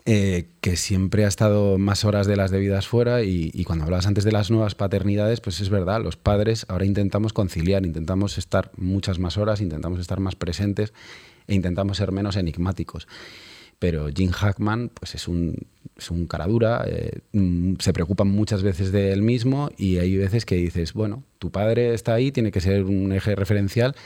eh, 0.07 0.49
que 0.61 0.77
siempre 0.77 1.25
ha 1.25 1.29
estado 1.29 1.79
más 1.79 2.05
horas 2.05 2.27
de 2.27 2.37
las 2.37 2.51
debidas 2.51 2.87
fuera 2.87 3.23
y, 3.23 3.51
y 3.55 3.65
cuando 3.65 3.85
hablabas 3.85 4.07
antes 4.07 4.25
de 4.25 4.33
las 4.33 4.51
nuevas 4.51 4.75
paternidades, 4.75 5.41
pues 5.41 5.61
es 5.61 5.69
verdad, 5.69 6.03
los 6.03 6.17
padres 6.17 6.65
ahora 6.69 6.85
intentamos 6.85 7.33
conciliar, 7.33 7.85
intentamos 7.87 8.39
estar 8.39 8.71
muchas 8.77 9.19
más 9.19 9.37
horas, 9.37 9.61
intentamos 9.61 10.01
estar 10.01 10.21
más 10.21 10.37
presentes 10.37 10.93
e 11.47 11.55
intentamos 11.55 11.97
ser 11.97 12.13
menos 12.13 12.37
enigmáticos. 12.37 13.09
Pero 13.81 14.09
Jim 14.15 14.31
Hackman 14.31 14.91
pues 14.91 15.15
es 15.17 15.27
un, 15.27 15.57
es 15.97 16.11
un 16.11 16.27
cara 16.27 16.47
dura, 16.47 16.85
eh, 16.87 17.21
mm, 17.33 17.75
se 17.81 17.93
preocupa 17.93 18.25
muchas 18.25 18.63
veces 18.63 18.93
de 18.93 19.11
él 19.13 19.23
mismo 19.23 19.71
y 19.77 19.97
hay 19.97 20.17
veces 20.17 20.45
que 20.45 20.55
dices, 20.55 20.93
bueno, 20.93 21.25
tu 21.39 21.51
padre 21.51 21.93
está 21.95 22.15
ahí, 22.15 22.31
tiene 22.31 22.53
que 22.53 22.61
ser 22.61 22.85
un 22.85 23.11
eje 23.13 23.35
referencial, 23.35 23.97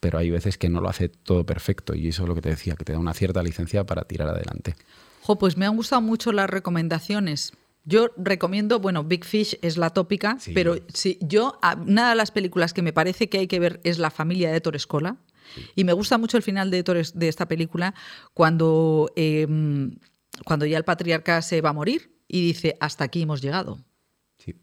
pero 0.00 0.18
hay 0.18 0.30
veces 0.30 0.58
que 0.58 0.68
no 0.68 0.80
lo 0.82 0.88
hace 0.90 1.08
todo 1.08 1.44
perfecto 1.46 1.94
y 1.94 2.08
eso 2.08 2.22
es 2.24 2.28
lo 2.28 2.34
que 2.34 2.42
te 2.42 2.50
decía, 2.50 2.76
que 2.76 2.84
te 2.84 2.92
da 2.92 2.98
una 2.98 3.14
cierta 3.14 3.42
licencia 3.42 3.84
para 3.84 4.02
tirar 4.04 4.28
adelante. 4.28 4.76
Jo, 5.22 5.38
pues 5.38 5.56
me 5.56 5.64
han 5.66 5.76
gustado 5.76 6.02
mucho 6.02 6.30
las 6.32 6.50
recomendaciones. 6.50 7.52
Yo 7.84 8.10
recomiendo, 8.16 8.80
bueno, 8.80 9.02
Big 9.02 9.24
Fish 9.24 9.58
es 9.62 9.76
la 9.76 9.90
tópica, 9.90 10.36
Sí. 10.38 10.52
pero 10.52 10.76
sí, 10.92 11.18
yo, 11.22 11.58
una 11.86 12.10
de 12.10 12.16
las 12.16 12.30
películas 12.30 12.72
que 12.72 12.82
me 12.82 12.92
parece 12.92 13.28
que 13.28 13.38
hay 13.38 13.46
que 13.48 13.58
ver 13.58 13.80
es 13.82 13.98
La 13.98 14.10
familia 14.10 14.52
de 14.52 14.60
Torescola. 14.60 15.16
Y 15.74 15.84
me 15.84 15.92
gusta 15.92 16.18
mucho 16.18 16.36
el 16.36 16.42
final 16.42 16.70
de, 16.70 16.84
Torres- 16.84 17.12
de 17.14 17.28
esta 17.28 17.46
película 17.46 17.94
cuando, 18.34 19.10
eh, 19.16 19.46
cuando 20.44 20.66
ya 20.66 20.78
el 20.78 20.84
patriarca 20.84 21.42
se 21.42 21.60
va 21.60 21.70
a 21.70 21.74
morir 21.74 22.16
y 22.28 22.46
dice, 22.46 22.76
hasta 22.80 23.04
aquí 23.04 23.22
hemos 23.22 23.42
llegado. 23.42 23.78
Sí. 24.38 24.54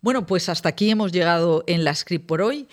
Bueno, 0.00 0.26
pues 0.26 0.48
hasta 0.48 0.70
aquí 0.70 0.90
hemos 0.90 1.12
llegado 1.12 1.62
en 1.66 1.84
la 1.84 1.94
script 1.94 2.26
por 2.26 2.40
hoy. 2.42 2.68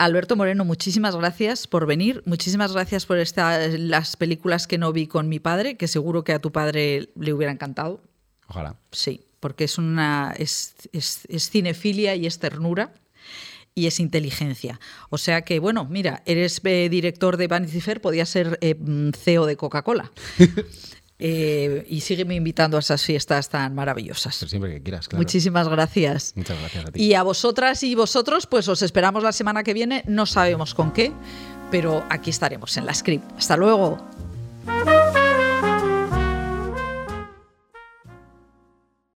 Alberto 0.00 0.36
Moreno, 0.36 0.64
muchísimas 0.64 1.16
gracias 1.16 1.66
por 1.66 1.84
venir. 1.86 2.22
Muchísimas 2.24 2.72
gracias 2.72 3.04
por 3.04 3.18
esta, 3.18 3.66
las 3.66 4.16
películas 4.16 4.68
que 4.68 4.78
no 4.78 4.92
vi 4.92 5.08
con 5.08 5.28
mi 5.28 5.40
padre, 5.40 5.76
que 5.76 5.88
seguro 5.88 6.22
que 6.22 6.32
a 6.32 6.38
tu 6.38 6.52
padre 6.52 7.08
le 7.16 7.32
hubiera 7.32 7.52
encantado. 7.52 8.00
Ojalá. 8.46 8.76
Sí, 8.92 9.24
porque 9.40 9.64
es 9.64 9.76
una 9.76 10.32
es, 10.38 10.74
es- 10.92 11.22
es 11.28 11.50
cinefilia 11.50 12.14
y 12.14 12.26
es 12.26 12.38
ternura 12.38 12.92
y 13.78 13.86
es 13.86 14.00
inteligencia. 14.00 14.80
O 15.08 15.18
sea 15.18 15.42
que, 15.42 15.60
bueno, 15.60 15.86
mira, 15.88 16.22
eres 16.26 16.60
eh, 16.64 16.88
director 16.90 17.36
de 17.36 17.46
Vanity 17.46 17.80
Fair, 17.80 18.00
podías 18.00 18.28
ser 18.28 18.58
eh, 18.60 18.74
mm, 18.74 19.10
CEO 19.12 19.46
de 19.46 19.56
Coca-Cola. 19.56 20.10
Eh, 21.20 21.84
y 21.88 22.02
sígueme 22.02 22.36
invitando 22.36 22.76
a 22.76 22.80
esas 22.80 23.02
fiestas 23.02 23.48
tan 23.48 23.74
maravillosas. 23.74 24.36
Pero 24.38 24.50
siempre 24.50 24.74
que 24.74 24.82
quieras, 24.84 25.08
claro. 25.08 25.20
Muchísimas 25.20 25.68
gracias. 25.68 26.32
Muchas 26.36 26.56
gracias 26.60 26.86
a 26.86 26.92
ti. 26.92 27.02
Y 27.02 27.14
a 27.14 27.24
vosotras 27.24 27.82
y 27.82 27.96
vosotros, 27.96 28.46
pues 28.46 28.68
os 28.68 28.82
esperamos 28.82 29.24
la 29.24 29.32
semana 29.32 29.64
que 29.64 29.74
viene. 29.74 30.04
No 30.06 30.26
sabemos 30.26 30.76
con 30.76 30.92
qué, 30.92 31.10
pero 31.72 32.04
aquí 32.08 32.30
estaremos 32.30 32.76
en 32.76 32.86
la 32.86 32.94
script. 32.94 33.28
Hasta 33.36 33.56
luego. 33.56 33.98